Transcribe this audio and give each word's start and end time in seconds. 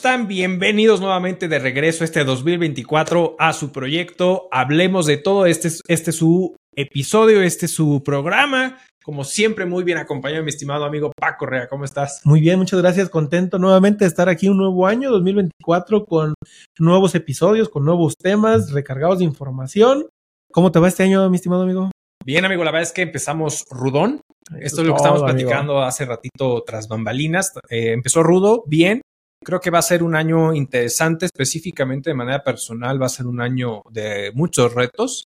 están? 0.00 0.28
Bienvenidos 0.28 1.02
nuevamente 1.02 1.46
de 1.46 1.58
regreso 1.58 2.04
este 2.04 2.24
2024 2.24 3.36
a 3.38 3.52
su 3.52 3.70
proyecto. 3.70 4.48
Hablemos 4.50 5.04
de 5.04 5.18
todo. 5.18 5.44
Este 5.44 5.68
es, 5.68 5.82
este 5.88 6.12
su 6.12 6.56
episodio, 6.74 7.42
este 7.42 7.66
es 7.66 7.72
su 7.72 8.02
programa. 8.02 8.78
Como 9.04 9.24
siempre, 9.24 9.66
muy 9.66 9.84
bien 9.84 9.98
acompañado, 9.98 10.42
mi 10.42 10.48
estimado 10.48 10.86
amigo 10.86 11.12
Paco 11.14 11.40
Correa. 11.40 11.68
¿Cómo 11.68 11.84
estás? 11.84 12.22
Muy 12.24 12.40
bien, 12.40 12.58
muchas 12.58 12.80
gracias. 12.80 13.10
Contento 13.10 13.58
nuevamente 13.58 14.06
de 14.06 14.08
estar 14.08 14.30
aquí 14.30 14.48
un 14.48 14.56
nuevo 14.56 14.86
año, 14.86 15.10
2024, 15.10 16.06
con 16.06 16.32
nuevos 16.78 17.14
episodios, 17.14 17.68
con 17.68 17.84
nuevos 17.84 18.16
temas, 18.16 18.72
recargados 18.72 19.18
de 19.18 19.26
información. 19.26 20.06
¿Cómo 20.50 20.72
te 20.72 20.78
va 20.78 20.88
este 20.88 21.02
año, 21.02 21.28
mi 21.28 21.36
estimado 21.36 21.64
amigo? 21.64 21.90
Bien, 22.24 22.46
amigo, 22.46 22.64
la 22.64 22.70
verdad 22.70 22.88
es 22.88 22.92
que 22.92 23.02
empezamos 23.02 23.66
rudón. 23.68 24.22
Esto 24.60 24.80
es 24.80 24.86
lo 24.86 24.94
que 24.94 25.02
estamos 25.02 25.22
platicando 25.22 25.82
hace 25.82 26.06
ratito 26.06 26.62
tras 26.66 26.88
bambalinas. 26.88 27.52
Eh, 27.68 27.92
empezó 27.92 28.22
rudo, 28.22 28.64
bien. 28.66 29.02
Creo 29.42 29.60
que 29.60 29.70
va 29.70 29.78
a 29.78 29.82
ser 29.82 30.02
un 30.02 30.14
año 30.14 30.52
interesante, 30.52 31.26
específicamente 31.26 32.10
de 32.10 32.14
manera 32.14 32.44
personal, 32.44 33.00
va 33.00 33.06
a 33.06 33.10
ser 33.10 33.26
un 33.26 33.40
año 33.40 33.82
de 33.90 34.32
muchos 34.34 34.74
retos. 34.74 35.24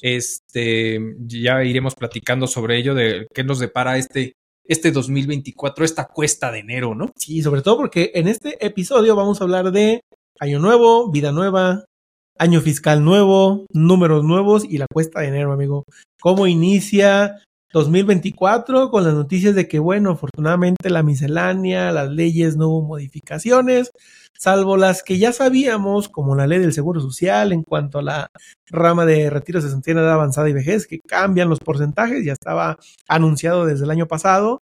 Este, 0.00 0.98
ya 1.26 1.62
iremos 1.62 1.94
platicando 1.94 2.46
sobre 2.46 2.78
ello, 2.78 2.94
de 2.94 3.26
qué 3.34 3.44
nos 3.44 3.58
depara 3.58 3.98
este, 3.98 4.32
este 4.66 4.92
2024, 4.92 5.84
esta 5.84 6.06
cuesta 6.06 6.50
de 6.50 6.60
enero, 6.60 6.94
¿no? 6.94 7.12
Sí, 7.16 7.42
sobre 7.42 7.60
todo 7.60 7.76
porque 7.76 8.12
en 8.14 8.28
este 8.28 8.64
episodio 8.64 9.14
vamos 9.14 9.40
a 9.40 9.44
hablar 9.44 9.72
de 9.72 10.00
año 10.38 10.58
nuevo, 10.58 11.10
vida 11.10 11.32
nueva, 11.32 11.84
año 12.38 12.62
fiscal 12.62 13.04
nuevo, 13.04 13.66
números 13.74 14.24
nuevos 14.24 14.64
y 14.64 14.78
la 14.78 14.86
cuesta 14.90 15.20
de 15.20 15.28
enero, 15.28 15.52
amigo. 15.52 15.84
¿Cómo 16.18 16.46
inicia 16.46 17.42
2024 17.72 18.90
con 18.90 19.04
las 19.04 19.14
noticias 19.14 19.54
de 19.54 19.68
que, 19.68 19.78
bueno, 19.78 20.12
afortunadamente 20.12 20.90
la 20.90 21.02
miscelánea, 21.02 21.92
las 21.92 22.10
leyes 22.10 22.56
no 22.56 22.68
hubo 22.68 22.82
modificaciones, 22.82 23.92
salvo 24.36 24.76
las 24.76 25.02
que 25.02 25.18
ya 25.18 25.32
sabíamos, 25.32 26.08
como 26.08 26.34
la 26.34 26.46
ley 26.46 26.58
del 26.58 26.72
Seguro 26.72 27.00
Social 27.00 27.52
en 27.52 27.62
cuanto 27.62 28.00
a 28.00 28.02
la 28.02 28.28
rama 28.66 29.06
de 29.06 29.30
retiros 29.30 29.62
de 29.62 29.70
sentido 29.70 30.00
edad 30.00 30.12
avanzada 30.12 30.48
y 30.48 30.52
vejez, 30.52 30.86
que 30.86 30.98
cambian 30.98 31.48
los 31.48 31.60
porcentajes, 31.60 32.24
ya 32.24 32.32
estaba 32.32 32.76
anunciado 33.06 33.66
desde 33.66 33.84
el 33.84 33.90
año 33.90 34.06
pasado. 34.06 34.62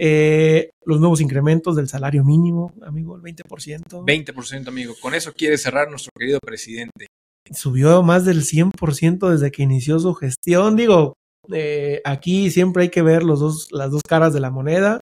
Eh, 0.00 0.70
los 0.84 1.00
nuevos 1.00 1.20
incrementos 1.20 1.74
del 1.74 1.88
salario 1.88 2.24
mínimo, 2.24 2.72
amigo, 2.82 3.16
el 3.16 3.22
20%. 3.22 4.04
20%, 4.04 4.68
amigo. 4.68 4.94
Con 5.00 5.14
eso 5.14 5.32
quiere 5.32 5.58
cerrar 5.58 5.90
nuestro 5.90 6.12
querido 6.16 6.38
presidente. 6.40 7.08
Subió 7.50 8.02
más 8.02 8.24
del 8.24 8.42
100% 8.42 9.28
desde 9.30 9.50
que 9.50 9.62
inició 9.62 9.98
su 9.98 10.14
gestión. 10.14 10.76
Digo, 10.76 11.17
eh, 11.52 12.00
aquí 12.04 12.50
siempre 12.50 12.84
hay 12.84 12.88
que 12.88 13.02
ver 13.02 13.22
las 13.22 13.40
dos 13.40 14.02
caras 14.06 14.32
de 14.32 14.40
la 14.40 14.50
moneda. 14.50 15.00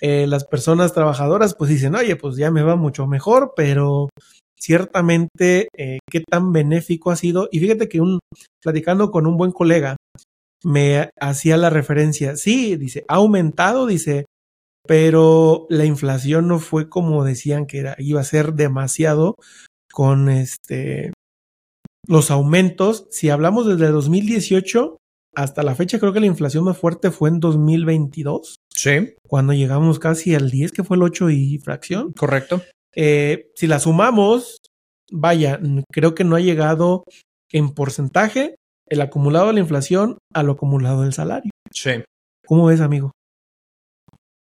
Eh, 0.00 0.26
las 0.26 0.44
personas 0.44 0.92
trabajadoras 0.92 1.54
pues 1.54 1.70
dicen, 1.70 1.94
oye, 1.94 2.16
pues 2.16 2.36
ya 2.36 2.50
me 2.50 2.62
va 2.62 2.76
mucho 2.76 3.06
mejor, 3.06 3.54
pero 3.56 4.10
ciertamente 4.58 5.68
eh, 5.76 5.98
qué 6.10 6.22
tan 6.28 6.52
benéfico 6.52 7.10
ha 7.10 7.16
sido. 7.16 7.48
Y 7.50 7.60
fíjate 7.60 7.88
que 7.88 8.00
un, 8.00 8.18
platicando 8.62 9.10
con 9.10 9.26
un 9.26 9.36
buen 9.36 9.52
colega, 9.52 9.96
me 10.64 11.10
hacía 11.20 11.56
la 11.56 11.70
referencia, 11.70 12.36
sí, 12.36 12.76
dice, 12.76 13.04
ha 13.08 13.16
aumentado, 13.16 13.86
dice, 13.86 14.26
pero 14.86 15.66
la 15.68 15.84
inflación 15.84 16.48
no 16.48 16.58
fue 16.58 16.88
como 16.88 17.24
decían 17.24 17.66
que 17.66 17.78
era, 17.78 17.94
iba 17.98 18.20
a 18.20 18.24
ser 18.24 18.54
demasiado 18.54 19.36
con 19.92 20.28
este 20.28 21.12
los 22.06 22.30
aumentos. 22.30 23.06
Si 23.10 23.30
hablamos 23.30 23.66
desde 23.66 23.88
2018, 23.88 24.96
hasta 25.36 25.62
la 25.62 25.74
fecha 25.74 25.98
creo 25.98 26.14
que 26.14 26.20
la 26.20 26.26
inflación 26.26 26.64
más 26.64 26.78
fuerte 26.78 27.10
fue 27.10 27.28
en 27.28 27.40
2022. 27.40 28.56
Sí. 28.74 29.14
Cuando 29.28 29.52
llegamos 29.52 29.98
casi 29.98 30.34
al 30.34 30.50
10, 30.50 30.72
que 30.72 30.82
fue 30.82 30.96
el 30.96 31.02
8 31.02 31.30
y 31.30 31.58
fracción. 31.58 32.12
Correcto. 32.14 32.62
Eh, 32.94 33.50
si 33.54 33.66
la 33.66 33.78
sumamos, 33.78 34.56
vaya, 35.12 35.60
creo 35.92 36.14
que 36.14 36.24
no 36.24 36.36
ha 36.36 36.40
llegado 36.40 37.04
en 37.52 37.74
porcentaje 37.74 38.56
el 38.88 39.02
acumulado 39.02 39.48
de 39.48 39.52
la 39.52 39.60
inflación 39.60 40.16
a 40.32 40.42
lo 40.42 40.52
acumulado 40.52 41.02
del 41.02 41.12
salario. 41.12 41.50
Sí. 41.70 42.02
¿Cómo 42.46 42.66
ves, 42.66 42.80
amigo? 42.80 43.12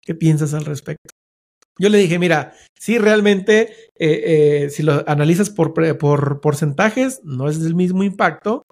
¿Qué 0.01 0.15
piensas 0.15 0.53
al 0.53 0.63
respecto? 0.63 1.09
Yo 1.77 1.89
le 1.89 1.97
dije, 1.97 2.17
mira, 2.17 2.53
sí, 2.79 2.97
realmente, 2.97 3.73
eh, 3.99 4.63
eh, 4.63 4.69
si 4.69 4.83
lo 4.83 5.03
analizas 5.05 5.49
por, 5.49 5.73
por 5.97 6.39
porcentajes, 6.39 7.19
no 7.25 7.49
es 7.49 7.57
el 7.57 7.75
mismo 7.75 8.03
impacto, 8.03 8.63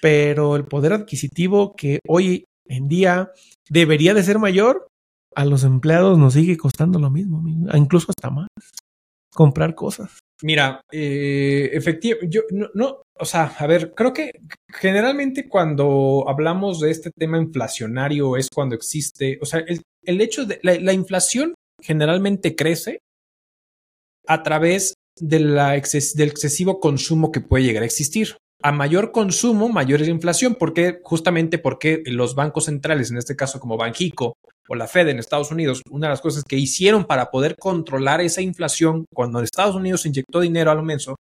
pero 0.00 0.56
el 0.56 0.64
poder 0.64 0.92
adquisitivo 0.92 1.74
que 1.74 2.00
hoy 2.06 2.44
en 2.66 2.88
día 2.88 3.30
debería 3.68 4.14
de 4.14 4.22
ser 4.22 4.38
mayor, 4.38 4.88
a 5.34 5.44
los 5.44 5.64
empleados 5.64 6.18
nos 6.18 6.34
sigue 6.34 6.56
costando 6.56 6.98
lo 6.98 7.10
mismo, 7.10 7.42
incluso 7.74 8.06
hasta 8.10 8.30
más, 8.30 8.48
comprar 9.32 9.74
cosas. 9.74 10.18
Mira, 10.42 10.80
eh, 10.90 11.70
efectivamente, 11.72 12.34
yo 12.34 12.42
no, 12.74 13.02
o 13.18 13.24
sea, 13.24 13.44
a 13.58 13.66
ver, 13.66 13.92
creo 13.94 14.12
que 14.12 14.32
generalmente 14.68 15.48
cuando 15.48 16.24
hablamos 16.26 16.80
de 16.80 16.90
este 16.90 17.10
tema 17.10 17.38
inflacionario 17.38 18.36
es 18.36 18.48
cuando 18.52 18.74
existe, 18.74 19.38
o 19.42 19.46
sea, 19.46 19.60
el, 19.60 19.82
el 20.04 20.20
hecho 20.20 20.46
de 20.46 20.58
la, 20.62 20.92
inflación 20.92 21.54
generalmente 21.82 22.56
crece 22.56 23.00
a 24.26 24.42
través 24.42 24.94
de 25.18 25.40
la 25.40 25.70
del 25.72 26.28
excesivo 26.28 26.80
consumo 26.80 27.30
que 27.30 27.40
puede 27.40 27.64
llegar 27.64 27.82
a 27.82 27.86
existir 27.86 28.36
a 28.62 28.72
mayor 28.72 29.12
consumo, 29.12 29.68
mayor 29.68 30.00
es 30.00 30.08
la 30.08 30.14
inflación. 30.14 30.54
¿Por 30.54 30.72
qué? 30.72 31.00
Justamente 31.02 31.58
porque 31.58 32.02
los 32.06 32.34
bancos 32.34 32.66
centrales, 32.66 33.10
en 33.10 33.18
este 33.18 33.36
caso 33.36 33.60
como 33.60 33.76
Banjico 33.76 34.34
o 34.68 34.74
la 34.74 34.86
Fed 34.86 35.08
en 35.08 35.18
Estados 35.18 35.50
Unidos, 35.50 35.82
una 35.90 36.06
de 36.06 36.12
las 36.12 36.20
cosas 36.20 36.44
que 36.44 36.56
hicieron 36.56 37.04
para 37.04 37.30
poder 37.30 37.56
controlar 37.58 38.20
esa 38.20 38.42
inflación 38.42 39.04
cuando 39.12 39.40
Estados 39.40 39.74
Unidos 39.74 40.06
inyectó 40.06 40.40
dinero 40.40 40.70
a 40.70 40.74
lo 40.74 40.82
menso 40.82 41.16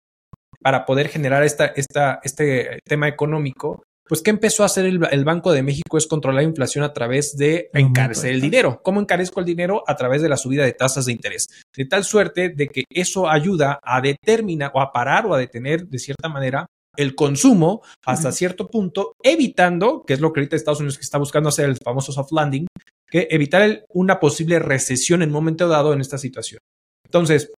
para 0.60 0.84
poder 0.84 1.08
generar 1.08 1.44
esta, 1.44 1.66
esta, 1.66 2.20
este 2.22 2.80
tema 2.84 3.08
económico, 3.08 3.82
pues 4.08 4.22
¿qué 4.22 4.30
empezó 4.30 4.62
a 4.62 4.66
hacer 4.66 4.86
el, 4.86 5.00
el, 5.10 5.24
Banco 5.24 5.52
de 5.52 5.62
México? 5.62 5.98
Es 5.98 6.06
controlar 6.06 6.42
la 6.42 6.48
inflación 6.48 6.82
a 6.82 6.92
través 6.92 7.36
de 7.36 7.68
encarecer 7.74 8.32
el 8.32 8.40
dinero. 8.40 8.80
¿Cómo 8.82 9.00
encarezco 9.00 9.40
el 9.40 9.46
dinero? 9.46 9.84
A 9.86 9.96
través 9.96 10.22
de 10.22 10.30
la 10.30 10.38
subida 10.38 10.64
de 10.64 10.72
tasas 10.72 11.04
de 11.04 11.12
interés. 11.12 11.46
De 11.76 11.84
tal 11.84 12.04
suerte 12.04 12.48
de 12.48 12.68
que 12.68 12.84
eso 12.90 13.28
ayuda 13.28 13.78
a 13.82 14.00
determinar 14.00 14.72
o 14.74 14.80
a 14.80 14.92
parar 14.92 15.26
o 15.26 15.34
a 15.34 15.38
detener 15.38 15.86
de 15.86 15.98
cierta 15.98 16.28
manera 16.28 16.66
el 16.98 17.14
consumo 17.14 17.82
hasta 18.04 18.32
cierto 18.32 18.68
punto, 18.68 19.14
evitando, 19.22 20.04
que 20.04 20.14
es 20.14 20.20
lo 20.20 20.32
que 20.32 20.40
ahorita 20.40 20.56
Estados 20.56 20.80
Unidos 20.80 20.98
está 21.00 21.16
buscando 21.16 21.48
hacer, 21.48 21.66
el 21.66 21.76
famoso 21.76 22.10
soft 22.10 22.32
landing, 22.32 22.66
que 23.08 23.28
evitar 23.30 23.84
una 23.88 24.18
posible 24.18 24.58
recesión 24.58 25.22
en 25.22 25.28
un 25.28 25.34
momento 25.34 25.68
dado 25.68 25.92
en 25.92 26.00
esta 26.00 26.18
situación. 26.18 26.60
Entonces, 27.04 27.52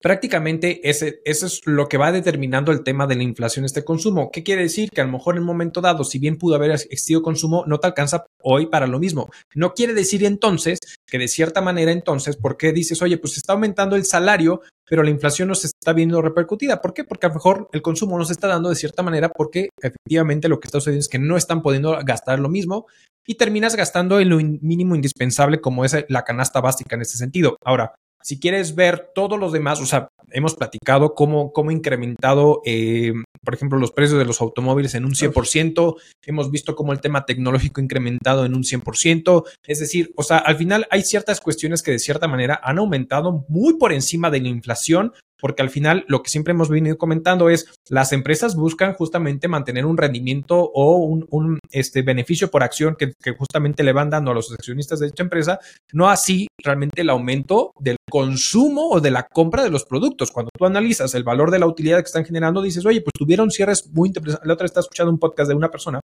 prácticamente 0.00 0.88
ese, 0.88 1.20
eso 1.24 1.46
es 1.46 1.60
lo 1.64 1.88
que 1.88 1.98
va 1.98 2.12
determinando 2.12 2.72
el 2.72 2.82
tema 2.82 3.06
de 3.06 3.16
la 3.16 3.22
inflación, 3.22 3.64
este 3.64 3.84
consumo. 3.84 4.30
¿Qué 4.30 4.42
quiere 4.42 4.62
decir? 4.62 4.90
Que 4.90 5.00
a 5.00 5.04
lo 5.04 5.12
mejor 5.12 5.36
en 5.36 5.42
un 5.42 5.46
momento 5.46 5.80
dado, 5.80 6.04
si 6.04 6.18
bien 6.18 6.36
pudo 6.36 6.54
haber 6.54 6.70
existido 6.70 7.22
consumo, 7.22 7.64
no 7.66 7.78
te 7.78 7.86
alcanza 7.86 8.26
hoy 8.42 8.66
para 8.66 8.86
lo 8.86 8.98
mismo. 8.98 9.30
No 9.54 9.74
quiere 9.74 9.94
decir 9.94 10.24
entonces 10.24 10.78
que 11.06 11.18
de 11.18 11.28
cierta 11.28 11.60
manera 11.60 11.92
entonces, 11.92 12.36
¿por 12.36 12.56
qué 12.56 12.72
dices, 12.72 13.02
oye, 13.02 13.18
pues 13.18 13.36
está 13.36 13.54
aumentando 13.54 13.96
el 13.96 14.04
salario, 14.04 14.62
pero 14.88 15.02
la 15.02 15.10
inflación 15.10 15.48
no 15.48 15.54
se 15.54 15.66
está 15.66 15.92
viendo 15.92 16.22
repercutida? 16.22 16.80
¿Por 16.80 16.94
qué? 16.94 17.04
Porque 17.04 17.26
a 17.26 17.30
lo 17.30 17.36
mejor 17.36 17.68
el 17.72 17.82
consumo 17.82 18.18
no 18.18 18.24
se 18.24 18.32
está 18.32 18.46
dando 18.46 18.68
de 18.68 18.76
cierta 18.76 19.02
manera 19.02 19.28
porque 19.28 19.70
efectivamente 19.80 20.48
lo 20.48 20.60
que 20.60 20.68
está 20.68 20.78
sucediendo 20.80 21.00
es 21.00 21.08
que 21.08 21.18
no 21.18 21.36
están 21.36 21.62
pudiendo 21.62 21.98
gastar 22.04 22.38
lo 22.38 22.48
mismo 22.48 22.86
y 23.26 23.34
terminas 23.34 23.76
gastando 23.76 24.20
en 24.20 24.30
lo 24.30 24.36
mínimo 24.36 24.94
indispensable 24.94 25.60
como 25.60 25.84
es 25.84 25.94
la 26.08 26.24
canasta 26.24 26.60
básica 26.60 26.96
en 26.96 27.02
este 27.02 27.18
sentido. 27.18 27.58
Ahora, 27.62 27.94
si 28.22 28.38
quieres 28.38 28.74
ver 28.74 29.10
todos 29.14 29.38
los 29.38 29.52
demás, 29.52 29.80
o 29.80 29.86
sea, 29.86 30.08
hemos 30.30 30.54
platicado 30.54 31.14
cómo, 31.14 31.52
cómo 31.52 31.70
incrementado, 31.70 32.60
eh, 32.64 33.12
por 33.44 33.54
ejemplo, 33.54 33.78
los 33.78 33.92
precios 33.92 34.18
de 34.18 34.24
los 34.24 34.40
automóviles 34.40 34.94
en 34.94 35.04
un 35.04 35.12
100%, 35.12 35.96
hemos 36.26 36.50
visto 36.50 36.74
cómo 36.74 36.92
el 36.92 37.00
tema 37.00 37.24
tecnológico 37.24 37.80
incrementado 37.80 38.44
en 38.44 38.54
un 38.54 38.62
100%, 38.62 39.44
es 39.66 39.80
decir, 39.80 40.12
o 40.16 40.22
sea, 40.22 40.38
al 40.38 40.56
final 40.56 40.86
hay 40.90 41.02
ciertas 41.02 41.40
cuestiones 41.40 41.82
que 41.82 41.92
de 41.92 41.98
cierta 41.98 42.28
manera 42.28 42.60
han 42.62 42.78
aumentado 42.78 43.44
muy 43.48 43.74
por 43.74 43.92
encima 43.92 44.30
de 44.30 44.40
la 44.40 44.48
inflación, 44.48 45.12
porque 45.40 45.62
al 45.62 45.70
final 45.70 46.04
lo 46.08 46.22
que 46.22 46.30
siempre 46.30 46.52
hemos 46.52 46.68
venido 46.68 46.98
comentando 46.98 47.48
es 47.48 47.66
las 47.88 48.12
empresas 48.12 48.56
buscan 48.56 48.94
justamente 48.94 49.48
mantener 49.48 49.86
un 49.86 49.96
rendimiento 49.96 50.70
o 50.74 50.96
un, 50.96 51.58
este, 51.70 52.02
beneficio 52.02 52.50
por 52.50 52.62
acción 52.62 52.96
que, 52.98 53.12
que, 53.22 53.32
justamente 53.32 53.82
le 53.82 53.92
van 53.92 54.10
dando 54.10 54.30
a 54.30 54.34
los 54.34 54.52
accionistas 54.52 54.98
de 54.98 55.06
dicha 55.06 55.22
empresa, 55.22 55.60
no 55.92 56.08
así 56.08 56.48
realmente 56.62 57.02
el 57.02 57.10
aumento 57.10 57.72
del 57.78 57.96
consumo 58.10 58.88
o 58.90 59.00
de 59.00 59.10
la 59.10 59.24
compra 59.24 59.62
de 59.62 59.70
los 59.70 59.84
productos. 59.84 60.30
Cuando 60.30 60.50
tú 60.56 60.66
analizas 60.66 61.14
el 61.14 61.24
valor 61.24 61.50
de 61.50 61.58
la 61.58 61.66
utilidad 61.66 61.98
que 61.98 62.06
están 62.06 62.24
generando, 62.24 62.62
dices, 62.62 62.84
oye, 62.84 63.00
pues 63.00 63.12
tuvieron 63.28 63.50
cierres 63.50 63.86
muy 63.92 64.08
interesantes. 64.08 64.46
La 64.46 64.54
otra 64.54 64.64
está 64.64 64.80
escuchando 64.80 65.12
un 65.12 65.18
podcast 65.18 65.50
de 65.50 65.54
una 65.54 65.70
persona 65.70 66.00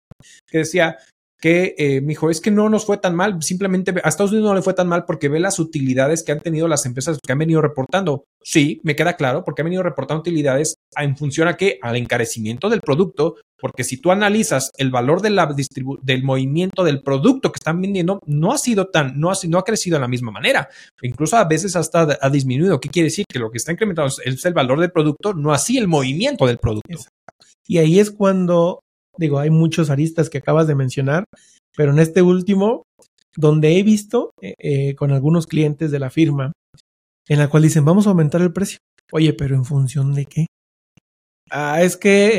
que 0.45 0.57
decía 0.57 0.97
que 1.43 1.75
eh, 1.77 2.01
me 2.01 2.09
dijo, 2.09 2.29
es 2.29 2.39
que 2.39 2.51
no 2.51 2.69
nos 2.69 2.85
fue 2.85 2.97
tan 2.97 3.15
mal, 3.15 3.41
simplemente 3.41 3.93
a 4.01 4.07
Estados 4.07 4.31
Unidos 4.31 4.49
no 4.49 4.55
le 4.55 4.61
fue 4.61 4.73
tan 4.73 4.87
mal 4.87 5.03
porque 5.05 5.27
ve 5.27 5.41
las 5.41 5.59
utilidades 5.59 6.23
que 6.23 6.31
han 6.31 6.39
tenido 6.39 6.69
las 6.69 6.85
empresas 6.85 7.19
que 7.21 7.31
han 7.33 7.39
venido 7.39 7.61
reportando. 7.61 8.23
Sí, 8.41 8.79
me 8.83 8.95
queda 8.95 9.17
claro, 9.17 9.43
porque 9.43 9.61
han 9.61 9.65
venido 9.65 9.83
reportando 9.83 10.21
utilidades 10.21 10.75
en 10.97 11.17
función 11.17 11.49
a 11.49 11.57
qué? 11.57 11.79
Al 11.81 11.97
encarecimiento 11.97 12.69
del 12.69 12.79
producto, 12.79 13.35
porque 13.59 13.83
si 13.83 13.99
tú 13.99 14.11
analizas 14.11 14.71
el 14.77 14.89
valor 14.89 15.21
de 15.21 15.31
la 15.31 15.53
del 16.01 16.23
movimiento 16.23 16.85
del 16.85 17.01
producto 17.01 17.51
que 17.51 17.59
están 17.59 17.81
vendiendo, 17.81 18.19
no 18.25 18.53
ha 18.53 18.57
sido 18.57 18.87
tan, 18.87 19.19
no 19.19 19.29
ha, 19.29 19.35
no 19.47 19.57
ha 19.57 19.63
crecido 19.65 19.95
de 19.95 20.01
la 20.01 20.07
misma 20.07 20.31
manera. 20.31 20.69
Incluso 21.01 21.35
a 21.35 21.43
veces 21.43 21.75
hasta 21.75 22.19
ha 22.21 22.29
disminuido. 22.29 22.79
¿Qué 22.79 22.87
quiere 22.87 23.07
decir? 23.07 23.25
Que 23.27 23.39
lo 23.39 23.51
que 23.51 23.57
está 23.57 23.73
incrementando 23.73 24.13
es 24.23 24.45
el 24.45 24.53
valor 24.53 24.79
del 24.79 24.91
producto, 24.91 25.33
no 25.33 25.51
así 25.51 25.77
el 25.77 25.89
movimiento 25.89 26.45
del 26.45 26.57
producto. 26.57 26.99
Y 27.67 27.77
ahí 27.77 27.99
es 27.99 28.11
cuando 28.11 28.83
Digo, 29.17 29.39
hay 29.39 29.49
muchos 29.49 29.89
aristas 29.89 30.29
que 30.29 30.39
acabas 30.39 30.67
de 30.67 30.75
mencionar, 30.75 31.25
pero 31.75 31.91
en 31.91 31.99
este 31.99 32.21
último, 32.21 32.83
donde 33.35 33.77
he 33.77 33.83
visto 33.83 34.31
eh, 34.41 34.53
eh, 34.57 34.95
con 34.95 35.11
algunos 35.11 35.47
clientes 35.47 35.91
de 35.91 35.99
la 35.99 36.09
firma, 36.09 36.51
en 37.27 37.39
la 37.39 37.47
cual 37.47 37.63
dicen, 37.63 37.85
vamos 37.85 38.07
a 38.07 38.09
aumentar 38.09 38.41
el 38.41 38.53
precio. 38.53 38.79
Oye, 39.11 39.33
pero 39.33 39.55
¿en 39.55 39.65
función 39.65 40.13
de 40.13 40.25
qué? 40.25 40.45
Ah, 41.51 41.83
es 41.83 41.97
que 41.97 42.31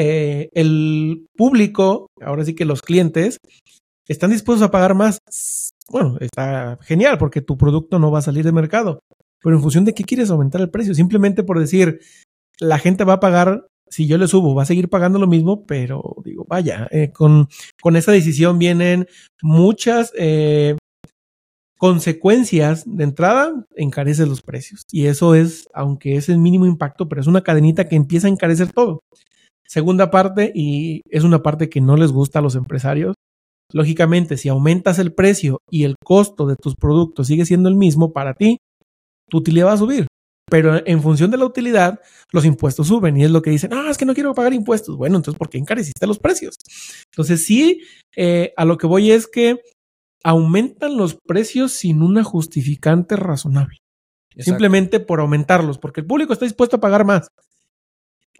eh, 0.42 0.48
el 0.52 1.26
público, 1.36 2.08
ahora 2.20 2.44
sí 2.44 2.54
que 2.54 2.64
los 2.64 2.82
clientes, 2.82 3.38
están 4.08 4.30
dispuestos 4.30 4.66
a 4.66 4.72
pagar 4.72 4.94
más. 4.94 5.18
Bueno, 5.88 6.16
está 6.20 6.78
genial 6.82 7.18
porque 7.18 7.40
tu 7.40 7.56
producto 7.56 7.98
no 7.98 8.10
va 8.10 8.18
a 8.18 8.22
salir 8.22 8.44
de 8.44 8.52
mercado. 8.52 9.00
Pero 9.40 9.56
en 9.56 9.62
función 9.62 9.84
de 9.84 9.94
qué 9.94 10.04
quieres 10.04 10.30
aumentar 10.30 10.60
el 10.60 10.70
precio, 10.70 10.94
simplemente 10.94 11.44
por 11.44 11.60
decir, 11.60 12.00
la 12.58 12.78
gente 12.78 13.04
va 13.04 13.14
a 13.14 13.20
pagar 13.20 13.66
si 13.94 14.08
yo 14.08 14.18
le 14.18 14.26
subo, 14.26 14.56
va 14.56 14.64
a 14.64 14.66
seguir 14.66 14.88
pagando 14.88 15.20
lo 15.20 15.28
mismo, 15.28 15.64
pero 15.66 16.16
digo, 16.24 16.44
vaya, 16.48 16.88
eh, 16.90 17.12
con, 17.12 17.48
con 17.80 17.94
esta 17.94 18.10
decisión 18.10 18.58
vienen 18.58 19.06
muchas 19.40 20.12
eh, 20.18 20.76
consecuencias. 21.78 22.82
De 22.86 23.04
entrada, 23.04 23.64
encarece 23.76 24.26
los 24.26 24.42
precios. 24.42 24.82
Y 24.90 25.06
eso 25.06 25.36
es, 25.36 25.68
aunque 25.72 26.16
es 26.16 26.28
el 26.28 26.38
mínimo 26.38 26.66
impacto, 26.66 27.08
pero 27.08 27.20
es 27.20 27.28
una 27.28 27.42
cadenita 27.42 27.88
que 27.88 27.94
empieza 27.94 28.26
a 28.26 28.30
encarecer 28.30 28.72
todo. 28.72 28.98
Segunda 29.64 30.10
parte, 30.10 30.50
y 30.52 31.02
es 31.08 31.22
una 31.22 31.44
parte 31.44 31.68
que 31.68 31.80
no 31.80 31.96
les 31.96 32.10
gusta 32.10 32.40
a 32.40 32.42
los 32.42 32.56
empresarios, 32.56 33.14
lógicamente, 33.72 34.36
si 34.36 34.48
aumentas 34.48 34.98
el 34.98 35.14
precio 35.14 35.60
y 35.70 35.84
el 35.84 35.94
costo 36.04 36.46
de 36.46 36.56
tus 36.56 36.74
productos 36.74 37.28
sigue 37.28 37.46
siendo 37.46 37.68
el 37.68 37.76
mismo 37.76 38.12
para 38.12 38.34
ti, 38.34 38.58
tu 39.30 39.38
utilidad 39.38 39.68
va 39.68 39.74
a 39.74 39.78
subir. 39.78 40.08
Pero 40.50 40.86
en 40.86 41.02
función 41.02 41.30
de 41.30 41.38
la 41.38 41.46
utilidad, 41.46 42.00
los 42.30 42.44
impuestos 42.44 42.88
suben 42.88 43.16
y 43.16 43.24
es 43.24 43.30
lo 43.30 43.42
que 43.42 43.50
dicen, 43.50 43.72
ah, 43.72 43.88
es 43.90 43.96
que 43.96 44.04
no 44.04 44.14
quiero 44.14 44.34
pagar 44.34 44.52
impuestos. 44.52 44.96
Bueno, 44.96 45.16
entonces, 45.16 45.38
¿por 45.38 45.48
qué 45.48 45.58
encareciste 45.58 46.06
los 46.06 46.18
precios? 46.18 46.56
Entonces, 47.10 47.44
sí, 47.44 47.80
eh, 48.16 48.52
a 48.56 48.64
lo 48.64 48.76
que 48.76 48.86
voy 48.86 49.10
es 49.10 49.26
que 49.26 49.60
aumentan 50.22 50.96
los 50.96 51.16
precios 51.26 51.72
sin 51.72 52.02
una 52.02 52.24
justificante 52.24 53.16
razonable. 53.16 53.78
Simplemente 54.36 54.98
por 54.98 55.20
aumentarlos, 55.20 55.78
porque 55.78 56.00
el 56.00 56.06
público 56.06 56.32
está 56.32 56.44
dispuesto 56.44 56.76
a 56.76 56.80
pagar 56.80 57.04
más. 57.04 57.28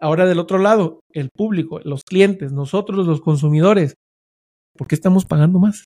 Ahora 0.00 0.26
del 0.26 0.40
otro 0.40 0.58
lado, 0.58 1.00
el 1.12 1.30
público, 1.30 1.78
los 1.84 2.02
clientes, 2.02 2.52
nosotros 2.52 3.06
los 3.06 3.20
consumidores, 3.20 3.94
¿por 4.76 4.88
qué 4.88 4.96
estamos 4.96 5.24
pagando 5.24 5.60
más? 5.60 5.84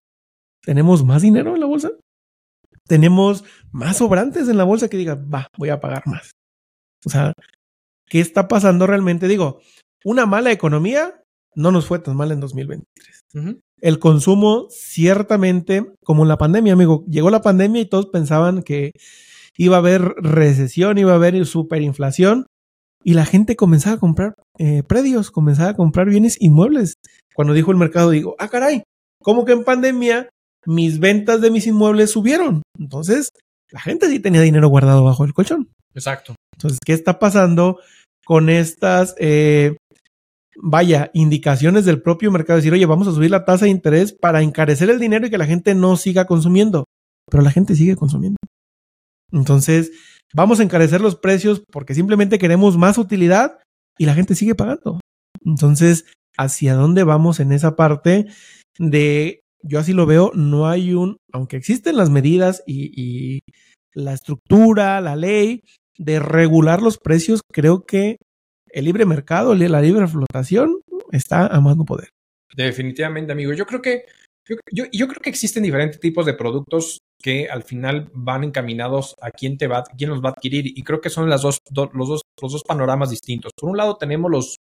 ¿Tenemos 0.62 1.04
más 1.04 1.22
dinero 1.22 1.54
en 1.54 1.60
la 1.60 1.66
bolsa? 1.66 1.90
Tenemos 2.88 3.44
más 3.70 3.98
sobrantes 3.98 4.48
en 4.48 4.56
la 4.56 4.64
bolsa 4.64 4.88
que 4.88 4.96
digan, 4.96 5.30
va, 5.32 5.46
voy 5.56 5.68
a 5.68 5.78
pagar 5.78 6.02
más. 6.06 6.32
O 7.06 7.10
sea, 7.10 7.32
¿qué 8.08 8.18
está 8.18 8.48
pasando 8.48 8.86
realmente? 8.86 9.28
Digo, 9.28 9.60
una 10.04 10.26
mala 10.26 10.50
economía 10.50 11.22
no 11.54 11.70
nos 11.70 11.86
fue 11.86 12.00
tan 12.00 12.16
mal 12.16 12.32
en 12.32 12.40
2023. 12.40 13.24
El 13.80 13.98
consumo, 14.00 14.66
ciertamente, 14.70 15.92
como 16.02 16.24
la 16.24 16.38
pandemia, 16.38 16.72
amigo, 16.72 17.04
llegó 17.08 17.30
la 17.30 17.42
pandemia 17.42 17.82
y 17.82 17.86
todos 17.86 18.06
pensaban 18.06 18.62
que 18.62 18.92
iba 19.56 19.76
a 19.76 19.80
haber 19.80 20.02
recesión, 20.16 20.98
iba 20.98 21.12
a 21.12 21.16
haber 21.16 21.44
superinflación, 21.46 22.46
y 23.04 23.14
la 23.14 23.24
gente 23.24 23.54
comenzaba 23.54 23.96
a 23.96 24.00
comprar 24.00 24.34
eh, 24.58 24.82
predios, 24.82 25.30
comenzaba 25.30 25.70
a 25.70 25.76
comprar 25.76 26.08
bienes 26.08 26.36
inmuebles. 26.40 26.94
Cuando 27.34 27.54
dijo 27.54 27.70
el 27.70 27.76
mercado, 27.76 28.10
digo, 28.10 28.34
ah, 28.38 28.48
caray, 28.48 28.82
¿cómo 29.22 29.44
que 29.44 29.52
en 29.52 29.64
pandemia 29.64 30.28
mis 30.68 30.98
ventas 30.98 31.40
de 31.40 31.50
mis 31.50 31.66
inmuebles 31.66 32.10
subieron. 32.10 32.62
Entonces, 32.78 33.30
la 33.70 33.80
gente 33.80 34.08
sí 34.10 34.20
tenía 34.20 34.42
dinero 34.42 34.68
guardado 34.68 35.02
bajo 35.02 35.24
el 35.24 35.32
colchón. 35.32 35.70
Exacto. 35.94 36.34
Entonces, 36.54 36.78
¿qué 36.84 36.92
está 36.92 37.18
pasando 37.18 37.78
con 38.26 38.50
estas, 38.50 39.14
eh, 39.18 39.78
vaya, 40.60 41.10
indicaciones 41.14 41.86
del 41.86 42.02
propio 42.02 42.30
mercado? 42.30 42.58
Decir, 42.58 42.74
oye, 42.74 42.84
vamos 42.84 43.08
a 43.08 43.12
subir 43.12 43.30
la 43.30 43.46
tasa 43.46 43.64
de 43.64 43.70
interés 43.70 44.12
para 44.12 44.42
encarecer 44.42 44.90
el 44.90 44.98
dinero 44.98 45.26
y 45.26 45.30
que 45.30 45.38
la 45.38 45.46
gente 45.46 45.74
no 45.74 45.96
siga 45.96 46.26
consumiendo. 46.26 46.84
Pero 47.30 47.42
la 47.42 47.50
gente 47.50 47.74
sigue 47.74 47.96
consumiendo. 47.96 48.36
Entonces, 49.32 49.90
vamos 50.34 50.60
a 50.60 50.64
encarecer 50.64 51.00
los 51.00 51.16
precios 51.16 51.62
porque 51.72 51.94
simplemente 51.94 52.38
queremos 52.38 52.76
más 52.76 52.98
utilidad 52.98 53.58
y 53.98 54.04
la 54.04 54.12
gente 54.12 54.34
sigue 54.34 54.54
pagando. 54.54 55.00
Entonces, 55.46 56.04
¿hacia 56.36 56.74
dónde 56.74 57.04
vamos 57.04 57.40
en 57.40 57.52
esa 57.52 57.74
parte 57.74 58.26
de 58.78 59.40
yo 59.68 59.78
así 59.78 59.92
lo 59.92 60.06
veo, 60.06 60.32
no 60.34 60.68
hay 60.68 60.94
un, 60.94 61.18
aunque 61.32 61.56
existen 61.56 61.96
las 61.96 62.10
medidas 62.10 62.62
y, 62.66 63.40
la 63.94 64.12
estructura, 64.12 65.00
la 65.00 65.16
ley 65.16 65.62
de 65.96 66.20
regular 66.20 66.80
los 66.80 66.98
precios, 66.98 67.40
creo 67.52 67.84
que 67.84 68.18
el 68.70 68.84
libre 68.84 69.06
mercado, 69.06 69.54
la 69.54 69.80
libre 69.80 70.06
flotación 70.06 70.80
está 71.10 71.46
a 71.46 71.60
más 71.60 71.76
no 71.76 71.84
poder. 71.84 72.10
Definitivamente, 72.54 73.32
amigo. 73.32 73.52
Yo 73.54 73.66
creo 73.66 73.82
que 73.82 74.04
yo, 74.72 74.84
yo, 74.92 75.08
creo 75.08 75.20
que 75.20 75.30
existen 75.30 75.62
diferentes 75.62 76.00
tipos 76.00 76.24
de 76.24 76.34
productos 76.34 77.00
que 77.20 77.48
al 77.48 77.64
final 77.64 78.08
van 78.14 78.44
encaminados 78.44 79.14
a 79.20 79.30
quién 79.30 79.58
te 79.58 79.66
va, 79.66 79.84
quién 79.96 80.10
los 80.10 80.22
va 80.22 80.30
a 80.30 80.32
adquirir. 80.32 80.66
Y 80.66 80.82
creo 80.84 81.00
que 81.00 81.10
son 81.10 81.28
las 81.28 81.42
dos, 81.42 81.58
los, 81.70 82.08
dos, 82.08 82.22
los 82.40 82.52
dos 82.52 82.62
panoramas 82.62 83.10
distintos. 83.10 83.52
Por 83.56 83.70
un 83.70 83.76
lado, 83.76 83.96
tenemos 83.96 84.30
los 84.30 84.56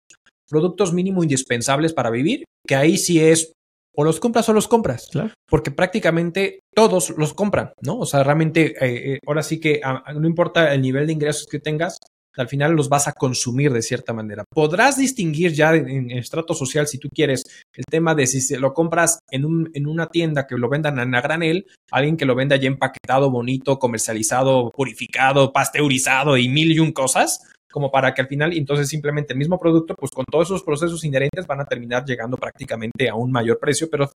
productos 0.47 0.93
mínimo 0.93 1.23
indispensables 1.23 1.93
para 1.93 2.11
vivir, 2.11 2.43
que 2.67 2.75
ahí 2.75 2.97
sí 2.97 3.19
es 3.19 3.51
o 3.95 4.03
los 4.03 4.19
compras 4.19 4.49
o 4.49 4.53
los 4.53 4.67
compras. 4.67 5.09
Claro. 5.11 5.31
Porque 5.47 5.71
prácticamente 5.71 6.59
todos 6.73 7.13
los 7.17 7.33
compran, 7.33 7.73
¿no? 7.81 7.99
O 7.99 8.05
sea, 8.05 8.23
realmente 8.23 8.73
eh, 8.79 9.13
eh, 9.13 9.19
ahora 9.25 9.43
sí 9.43 9.59
que 9.59 9.81
ah, 9.83 10.03
no 10.13 10.27
importa 10.27 10.73
el 10.73 10.81
nivel 10.81 11.07
de 11.07 11.13
ingresos 11.13 11.47
que 11.47 11.59
tengas, 11.59 11.99
al 12.35 12.47
final 12.47 12.73
los 12.73 12.89
vas 12.89 13.07
a 13.07 13.13
consumir 13.13 13.71
de 13.71 13.81
cierta 13.81 14.13
manera. 14.13 14.43
Podrás 14.49 14.97
distinguir 14.97 15.53
ya 15.53 15.75
en, 15.75 16.11
estrato 16.11 16.53
social, 16.53 16.87
si 16.87 16.97
tú 16.97 17.09
quieres, 17.13 17.43
el 17.73 17.85
tema 17.85 18.15
de 18.15 18.27
si 18.27 18.55
lo 18.57 18.73
compras 18.73 19.19
en, 19.29 19.45
un, 19.45 19.69
en 19.73 19.87
una 19.87 20.07
tienda 20.07 20.47
que 20.47 20.57
lo 20.57 20.69
vendan 20.69 20.99
a 21.13 21.21
granel, 21.21 21.67
alguien 21.91 22.17
que 22.17 22.25
lo 22.25 22.35
venda 22.35 22.55
ya 22.55 22.67
empaquetado, 22.67 23.29
bonito, 23.29 23.77
comercializado, 23.77 24.71
purificado, 24.71 25.53
pasteurizado 25.53 26.37
y 26.37 26.49
mil 26.49 26.71
y 26.71 26.79
un 26.79 26.91
cosas, 26.91 27.39
como 27.73 27.89
para 27.89 28.13
que 28.13 28.21
al 28.21 28.27
final, 28.27 28.53
entonces 28.53 28.87
simplemente 28.87 29.33
el 29.33 29.39
mismo 29.39 29.57
producto, 29.57 29.95
pues 29.95 30.11
con 30.11 30.25
todos 30.25 30.47
esos 30.47 30.61
procesos 30.61 31.03
inherentes 31.03 31.47
van 31.47 31.59
a 31.59 31.65
terminar 31.65 32.05
llegando 32.05 32.37
prácticamente 32.37 33.09
a 33.09 33.15
un 33.15 33.31
mayor 33.31 33.59
precio, 33.59 33.89
pero 33.89 34.11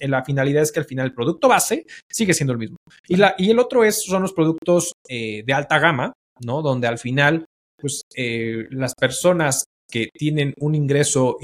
la 0.00 0.22
finalidad 0.22 0.62
es 0.62 0.70
que 0.70 0.80
al 0.80 0.84
final 0.84 1.06
el 1.06 1.14
producto 1.14 1.48
base 1.48 1.86
sigue 2.12 2.34
siendo 2.34 2.52
el 2.52 2.58
mismo. 2.58 2.76
Y, 3.08 3.16
la, 3.16 3.34
y 3.38 3.50
el 3.50 3.58
otro 3.58 3.84
es, 3.84 4.02
son 4.02 4.20
los 4.20 4.34
productos 4.34 4.92
eh, 5.08 5.42
de 5.46 5.52
alta 5.54 5.78
gama, 5.78 6.12
¿no? 6.44 6.60
Donde 6.60 6.86
al 6.86 6.98
final, 6.98 7.46
pues 7.80 8.02
eh, 8.14 8.66
las 8.70 8.92
personas 8.94 9.64
que 9.90 10.10
tienen 10.12 10.52
un 10.58 10.74
ingreso 10.74 11.38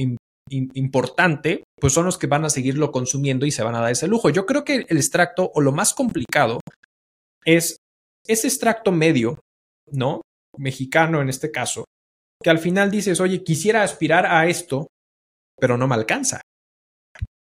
importante, 0.50 1.64
pues 1.80 1.94
son 1.94 2.04
los 2.04 2.18
que 2.18 2.26
van 2.26 2.44
a 2.44 2.50
seguirlo 2.50 2.92
consumiendo 2.92 3.46
y 3.46 3.50
se 3.50 3.62
van 3.62 3.76
a 3.76 3.80
dar 3.80 3.92
ese 3.92 4.08
lujo. 4.08 4.28
Yo 4.28 4.44
creo 4.44 4.62
que 4.62 4.84
el 4.86 4.98
extracto 4.98 5.50
o 5.54 5.62
lo 5.62 5.72
más 5.72 5.94
complicado 5.94 6.60
es 7.46 7.78
ese 8.26 8.46
extracto 8.46 8.92
medio, 8.92 9.40
¿no? 9.90 10.20
Mexicano 10.58 11.20
en 11.20 11.28
este 11.28 11.50
caso, 11.50 11.84
que 12.42 12.50
al 12.50 12.58
final 12.58 12.90
dices, 12.90 13.20
oye, 13.20 13.42
quisiera 13.42 13.82
aspirar 13.82 14.26
a 14.26 14.46
esto, 14.46 14.88
pero 15.58 15.76
no 15.76 15.86
me 15.86 15.94
alcanza. 15.94 16.40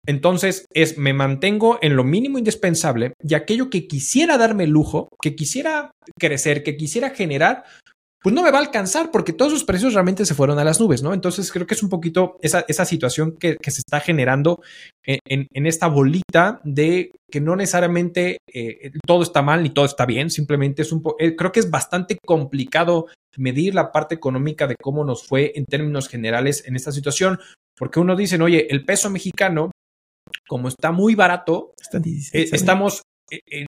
Entonces 0.08 0.66
es, 0.72 0.98
me 0.98 1.14
mantengo 1.14 1.80
en 1.82 1.96
lo 1.96 2.04
mínimo 2.04 2.38
indispensable 2.38 3.14
y 3.24 3.34
aquello 3.34 3.70
que 3.70 3.88
quisiera 3.88 4.38
darme 4.38 4.68
lujo, 4.68 5.10
que 5.22 5.36
quisiera 5.36 5.92
crecer, 6.20 6.64
que 6.64 6.78
quisiera 6.78 7.10
generar, 7.10 7.64
pues 8.26 8.34
no 8.34 8.42
me 8.42 8.50
va 8.50 8.58
a 8.58 8.62
alcanzar 8.62 9.12
porque 9.12 9.34
todos 9.34 9.54
los 9.54 9.64
precios 9.64 9.94
realmente 9.94 10.26
se 10.26 10.34
fueron 10.34 10.58
a 10.58 10.64
las 10.64 10.80
nubes, 10.80 11.04
¿no? 11.04 11.14
Entonces 11.14 11.52
creo 11.52 11.68
que 11.68 11.76
es 11.76 11.84
un 11.84 11.90
poquito 11.90 12.40
esa, 12.42 12.66
esa 12.68 12.84
situación 12.84 13.38
que, 13.38 13.56
se 13.62 13.82
está 13.82 14.00
generando 14.00 14.64
en, 15.06 15.48
esta 15.68 15.86
bolita 15.86 16.60
de 16.64 17.12
que 17.30 17.40
no 17.40 17.56
necesariamente 17.56 18.40
eh, 18.52 18.90
todo 19.06 19.22
está 19.22 19.44
mal 19.44 19.62
ni 19.62 19.70
todo 19.70 19.86
está 19.86 20.08
bien, 20.08 20.32
simplemente 20.32 20.82
es 20.82 20.92
un 20.92 21.04
poco, 21.04 21.18
eh, 21.20 21.36
creo 21.36 21.52
que 21.52 21.60
es 21.60 21.70
bastante 21.70 22.18
complicado 22.26 23.06
medir 23.38 23.76
la 23.76 23.92
parte 23.92 24.16
económica 24.16 24.66
de 24.66 24.76
cómo 24.82 25.06
nos 25.06 25.28
fue 25.28 25.52
en 25.54 25.66
términos 25.66 26.08
generales 26.08 26.64
en 26.66 26.76
esta 26.76 26.92
situación, 26.92 27.40
porque 27.78 28.00
uno 28.00 28.16
dice, 28.16 28.42
oye, 28.42 28.66
el 28.72 28.86
peso 28.86 29.12
mexicano, 29.12 29.70
como 30.48 30.70
está 30.70 30.92
muy 30.92 31.14
barato, 31.14 31.76
eh, 31.94 32.50
estamos, 32.52 33.04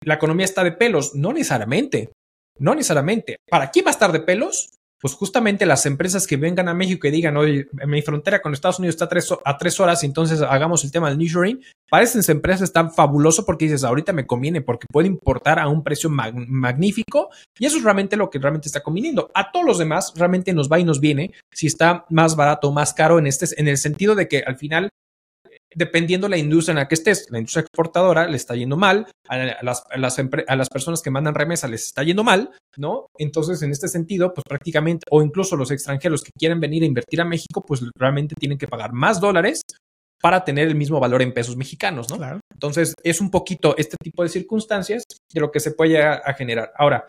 la 0.05 0.13
economía 0.13 0.45
está 0.45 0.63
de 0.63 0.73
pelos, 0.73 1.15
no 1.15 1.33
necesariamente. 1.33 2.11
No 2.59 2.75
necesariamente. 2.75 3.37
¿Para 3.49 3.71
quién 3.71 3.85
va 3.85 3.89
a 3.89 3.93
estar 3.93 4.11
de 4.11 4.19
pelos? 4.19 4.69
pues 5.03 5.15
justamente 5.15 5.65
las 5.65 5.85
empresas 5.85 6.25
que 6.25 6.37
vengan 6.37 6.69
a 6.69 6.73
México 6.73 7.05
y 7.05 7.11
digan, 7.11 7.35
oye, 7.35 7.67
mi 7.85 8.01
frontera 8.01 8.41
con 8.41 8.53
Estados 8.53 8.79
Unidos 8.79 8.95
está 8.95 9.03
a 9.03 9.09
tres, 9.09 9.33
a 9.43 9.57
tres 9.57 9.77
horas, 9.81 10.01
entonces 10.05 10.41
hagamos 10.41 10.85
el 10.85 10.93
tema 10.93 11.09
del 11.09 11.17
nearshoring, 11.17 11.61
para 11.89 12.05
esas 12.05 12.29
empresas 12.29 12.61
están 12.61 12.89
fabuloso 12.89 13.45
porque 13.45 13.65
dices, 13.65 13.83
ahorita 13.83 14.13
me 14.13 14.25
conviene 14.25 14.61
porque 14.61 14.87
puedo 14.89 15.05
importar 15.05 15.59
a 15.59 15.67
un 15.67 15.83
precio 15.83 16.09
magnífico 16.09 17.31
y 17.59 17.65
eso 17.65 17.75
es 17.75 17.83
realmente 17.83 18.15
lo 18.15 18.29
que 18.29 18.39
realmente 18.39 18.69
está 18.69 18.81
conviniendo. 18.81 19.29
A 19.33 19.51
todos 19.51 19.65
los 19.65 19.77
demás 19.77 20.13
realmente 20.15 20.53
nos 20.53 20.71
va 20.71 20.79
y 20.79 20.85
nos 20.85 21.01
viene 21.01 21.33
si 21.51 21.67
está 21.67 22.05
más 22.09 22.37
barato 22.37 22.69
o 22.69 22.71
más 22.71 22.93
caro 22.93 23.19
en, 23.19 23.27
este, 23.27 23.45
en 23.57 23.67
el 23.67 23.77
sentido 23.77 24.15
de 24.15 24.29
que 24.29 24.39
al 24.39 24.55
final 24.55 24.89
dependiendo 25.75 26.27
la 26.29 26.37
industria 26.37 26.73
en 26.73 26.79
la 26.79 26.87
que 26.87 26.95
estés, 26.95 27.27
la 27.29 27.39
industria 27.39 27.61
exportadora 27.61 28.27
le 28.27 28.37
está 28.37 28.55
yendo 28.55 28.77
mal, 28.77 29.07
a 29.27 29.37
las, 29.61 29.83
a 29.89 29.97
las, 29.97 30.19
a 30.47 30.55
las 30.55 30.69
personas 30.69 31.01
que 31.01 31.11
mandan 31.11 31.35
remesa 31.35 31.67
les 31.67 31.83
está 31.83 32.03
yendo 32.03 32.23
mal, 32.23 32.51
¿no? 32.77 33.07
Entonces, 33.17 33.61
en 33.61 33.71
este 33.71 33.87
sentido, 33.87 34.33
pues 34.33 34.43
prácticamente, 34.47 35.05
o 35.09 35.21
incluso 35.21 35.55
los 35.55 35.71
extranjeros 35.71 36.23
que 36.23 36.31
quieren 36.37 36.59
venir 36.59 36.83
a 36.83 36.87
invertir 36.87 37.21
a 37.21 37.25
México, 37.25 37.63
pues 37.65 37.81
realmente 37.97 38.35
tienen 38.37 38.57
que 38.57 38.67
pagar 38.67 38.93
más 38.93 39.19
dólares 39.19 39.61
para 40.21 40.45
tener 40.45 40.67
el 40.67 40.75
mismo 40.75 40.99
valor 40.99 41.21
en 41.21 41.33
pesos 41.33 41.57
mexicanos, 41.57 42.09
¿no? 42.09 42.17
Claro. 42.17 42.39
Entonces, 42.53 42.93
es 43.03 43.19
un 43.19 43.29
poquito 43.29 43.75
este 43.77 43.97
tipo 44.01 44.23
de 44.23 44.29
circunstancias 44.29 45.03
de 45.33 45.41
lo 45.41 45.51
que 45.51 45.59
se 45.59 45.71
puede 45.71 46.01
a 46.01 46.33
generar. 46.33 46.71
Ahora, 46.77 47.07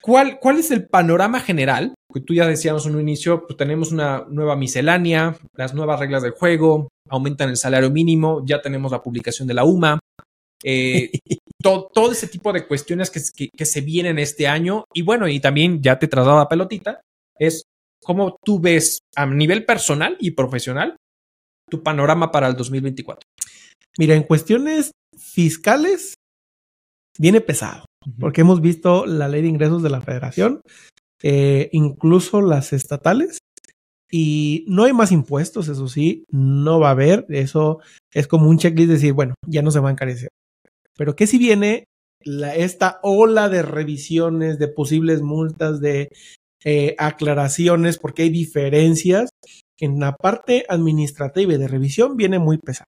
¿Cuál, 0.00 0.38
¿Cuál 0.38 0.58
es 0.58 0.70
el 0.70 0.88
panorama 0.88 1.40
general? 1.40 1.94
Que 2.12 2.20
tú 2.20 2.32
ya 2.32 2.46
decíamos 2.46 2.86
en 2.86 2.94
un 2.94 3.00
inicio, 3.00 3.46
pues 3.46 3.56
tenemos 3.56 3.90
una 3.90 4.24
nueva 4.28 4.56
miscelánea, 4.56 5.36
las 5.54 5.74
nuevas 5.74 5.98
reglas 5.98 6.22
del 6.22 6.32
juego, 6.32 6.88
aumentan 7.10 7.50
el 7.50 7.56
salario 7.56 7.90
mínimo, 7.90 8.42
ya 8.46 8.60
tenemos 8.60 8.92
la 8.92 9.02
publicación 9.02 9.48
de 9.48 9.54
la 9.54 9.64
UMA, 9.64 9.98
eh, 10.62 11.10
todo, 11.62 12.12
ese 12.12 12.28
tipo 12.28 12.52
de 12.52 12.66
cuestiones 12.66 13.10
que, 13.10 13.20
que, 13.48 13.66
se 13.66 13.80
vienen 13.80 14.18
este 14.18 14.46
año. 14.46 14.84
Y 14.94 15.02
bueno, 15.02 15.28
y 15.28 15.40
también 15.40 15.82
ya 15.82 15.98
te 15.98 16.08
traslado 16.08 16.38
la 16.38 16.48
pelotita, 16.48 17.00
es 17.38 17.64
cómo 18.02 18.36
tú 18.44 18.60
ves 18.60 19.00
a 19.16 19.26
nivel 19.26 19.64
personal 19.64 20.16
y 20.20 20.32
profesional 20.32 20.96
tu 21.70 21.82
panorama 21.82 22.30
para 22.30 22.48
el 22.48 22.56
2024. 22.56 23.28
Mira, 23.98 24.14
en 24.14 24.22
cuestiones 24.22 24.92
fiscales, 25.16 26.14
viene 27.18 27.40
pesado 27.40 27.84
porque 28.18 28.42
hemos 28.42 28.60
visto 28.60 29.06
la 29.06 29.28
ley 29.28 29.42
de 29.42 29.48
ingresos 29.48 29.82
de 29.82 29.90
la 29.90 30.00
federación, 30.00 30.60
eh, 31.22 31.68
incluso 31.72 32.40
las 32.40 32.72
estatales, 32.72 33.38
y 34.10 34.64
no 34.68 34.84
hay 34.84 34.92
más 34.92 35.12
impuestos, 35.12 35.68
eso 35.68 35.88
sí, 35.88 36.24
no 36.30 36.80
va 36.80 36.88
a 36.88 36.92
haber, 36.92 37.26
eso 37.28 37.80
es 38.12 38.26
como 38.26 38.48
un 38.48 38.58
checklist 38.58 38.88
de 38.88 38.94
decir, 38.94 39.12
bueno, 39.12 39.34
ya 39.46 39.62
no 39.62 39.70
se 39.70 39.80
va 39.80 39.88
a 39.90 39.92
encarecer. 39.92 40.30
Pero 40.96 41.14
que 41.14 41.26
si 41.26 41.38
viene 41.38 41.84
esta 42.56 42.98
ola 43.02 43.48
de 43.48 43.62
revisiones, 43.62 44.58
de 44.58 44.68
posibles 44.68 45.22
multas, 45.22 45.80
de 45.80 46.10
eh, 46.64 46.94
aclaraciones, 46.98 47.98
porque 47.98 48.22
hay 48.22 48.30
diferencias, 48.30 49.30
en 49.78 50.00
la 50.00 50.16
parte 50.16 50.64
administrativa 50.68 51.54
y 51.54 51.58
de 51.58 51.68
revisión 51.68 52.16
viene 52.16 52.38
muy 52.38 52.58
pesado. 52.58 52.88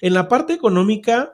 En 0.00 0.14
la 0.14 0.28
parte 0.28 0.52
económica, 0.52 1.32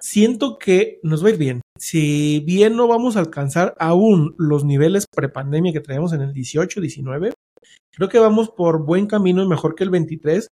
siento 0.00 0.58
que 0.58 1.00
nos 1.02 1.22
va 1.22 1.28
a 1.28 1.30
ir 1.32 1.38
bien. 1.38 1.60
Si 1.78 2.40
bien 2.40 2.76
no 2.76 2.88
vamos 2.88 3.16
a 3.16 3.20
alcanzar 3.20 3.74
aún 3.78 4.34
los 4.38 4.64
niveles 4.64 5.06
prepandemia 5.10 5.72
que 5.72 5.80
traíamos 5.80 6.12
en 6.12 6.22
el 6.22 6.32
18, 6.32 6.80
19, 6.80 7.32
creo 7.92 8.08
que 8.08 8.18
vamos 8.18 8.50
por 8.50 8.84
buen 8.84 9.06
camino, 9.06 9.46
mejor 9.46 9.74
que 9.74 9.84
el 9.84 9.90
23, 9.90 10.48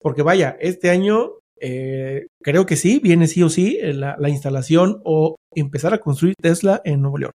porque 0.00 0.22
vaya, 0.22 0.56
este 0.60 0.90
año 0.90 1.32
eh, 1.60 2.26
creo 2.42 2.66
que 2.66 2.76
sí, 2.76 3.00
viene 3.02 3.26
sí 3.26 3.42
o 3.42 3.48
sí 3.48 3.78
eh, 3.80 3.94
la, 3.94 4.28
instalación 4.28 5.00
o 5.04 5.36
empezar 5.54 5.94
a 5.94 5.98
construir 5.98 6.34
Tesla 6.40 6.80
en 6.84 7.00
Nuevo 7.00 7.18
León. 7.18 7.32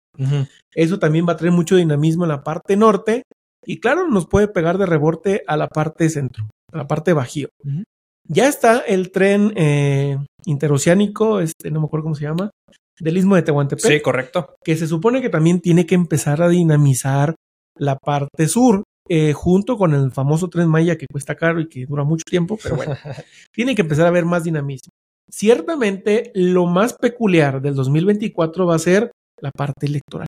Eso 0.75 1.01
también 1.01 1.27
va 1.29 1.33
a 1.33 1.37
traer 1.37 1.53
mucho 1.53 1.75
dinamismo 1.75 2.25
en 2.25 2.29
la 2.29 2.45
parte 2.45 2.77
norte 2.77 3.25
y 3.67 3.81
claro, 3.81 4.09
nos 4.09 4.27
puede 4.27 4.47
pegar 4.49 4.79
de 4.79 4.87
rebote 4.87 5.43
a 5.47 5.57
la 5.57 5.67
parte 5.69 6.09
centro, 6.09 6.49
a 6.73 6.79
la 6.79 6.87
parte 6.87 7.13
bajío. 7.13 7.49
Ya 8.27 8.49
está 8.49 8.79
el 8.79 9.11
tren 9.11 9.53
eh, 9.57 10.19
interoceánico, 10.47 11.41
este, 11.41 11.71
no 11.71 11.81
me 11.81 11.87
acuerdo 11.87 12.05
cómo 12.05 12.15
se 12.15 12.25
llama, 12.25 12.51
del 12.99 13.19
istmo 13.19 13.37
de 13.37 13.43
Tehuantepec. 13.43 13.85
Sí, 13.85 14.01
correcto. 14.01 14.55
Que 14.65 14.77
se 14.77 14.87
supone 14.87 15.21
que 15.21 15.29
también 15.29 15.61
tiene 15.61 15.87
que 15.87 15.95
empezar 15.95 16.41
a 16.43 16.49
dinamizar 16.49 17.35
la 17.77 17.97
parte 17.97 18.49
sur, 18.49 18.85
eh, 19.09 19.33
junto 19.35 19.77
con 19.77 19.95
el 19.95 20.13
famoso 20.13 20.49
tren 20.49 20.69
Maya 20.69 20.97
que 20.97 21.07
cuesta 21.11 21.35
caro 21.35 21.61
y 21.61 21.69
que 21.69 21.85
dura 21.87 22.05
mucho 22.05 22.23
tiempo, 22.25 22.59
pero 22.63 22.77
bueno, 22.77 22.95
tiene 23.53 23.75
que 23.75 23.83
empezar 23.83 24.07
a 24.07 24.09
haber 24.09 24.25
más 24.25 24.45
dinamismo. 24.45 24.91
Ciertamente, 25.31 26.31
lo 26.35 26.67
más 26.67 26.95
peculiar 26.95 27.61
del 27.61 27.75
2024 27.75 28.67
va 28.67 28.77
a 28.77 28.79
ser 28.79 29.11
la 29.41 29.51
parte 29.51 29.87
electoral. 29.87 30.27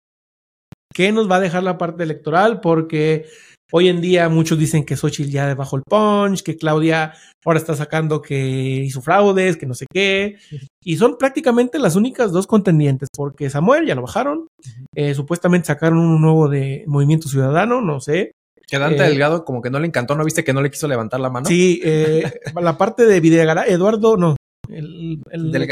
¿Qué 0.95 1.11
nos 1.11 1.31
va 1.31 1.37
a 1.37 1.41
dejar 1.41 1.63
la 1.63 1.79
parte 1.79 2.03
electoral? 2.03 2.61
Porque 2.61 3.27
Hoy 3.75 3.89
en 3.89 4.03
día 4.03 4.29
muchos 4.29 4.59
dicen 4.59 4.85
que 4.85 4.97
Xochitl 4.97 5.31
ya 5.31 5.55
bajó 5.55 5.77
el 5.77 5.83
punch, 5.83 6.43
que 6.43 6.59
Claudia 6.59 7.15
ahora 7.43 7.59
está 7.59 7.75
sacando 7.75 8.21
que 8.21 8.37
hizo 8.37 9.01
fraudes, 9.01 9.57
que 9.57 9.65
no 9.65 9.75
sé 9.75 9.87
qué. 9.91 10.37
Y 10.85 10.99
son 10.99 11.17
prácticamente 11.17 11.79
las 11.79 11.97
únicas 11.97 12.33
dos 12.33 12.47
contendientes, 12.47 13.09
porque 13.17 13.49
Samuel 13.49 13.87
ya 13.87 13.95
lo 13.95 14.03
bajaron. 14.03 14.49
Eh, 14.95 15.15
supuestamente 15.15 15.69
sacaron 15.69 15.99
uno 15.99 16.19
nuevo 16.19 16.49
de 16.49 16.85
Movimiento 16.87 17.29
Ciudadano, 17.29 17.81
no 17.81 17.99
sé. 18.01 18.33
Que 18.67 18.79
Dante 18.79 19.05
eh, 19.05 19.09
Delgado 19.09 19.45
como 19.45 19.63
que 19.63 19.71
no 19.71 19.81
le 19.81 19.87
encantó, 19.87 20.15
¿no 20.17 20.25
viste 20.25 20.45
que 20.45 20.53
no 20.53 20.61
le 20.61 20.71
quiso 20.71 20.87
levantar 20.87 21.21
la 21.21 21.31
mano? 21.31 21.47
Sí, 21.47 21.81
eh, 21.83 22.31
la 22.61 22.77
parte 22.77 23.07
de 23.07 23.21
Videgaray, 23.21 23.73
Eduardo, 23.73 24.19
no. 24.19 24.37
El, 24.69 25.23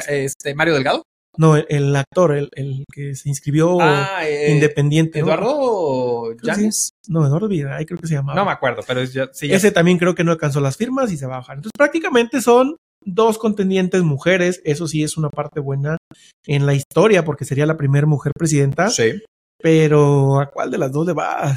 este, 0.09 0.55
Mario 0.55 0.75
Delgado. 0.75 1.05
No, 1.37 1.57
el, 1.57 1.97
actor, 1.97 2.37
el, 2.37 2.51
el, 2.53 2.85
que 2.93 3.15
se 3.15 3.29
inscribió 3.29 3.81
ah, 3.81 4.27
eh, 4.27 4.53
independiente. 4.53 5.21
¿Eduardo 5.21 6.35
Llanes? 6.43 6.91
No, 7.09 7.25
Eduardo 7.27 7.49
Videgaray 7.49 7.87
creo 7.87 7.99
que 7.99 8.09
se 8.09 8.15
llamaba. 8.15 8.39
No 8.39 8.45
me 8.45 8.51
acuerdo, 8.51 8.83
pero 8.87 9.03
ya, 9.05 9.29
Ese 9.41 9.71
también 9.71 9.99
creo 9.99 10.15
que 10.15 10.25
no 10.25 10.33
alcanzó 10.33 10.61
las 10.61 10.77
firmas 10.77 11.13
y 11.13 11.17
se 11.17 11.27
va 11.27 11.37
a 11.37 11.39
bajar. 11.39 11.57
Entonces 11.57 11.77
prácticamente 11.77 12.41
son 12.41 12.77
dos 13.05 13.39
contendientes 13.39 14.03
mujeres. 14.03 14.61
Eso 14.65 14.89
sí 14.89 15.03
es 15.03 15.17
una 15.17 15.31
parte 15.31 15.61
buena 15.61 15.99
en 16.47 16.67
la 16.67 16.75
historia 16.75 17.25
porque 17.25 17.45
sería 17.45 17.67
la 17.67 17.77
primera 17.77 18.07
mujer 18.07 18.33
presidenta. 18.37 18.91
Sí. 18.91 19.23
Pero 19.63 20.41
¿a 20.41 20.51
cuál 20.51 20.71
de 20.71 20.79
las 20.79 20.91
dos 20.91 21.07
le 21.07 21.13
va? 21.13 21.57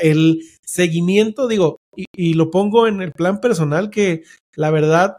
El 0.00 0.40
seguimiento, 0.64 1.46
digo, 1.48 1.78
y, 1.96 2.06
y 2.14 2.34
lo 2.34 2.50
pongo 2.50 2.86
en 2.86 3.02
el 3.02 3.12
plan 3.12 3.40
personal 3.40 3.90
que 3.90 4.22
la 4.54 4.70
verdad 4.70 5.18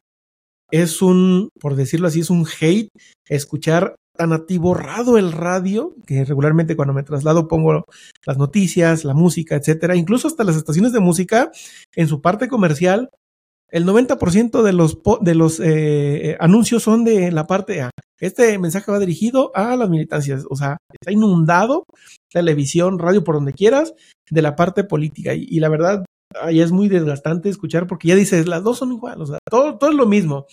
es 0.72 1.02
un, 1.02 1.50
por 1.60 1.76
decirlo 1.76 2.08
así, 2.08 2.22
es 2.22 2.30
un 2.30 2.46
hate 2.60 2.90
escuchar 3.28 3.96
tan 4.18 4.34
atiborrado 4.34 5.18
el 5.18 5.32
radio, 5.32 5.96
que 6.06 6.26
regularmente 6.26 6.76
cuando 6.76 6.94
me 6.94 7.04
traslado 7.04 7.48
pongo 7.48 7.86
las 8.26 8.38
noticias, 8.38 9.06
la 9.06 9.14
música, 9.14 9.56
etcétera, 9.56 9.96
incluso 9.96 10.28
hasta 10.28 10.44
las 10.44 10.58
estaciones 10.58 10.92
de 10.92 11.00
música, 11.00 11.52
en 11.96 12.08
su 12.08 12.22
parte 12.22 12.50
comercial, 12.50 13.10
el 13.72 13.86
90% 13.86 14.62
de 14.62 14.74
los, 14.74 14.98
de 15.22 15.36
los 15.36 15.62
eh, 15.64 16.36
anuncios 16.40 16.84
son 16.84 17.06
de 17.06 17.32
la 17.32 17.48
parte 17.48 17.82
A. 17.82 17.92
Este 18.20 18.58
mensaje 18.60 18.92
va 18.92 19.00
dirigido 19.00 19.52
a 19.56 19.76
las 19.78 19.90
militancias, 19.90 20.44
o 20.50 20.56
sea, 20.56 20.78
está 20.92 21.12
inundado 21.12 21.86
televisión, 22.30 23.00
radio, 23.00 23.24
por 23.24 23.36
donde 23.36 23.54
quieras, 23.54 23.94
de 24.30 24.42
la 24.42 24.56
parte 24.56 24.84
política. 24.84 25.34
y 25.34 25.60
la 25.60 25.70
verdad, 25.70 26.04
ahí 26.42 26.62
es 26.62 26.72
muy 26.72 26.90
desgastante 26.90 27.50
escuchar 27.50 27.88
porque 27.88 28.10
ya 28.10 28.16
dices, 28.16 28.48
las 28.48 28.64
dos 28.64 28.78
son 28.78 28.92
iguales, 28.92 29.22
o 29.22 29.26
sea, 29.28 29.40
todo, 29.50 29.78
todo 29.78 29.90
es 29.90 29.96
lo 29.96 30.06
mismo. 30.06 30.46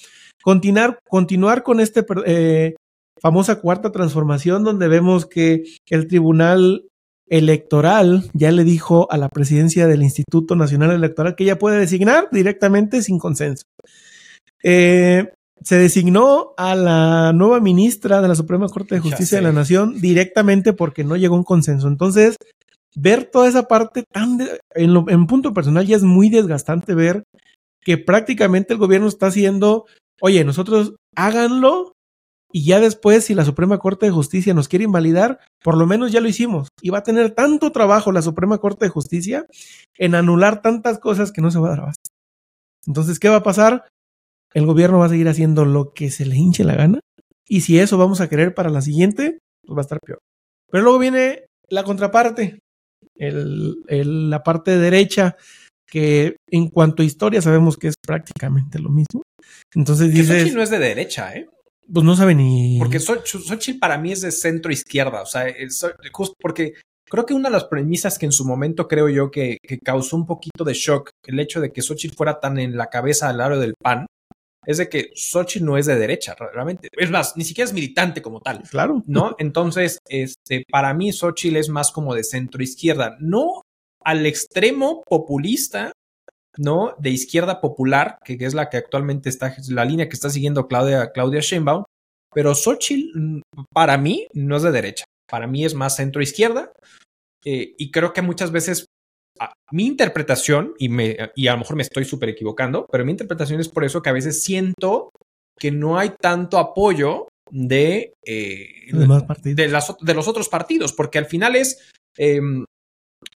Continuar, 0.42 1.00
continuar 1.08 1.62
con 1.62 1.80
esta 1.80 2.04
eh, 2.24 2.74
famosa 3.20 3.60
cuarta 3.60 3.90
transformación 3.90 4.64
donde 4.64 4.88
vemos 4.88 5.26
que 5.26 5.64
el 5.88 6.06
Tribunal 6.06 6.86
Electoral 7.28 8.30
ya 8.34 8.52
le 8.52 8.62
dijo 8.62 9.08
a 9.10 9.16
la 9.16 9.28
presidencia 9.28 9.86
del 9.88 10.02
Instituto 10.02 10.54
Nacional 10.54 10.92
Electoral 10.92 11.34
que 11.34 11.44
ella 11.44 11.58
puede 11.58 11.78
designar 11.78 12.28
directamente 12.30 13.02
sin 13.02 13.18
consenso. 13.18 13.64
Eh, 14.62 15.32
se 15.62 15.76
designó 15.76 16.54
a 16.56 16.76
la 16.76 17.32
nueva 17.32 17.60
ministra 17.60 18.22
de 18.22 18.28
la 18.28 18.36
Suprema 18.36 18.68
Corte 18.68 18.94
de 18.94 19.00
Justicia 19.00 19.38
de 19.38 19.42
la 19.42 19.52
Nación 19.52 20.00
directamente 20.00 20.72
porque 20.72 21.02
no 21.02 21.16
llegó 21.16 21.34
a 21.34 21.38
un 21.38 21.44
consenso. 21.44 21.88
Entonces, 21.88 22.36
ver 22.96 23.24
toda 23.30 23.48
esa 23.48 23.68
parte 23.68 24.04
tan, 24.10 24.40
en, 24.74 25.26
punto 25.26 25.52
personal 25.52 25.86
ya 25.86 25.96
es 25.96 26.02
muy 26.02 26.30
desgastante 26.30 26.94
ver 26.94 27.24
que 27.82 27.98
prácticamente 27.98 28.72
el 28.72 28.80
gobierno 28.80 29.06
está 29.06 29.26
haciendo, 29.26 29.84
oye, 30.20 30.42
nosotros 30.44 30.96
háganlo 31.14 31.92
y 32.50 32.64
ya 32.64 32.80
después 32.80 33.24
si 33.24 33.34
la 33.34 33.44
Suprema 33.44 33.78
Corte 33.78 34.06
de 34.06 34.12
Justicia 34.12 34.54
nos 34.54 34.66
quiere 34.68 34.86
invalidar, 34.86 35.40
por 35.62 35.76
lo 35.76 35.86
menos 35.86 36.10
ya 36.10 36.20
lo 36.20 36.28
hicimos. 36.28 36.68
Y 36.80 36.90
va 36.90 36.98
a 36.98 37.02
tener 37.02 37.32
tanto 37.32 37.70
trabajo 37.70 38.12
la 38.12 38.22
Suprema 38.22 38.58
Corte 38.58 38.86
de 38.86 38.90
Justicia 38.90 39.46
en 39.98 40.14
anular 40.14 40.62
tantas 40.62 40.98
cosas 40.98 41.32
que 41.32 41.42
no 41.42 41.50
se 41.50 41.58
va 41.58 41.66
a 41.68 41.70
dar 41.70 41.80
abasto. 41.80 42.10
Entonces, 42.86 43.20
¿qué 43.20 43.28
va 43.28 43.36
a 43.36 43.42
pasar? 43.42 43.84
El 44.54 44.64
gobierno 44.64 44.98
va 44.98 45.06
a 45.06 45.10
seguir 45.10 45.28
haciendo 45.28 45.64
lo 45.66 45.92
que 45.92 46.10
se 46.10 46.24
le 46.24 46.36
hinche 46.36 46.64
la 46.64 46.76
gana. 46.76 47.00
Y 47.46 47.60
si 47.60 47.78
eso 47.78 47.98
vamos 47.98 48.20
a 48.20 48.28
querer 48.28 48.54
para 48.54 48.70
la 48.70 48.80
siguiente, 48.80 49.38
pues 49.64 49.76
va 49.76 49.80
a 49.80 49.82
estar 49.82 50.00
peor. 50.00 50.20
Pero 50.70 50.82
luego 50.82 50.98
viene 50.98 51.46
la 51.68 51.84
contraparte 51.84 52.60
el, 53.18 54.30
la 54.30 54.42
parte 54.42 54.76
derecha, 54.78 55.36
que 55.86 56.36
en 56.50 56.68
cuanto 56.68 57.02
a 57.02 57.06
historia 57.06 57.40
sabemos 57.40 57.76
que 57.76 57.88
es 57.88 57.94
prácticamente 58.04 58.78
lo 58.78 58.90
mismo. 58.90 59.22
Entonces 59.74 60.12
dices... 60.12 60.54
no 60.54 60.62
es 60.62 60.70
de 60.70 60.78
derecha, 60.78 61.34
¿eh? 61.34 61.48
Pues 61.92 62.04
no 62.04 62.16
sabe 62.16 62.34
ni... 62.34 62.78
Porque 62.78 62.98
Xochitl 62.98 63.78
para 63.78 63.96
mí 63.96 64.12
es 64.12 64.20
de 64.22 64.32
centro 64.32 64.72
izquierda, 64.72 65.22
o 65.22 65.26
sea, 65.26 65.46
justo 66.12 66.34
porque 66.40 66.74
creo 67.08 67.24
que 67.24 67.34
una 67.34 67.48
de 67.48 67.52
las 67.52 67.64
premisas 67.64 68.18
que 68.18 68.26
en 68.26 68.32
su 68.32 68.44
momento 68.44 68.88
creo 68.88 69.08
yo 69.08 69.30
que, 69.30 69.58
que 69.62 69.78
causó 69.78 70.16
un 70.16 70.26
poquito 70.26 70.64
de 70.64 70.74
shock 70.74 71.10
el 71.26 71.38
hecho 71.38 71.60
de 71.60 71.72
que 71.72 71.82
Xochitl 71.82 72.16
fuera 72.16 72.40
tan 72.40 72.58
en 72.58 72.76
la 72.76 72.86
cabeza 72.86 73.28
al 73.28 73.38
lado 73.38 73.60
del 73.60 73.74
PAN 73.80 74.06
es 74.66 74.78
de 74.78 74.88
que 74.88 75.12
Xochitl 75.14 75.64
no 75.64 75.78
es 75.78 75.86
de 75.86 75.96
derecha, 75.96 76.34
realmente. 76.34 76.88
Es 76.92 77.10
más, 77.10 77.36
ni 77.36 77.44
siquiera 77.44 77.68
es 77.68 77.72
militante 77.72 78.20
como 78.20 78.40
tal. 78.40 78.62
Claro. 78.68 79.02
¿No? 79.06 79.36
Entonces, 79.38 79.98
este, 80.08 80.64
para 80.68 80.92
mí 80.92 81.12
Xochitl 81.12 81.56
es 81.56 81.68
más 81.68 81.92
como 81.92 82.14
de 82.14 82.24
centro 82.24 82.62
izquierda, 82.62 83.16
no 83.20 83.62
al 84.04 84.26
extremo 84.26 85.02
populista, 85.06 85.92
¿no? 86.58 86.94
De 86.98 87.10
izquierda 87.10 87.60
popular, 87.60 88.18
que 88.24 88.36
es 88.40 88.54
la 88.54 88.68
que 88.68 88.76
actualmente 88.76 89.28
está, 89.28 89.54
la 89.68 89.84
línea 89.84 90.08
que 90.08 90.14
está 90.14 90.30
siguiendo 90.30 90.66
Claudia, 90.66 91.12
Claudia 91.12 91.40
Sheinbaum, 91.40 91.84
pero 92.32 92.54
Xochitl, 92.54 93.18
mm, 93.18 93.42
para 93.72 93.96
mí, 93.98 94.26
no 94.32 94.56
es 94.56 94.62
de 94.62 94.72
derecha. 94.72 95.04
Para 95.28 95.46
mí 95.46 95.64
es 95.64 95.74
más 95.74 95.96
centro 95.96 96.22
izquierda. 96.22 96.72
Eh, 97.44 97.74
y 97.78 97.90
creo 97.90 98.12
que 98.12 98.22
muchas 98.22 98.50
veces 98.50 98.86
mi 99.70 99.86
interpretación, 99.86 100.74
y, 100.78 100.88
me, 100.88 101.16
y 101.34 101.46
a 101.48 101.52
lo 101.52 101.58
mejor 101.58 101.76
me 101.76 101.82
estoy 101.82 102.04
súper 102.04 102.30
equivocando, 102.30 102.86
pero 102.90 103.04
mi 103.04 103.12
interpretación 103.12 103.60
es 103.60 103.68
por 103.68 103.84
eso 103.84 104.02
que 104.02 104.10
a 104.10 104.14
veces 104.14 104.42
siento 104.42 105.10
que 105.58 105.70
no 105.70 105.98
hay 105.98 106.10
tanto 106.20 106.58
apoyo 106.58 107.28
de, 107.50 108.12
eh, 108.24 108.68
de, 108.92 109.68
las, 109.68 109.94
de, 110.00 110.14
los 110.14 110.28
otros 110.28 110.48
partidos, 110.48 110.92
porque 110.92 111.18
al 111.18 111.26
final 111.26 111.56
es, 111.56 111.90
em, 112.16 112.64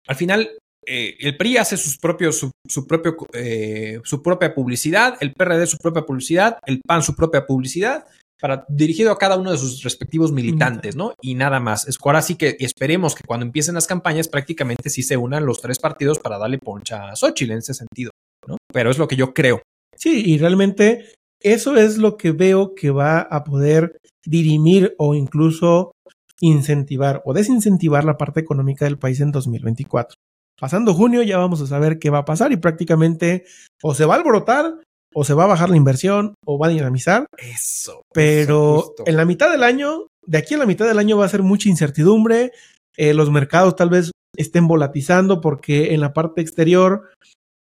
al 0.06 0.16
final 0.16 0.50
eh, 0.86 1.16
el 1.20 1.36
PRI 1.36 1.58
hace 1.58 1.76
sus 1.76 1.98
propios, 1.98 2.38
su, 2.38 2.50
su 2.66 2.86
propio, 2.86 3.16
eh, 3.32 4.00
su 4.04 4.22
propia 4.22 4.54
publicidad, 4.54 5.16
el 5.20 5.32
PRD 5.32 5.66
su 5.66 5.76
propia 5.78 6.02
publicidad, 6.02 6.58
el 6.66 6.80
PAN 6.86 7.02
su 7.02 7.14
propia 7.14 7.46
publicidad, 7.46 8.06
para, 8.40 8.64
dirigido 8.68 9.12
a 9.12 9.18
cada 9.18 9.36
uno 9.36 9.50
de 9.50 9.58
sus 9.58 9.82
respectivos 9.82 10.32
militantes, 10.32 10.96
¿no? 10.96 11.14
Y 11.20 11.34
nada 11.34 11.60
más. 11.60 11.86
Es 11.86 11.98
ahora 12.02 12.22
sí 12.22 12.36
que 12.36 12.56
esperemos 12.60 13.14
que 13.14 13.24
cuando 13.26 13.46
empiecen 13.46 13.74
las 13.74 13.86
campañas 13.86 14.28
prácticamente 14.28 14.90
sí 14.90 15.02
se 15.02 15.16
unan 15.16 15.46
los 15.46 15.60
tres 15.60 15.78
partidos 15.78 16.18
para 16.18 16.38
darle 16.38 16.58
poncha 16.58 17.10
a 17.10 17.16
Xochitl 17.16 17.52
en 17.52 17.58
ese 17.58 17.74
sentido, 17.74 18.10
¿no? 18.46 18.56
Pero 18.72 18.90
es 18.90 18.98
lo 18.98 19.08
que 19.08 19.16
yo 19.16 19.32
creo. 19.34 19.62
Sí, 19.96 20.22
y 20.24 20.38
realmente 20.38 21.12
eso 21.40 21.76
es 21.76 21.98
lo 21.98 22.16
que 22.16 22.32
veo 22.32 22.74
que 22.74 22.90
va 22.90 23.20
a 23.20 23.44
poder 23.44 23.98
dirimir 24.24 24.94
o 24.98 25.14
incluso 25.14 25.92
incentivar 26.40 27.22
o 27.24 27.34
desincentivar 27.34 28.04
la 28.04 28.16
parte 28.16 28.40
económica 28.40 28.84
del 28.84 28.98
país 28.98 29.20
en 29.20 29.32
2024. 29.32 30.16
Pasando 30.58 30.94
junio 30.94 31.22
ya 31.22 31.38
vamos 31.38 31.60
a 31.60 31.66
saber 31.66 31.98
qué 31.98 32.10
va 32.10 32.18
a 32.18 32.24
pasar 32.24 32.52
y 32.52 32.56
prácticamente 32.56 33.44
o 33.82 33.94
se 33.94 34.04
va 34.04 34.14
a 34.14 34.18
alborotar 34.18 34.74
o 35.14 35.24
se 35.24 35.34
va 35.34 35.44
a 35.44 35.48
bajar 35.48 35.70
la 35.70 35.76
inversión 35.76 36.34
o 36.44 36.58
va 36.58 36.66
a 36.66 36.70
dinamizar. 36.70 37.26
Eso. 37.38 38.02
Pero 38.12 38.94
en 39.06 39.16
la 39.16 39.24
mitad 39.24 39.50
del 39.50 39.62
año, 39.62 40.06
de 40.26 40.38
aquí 40.38 40.54
a 40.54 40.58
la 40.58 40.66
mitad 40.66 40.86
del 40.86 40.98
año 40.98 41.16
va 41.16 41.24
a 41.24 41.30
ser 41.30 41.42
mucha 41.42 41.68
incertidumbre. 41.68 42.52
Eh, 42.96 43.14
los 43.14 43.30
mercados 43.30 43.76
tal 43.76 43.90
vez 43.90 44.10
estén 44.36 44.68
volatizando 44.68 45.40
porque 45.40 45.94
en 45.94 46.00
la 46.00 46.12
parte 46.12 46.40
exterior, 46.40 47.08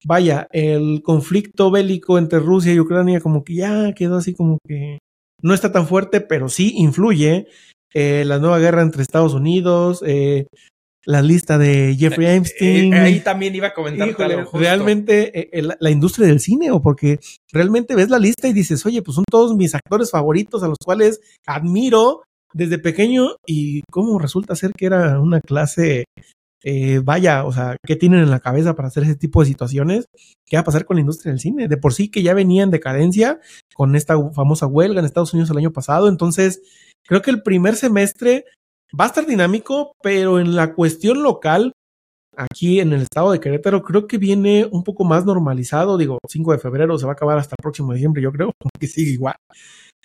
vaya, 0.06 0.48
el 0.51 1.01
conflicto 1.03 1.72
bélico 1.72 2.18
entre 2.18 2.39
Rusia 2.39 2.74
y 2.74 2.79
Ucrania 2.79 3.22
como 3.22 3.44
que 3.44 3.56
ya 3.56 3.94
quedó 3.94 4.18
así 4.18 4.34
como 4.34 4.60
que 4.68 5.00
no 5.41 5.53
está 5.53 5.72
tan 5.72 5.88
fuerte, 5.88 6.22
pero 6.22 6.50
sí 6.50 6.74
influye. 6.75 7.48
Eh, 7.94 8.24
la 8.25 8.38
nueva 8.38 8.60
guerra 8.60 8.84
entre 8.84 9.01
Estados 9.01 9.34
Unidos, 9.34 10.03
eh, 10.06 10.46
la 11.06 11.22
lista 11.22 11.58
de 11.58 11.96
Jeffrey 11.98 12.27
eh, 12.27 12.36
Epstein. 12.36 12.94
Eh, 12.94 13.00
ahí 13.00 13.20
también 13.22 13.56
iba 13.56 13.68
a 13.68 13.74
comentar 13.74 14.10
Realmente 14.53 15.58
eh, 15.58 15.68
la, 15.79 15.89
industria 15.89 16.27
del 16.27 16.39
cine, 16.39 16.72
o 16.72 16.82
porque 16.82 17.20
realmente 17.51 17.96
ves 17.96 18.10
la 18.10 18.20
lista 18.20 18.48
y 18.48 18.53
dices, 18.53 18.86
oye, 18.86 19.01
pues 19.01 19.15
son 19.15 19.25
todos 19.29 19.56
mis 19.56 19.75
actores 19.75 20.12
favoritos 20.12 20.63
a 20.63 20.68
los 20.68 20.77
cuales 20.84 21.20
admiro 21.48 22.24
desde 22.53 22.79
pequeño 22.79 23.36
y 23.46 23.84
cómo 23.91 24.18
resulta 24.20 24.56
ser 24.56 24.72
que 24.75 24.88
era 24.88 25.20
una 25.20 25.39
clase, 25.39 26.06
vaya, 27.03 27.46
o 27.46 27.53
sea, 27.53 27.77
¿qué 27.86 27.96
tienen 27.96 28.22
en 28.22 28.32
la 28.32 28.39
cabeza 28.39 28.75
para 28.75 28.88
hacer 28.88 29.03
ese 29.03 29.15
tipo 29.15 29.41
de 29.41 29.48
situaciones? 29.48 30.06
¿Qué 30.48 30.58
va 30.58 30.62
a 30.62 30.65
pasar 30.65 30.86
con 30.86 30.96
la 30.96 31.01
industria 31.01 31.32
del 31.32 31.39
cine? 31.39 31.68
De 31.68 31.77
por 31.77 31.94
sí 31.94 32.10
que 32.10 32.24
ya 32.24 32.34
venía 32.34 32.63
en 32.63 32.72
decadencia 32.72 33.39
con 33.75 33.96
esta 33.96 34.15
famosa 34.32 34.65
huelga 34.65 35.00
en 35.00 35.06
Estados 35.06 35.34
Unidos 35.34 35.51
el 35.51 35.58
año 35.58 35.72
pasado, 35.72 36.10
entonces 36.10 36.62
creo 37.06 37.22
que 37.22 37.32
el 37.32 37.44
primer 37.44 37.75
semestre 37.75 38.46
Va 38.98 39.05
a 39.05 39.08
estar 39.08 39.25
dinámico, 39.25 39.93
pero 40.01 40.39
en 40.39 40.55
la 40.55 40.74
cuestión 40.74 41.22
local, 41.22 41.74
aquí 42.36 42.79
en 42.79 42.93
el 42.93 43.01
estado 43.03 43.31
de 43.31 43.39
Querétaro, 43.39 43.84
creo 43.84 44.08
que 44.08 44.17
viene 44.17 44.67
un 44.72 44.84
poco 44.84 45.03
más 45.03 45.25
normalizado. 45.25 45.98
Digo, 45.98 46.17
5 46.27 46.53
de 46.53 46.60
febrero 46.60 46.98
se 46.98 47.05
va 47.05 47.12
a 47.12 47.13
acabar 47.13 47.38
hasta 47.38 47.55
el 47.58 47.62
próximo 47.62 47.93
diciembre, 47.93 48.22
yo 48.22 48.31
creo, 48.31 48.51
que 48.79 48.87
sigue 48.87 49.11
igual. 49.11 49.35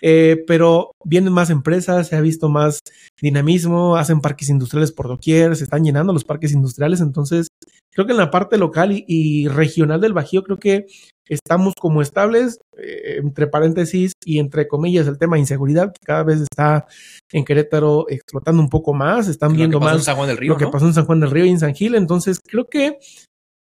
Eh, 0.02 0.44
pero 0.46 0.92
vienen 1.04 1.32
más 1.32 1.50
empresas, 1.50 2.08
se 2.08 2.16
ha 2.16 2.20
visto 2.20 2.48
más 2.48 2.80
dinamismo, 3.22 3.96
hacen 3.96 4.20
parques 4.20 4.50
industriales 4.50 4.92
por 4.92 5.08
doquier, 5.08 5.56
se 5.56 5.64
están 5.64 5.84
llenando 5.84 6.12
los 6.12 6.24
parques 6.24 6.52
industriales, 6.52 7.00
entonces 7.00 7.48
creo 7.90 8.06
que 8.06 8.12
en 8.12 8.18
la 8.18 8.30
parte 8.30 8.58
local 8.58 8.90
y, 8.92 9.48
regional 9.48 10.00
del 10.00 10.12
Bajío 10.12 10.42
creo 10.42 10.58
que 10.58 10.86
estamos 11.28 11.74
como 11.78 12.02
estables, 12.02 12.58
eh, 12.76 13.18
entre 13.18 13.46
paréntesis 13.46 14.12
y 14.24 14.38
entre 14.38 14.68
comillas 14.68 15.06
el 15.06 15.18
tema 15.18 15.36
de 15.36 15.40
inseguridad, 15.40 15.92
que 15.92 16.04
cada 16.04 16.22
vez 16.22 16.40
está 16.40 16.86
en 17.32 17.44
Querétaro 17.44 18.06
explotando 18.08 18.60
un 18.60 18.68
poco 18.68 18.94
más, 18.94 19.28
están 19.28 19.54
viendo 19.54 19.80
más 19.80 20.06
lo 20.40 20.56
que 20.56 20.66
pasó 20.68 20.86
en 20.86 20.94
San 20.94 21.06
Juan 21.06 21.20
del 21.20 21.30
Río 21.30 21.44
y 21.46 21.50
en 21.50 21.60
San 21.60 21.74
Gil, 21.74 21.94
entonces 21.94 22.40
creo 22.44 22.66
que 22.68 22.98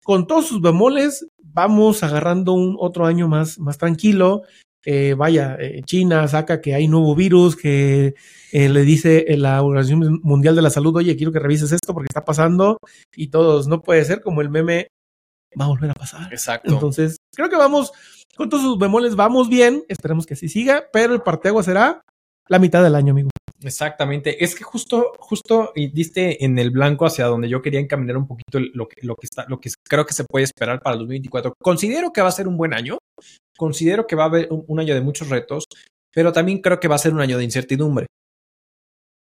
con 0.03 0.27
todos 0.27 0.47
sus 0.47 0.61
bemoles 0.61 1.27
vamos 1.43 2.03
agarrando 2.03 2.53
un 2.53 2.75
otro 2.79 3.05
año 3.05 3.27
más, 3.27 3.59
más 3.59 3.77
tranquilo. 3.77 4.43
Eh, 4.83 5.13
vaya, 5.15 5.57
eh, 5.59 5.81
China 5.85 6.27
saca 6.27 6.59
que 6.59 6.73
hay 6.73 6.87
nuevo 6.87 7.15
virus, 7.15 7.55
que 7.55 8.15
eh, 8.51 8.69
le 8.69 8.81
dice 8.81 9.25
la 9.37 9.61
Organización 9.61 10.19
Mundial 10.23 10.55
de 10.55 10.63
la 10.63 10.71
Salud, 10.71 10.95
oye, 10.95 11.15
quiero 11.15 11.31
que 11.31 11.39
revises 11.39 11.71
esto 11.71 11.93
porque 11.93 12.07
está 12.09 12.25
pasando 12.25 12.77
y 13.15 13.27
todos, 13.27 13.67
no 13.67 13.83
puede 13.83 14.03
ser 14.05 14.21
como 14.21 14.41
el 14.41 14.49
meme, 14.49 14.87
va 15.59 15.65
a 15.65 15.69
volver 15.69 15.91
a 15.91 15.93
pasar. 15.93 16.31
Exacto. 16.31 16.73
Entonces, 16.73 17.17
creo 17.35 17.49
que 17.49 17.55
vamos, 17.55 17.91
con 18.35 18.49
todos 18.49 18.63
sus 18.63 18.77
bemoles, 18.77 19.15
vamos 19.15 19.49
bien, 19.49 19.83
esperemos 19.87 20.25
que 20.25 20.33
así 20.33 20.49
siga, 20.49 20.85
pero 20.91 21.13
el 21.13 21.21
parteagua 21.21 21.63
será 21.63 22.01
la 22.47 22.59
mitad 22.59 22.83
del 22.83 22.95
año, 22.95 23.11
amigo. 23.11 23.29
Exactamente. 23.63 24.43
Es 24.43 24.55
que 24.55 24.63
justo, 24.63 25.13
justo 25.19 25.71
y 25.75 25.87
diste 25.87 26.43
en 26.43 26.57
el 26.57 26.71
blanco 26.71 27.05
hacia 27.05 27.25
donde 27.25 27.47
yo 27.47 27.61
quería 27.61 27.79
encaminar 27.79 28.17
un 28.17 28.27
poquito 28.27 28.59
lo 28.59 28.87
que, 28.87 29.05
lo 29.05 29.15
que 29.15 29.25
está, 29.25 29.45
lo 29.47 29.59
que 29.59 29.69
creo 29.87 30.05
que 30.05 30.13
se 30.13 30.25
puede 30.25 30.45
esperar 30.45 30.81
para 30.81 30.93
el 30.93 30.99
2024. 30.99 31.53
Considero 31.61 32.11
que 32.11 32.21
va 32.21 32.29
a 32.29 32.31
ser 32.31 32.47
un 32.47 32.57
buen 32.57 32.73
año. 32.73 32.97
Considero 33.57 34.07
que 34.07 34.15
va 34.15 34.23
a 34.23 34.27
haber 34.27 34.47
un, 34.49 34.79
año 34.79 34.95
de 34.95 35.01
muchos 35.01 35.29
retos, 35.29 35.65
pero 36.13 36.31
también 36.31 36.59
creo 36.61 36.79
que 36.79 36.87
va 36.87 36.95
a 36.95 36.99
ser 36.99 37.13
un 37.13 37.21
año 37.21 37.37
de 37.37 37.43
incertidumbre. 37.43 38.07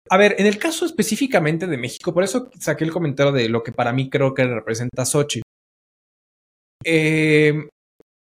A 0.08 0.16
ver, 0.16 0.36
en 0.38 0.46
el 0.46 0.58
caso 0.58 0.84
específicamente 0.84 1.66
de 1.66 1.76
México, 1.76 2.14
por 2.14 2.22
eso 2.22 2.50
saqué 2.60 2.84
el 2.84 2.92
comentario 2.92 3.32
de 3.32 3.48
lo 3.48 3.62
que 3.62 3.72
para 3.72 3.92
mí 3.92 4.08
creo 4.08 4.34
que 4.34 4.44
representa 4.44 5.04
Sochi. 5.04 5.42
Eh, 6.84 7.68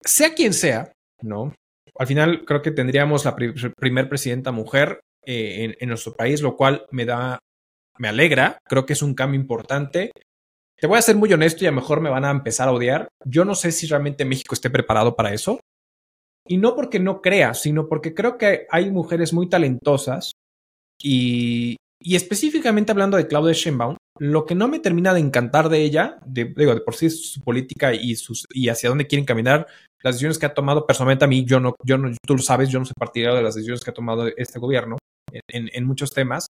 sea 0.00 0.34
quien 0.34 0.52
sea, 0.52 0.92
¿no? 1.22 1.54
Al 1.96 2.06
final 2.06 2.44
creo 2.44 2.62
que 2.62 2.70
tendríamos 2.70 3.24
la 3.24 3.36
primer 3.36 4.08
presidenta 4.08 4.52
mujer 4.52 5.00
eh, 5.24 5.76
en, 5.78 5.88
nuestro 5.88 6.14
país, 6.14 6.42
lo 6.42 6.56
cual 6.56 6.86
me 6.90 7.04
da, 7.04 7.38
me 7.98 8.08
alegra, 8.08 8.58
creo 8.64 8.84
que 8.84 8.94
es 8.94 9.02
un 9.02 9.14
cambio 9.14 9.40
importante. 9.40 10.10
Te 10.76 10.86
voy 10.86 10.98
a 10.98 11.02
ser 11.02 11.16
muy 11.16 11.32
honesto 11.32 11.64
y 11.64 11.68
a 11.68 11.70
lo 11.70 11.76
mejor 11.76 12.00
me 12.00 12.10
van 12.10 12.24
a 12.24 12.30
empezar 12.30 12.68
a 12.68 12.72
odiar. 12.72 13.08
Yo 13.24 13.44
no 13.44 13.54
sé 13.54 13.70
si 13.72 13.86
realmente 13.86 14.24
México 14.24 14.54
esté 14.54 14.70
preparado 14.70 15.14
para 15.14 15.32
eso. 15.32 15.60
Y 16.46 16.58
no 16.58 16.74
porque 16.74 16.98
no 16.98 17.22
crea, 17.22 17.54
sino 17.54 17.88
porque 17.88 18.12
creo 18.12 18.36
que 18.36 18.66
hay 18.70 18.90
mujeres 18.90 19.32
muy 19.32 19.48
talentosas 19.48 20.32
y, 21.00 21.76
y 22.02 22.16
específicamente 22.16 22.92
hablando 22.92 23.16
de 23.16 23.26
Claudia 23.26 23.54
Sheinbaum, 23.54 23.96
lo 24.18 24.46
que 24.46 24.54
no 24.54 24.68
me 24.68 24.78
termina 24.78 25.12
de 25.12 25.20
encantar 25.20 25.68
de 25.68 25.82
ella, 25.82 26.18
de, 26.24 26.44
digo, 26.56 26.74
de 26.74 26.80
por 26.80 26.94
sí 26.94 27.10
su 27.10 27.40
política 27.40 27.92
y, 27.92 28.16
sus, 28.16 28.46
y 28.50 28.68
hacia 28.68 28.88
dónde 28.88 29.06
quieren 29.06 29.24
caminar, 29.24 29.66
las 30.02 30.14
decisiones 30.14 30.38
que 30.38 30.46
ha 30.46 30.54
tomado 30.54 30.86
personalmente 30.86 31.24
a 31.24 31.28
mí, 31.28 31.44
yo 31.44 31.60
no, 31.60 31.74
yo 31.84 31.98
no, 31.98 32.10
tú 32.26 32.36
lo 32.36 32.42
sabes, 32.42 32.68
yo 32.68 32.78
no 32.78 32.84
soy 32.84 32.94
partidario 32.98 33.36
de 33.36 33.42
las 33.42 33.54
decisiones 33.54 33.82
que 33.82 33.90
ha 33.90 33.94
tomado 33.94 34.28
este 34.36 34.58
gobierno 34.58 34.98
en, 35.48 35.84
muchos 35.84 36.12
temas, 36.12 36.46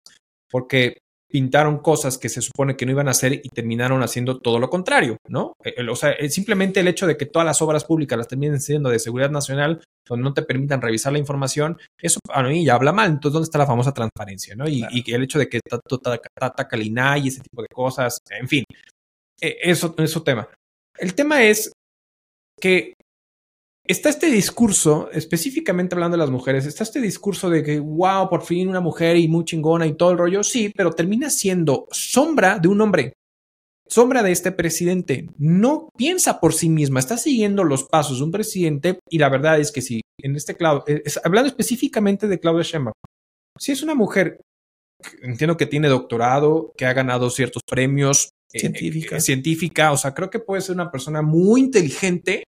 porque 0.49 0.97
pintaron 1.31 1.79
cosas 1.79 2.17
que 2.17 2.29
se 2.29 2.41
supone 2.41 2.75
que 2.75 2.85
no 2.85 2.91
iban 2.91 3.07
a 3.07 3.11
hacer 3.11 3.33
y 3.33 3.49
terminaron 3.49 4.03
haciendo 4.03 4.39
todo 4.39 4.59
lo 4.59 4.69
contrario, 4.69 5.17
¿no? 5.27 5.53
o 5.89 5.95
sea, 5.95 6.15
simplemente 6.29 6.79
el 6.79 6.87
hecho 6.87 7.07
de 7.07 7.17
que 7.17 7.25
todas 7.25 7.45
las 7.45 7.61
obras 7.61 7.85
públicas 7.85 8.17
las 8.17 8.27
terminen 8.27 8.59
siendo 8.59 8.89
de 8.89 8.99
seguridad 8.99 9.31
nacional, 9.31 9.81
donde 10.07 10.23
no 10.23 10.33
te 10.33 10.41
permitan 10.41 10.81
revisar 10.81 11.13
la 11.13 11.19
información, 11.19 11.77
eso 11.99 12.19
a 12.33 12.43
mí 12.43 12.65
ya 12.65 12.75
habla 12.75 12.91
mal. 12.91 13.09
Entonces, 13.09 13.33
¿dónde 13.33 13.45
está 13.45 13.57
la 13.57 13.65
famosa 13.65 13.93
transparencia, 13.93 14.55
no? 14.55 14.67
Y, 14.67 14.83
el 15.07 15.23
hecho 15.23 15.39
de 15.39 15.49
que 15.49 15.59
ataca 16.39 16.75
el 16.75 16.83
INAI 16.83 17.25
y 17.25 17.27
ese 17.29 17.41
tipo 17.41 17.61
de 17.61 17.67
cosas, 17.73 18.19
en 18.29 18.47
fin, 18.47 18.63
eso 19.39 19.95
es 19.97 20.15
otro 20.15 20.23
tema. 20.23 20.47
El 20.97 21.13
tema 21.15 21.43
es 21.43 21.71
que 22.59 22.93
está 23.91 24.09
este 24.09 24.27
discurso, 24.29 25.09
específicamente 25.11 25.95
hablando 25.95 26.17
de 26.17 26.21
las 26.23 26.29
mujeres, 26.29 26.65
está 26.65 26.83
este 26.83 27.01
discurso 27.01 27.49
de 27.49 27.63
que, 27.63 27.79
wow, 27.79 28.29
por 28.29 28.43
fin 28.43 28.69
una 28.69 28.81
mujer 28.81 29.17
y 29.17 29.27
muy 29.27 29.45
chingona 29.45 29.85
y 29.87 29.93
todo 29.93 30.11
el 30.11 30.17
rollo, 30.17 30.43
sí, 30.43 30.71
pero 30.75 30.91
termina 30.91 31.29
siendo 31.29 31.87
sombra 31.91 32.59
de 32.59 32.67
un 32.67 32.81
hombre, 32.81 33.13
sombra 33.87 34.23
de 34.23 34.31
este 34.31 34.51
presidente. 34.51 35.27
No 35.37 35.89
piensa 35.97 36.39
por 36.39 36.53
sí 36.53 36.69
misma, 36.69 36.99
está 36.99 37.17
siguiendo 37.17 37.63
los 37.63 37.83
pasos 37.83 38.19
de 38.19 38.23
un 38.23 38.31
presidente 38.31 38.99
y 39.09 39.17
la 39.17 39.29
verdad 39.29 39.59
es 39.59 39.71
que 39.71 39.81
sí, 39.81 40.01
en 40.21 40.35
este 40.35 40.55
clavo, 40.55 40.83
hablando 41.23 41.49
específicamente 41.49 42.27
de 42.27 42.39
Claudia 42.39 42.63
Sheinbaum, 42.63 42.93
si 43.57 43.71
es 43.71 43.83
una 43.83 43.95
mujer 43.95 44.39
entiendo 45.23 45.57
que 45.57 45.65
tiene 45.65 45.87
doctorado, 45.87 46.73
que 46.77 46.85
ha 46.85 46.93
ganado 46.93 47.29
ciertos 47.29 47.63
premios. 47.67 48.29
eh, 48.53 48.59
Científica. 48.59 49.17
eh, 49.17 49.21
científica, 49.21 49.91
o 49.91 49.97
sea, 49.97 50.13
creo 50.13 50.29
que 50.29 50.39
puede 50.39 50.61
ser 50.61 50.75
una 50.75 50.91
persona 50.91 51.21
muy 51.21 51.61
inteligente 51.61 52.43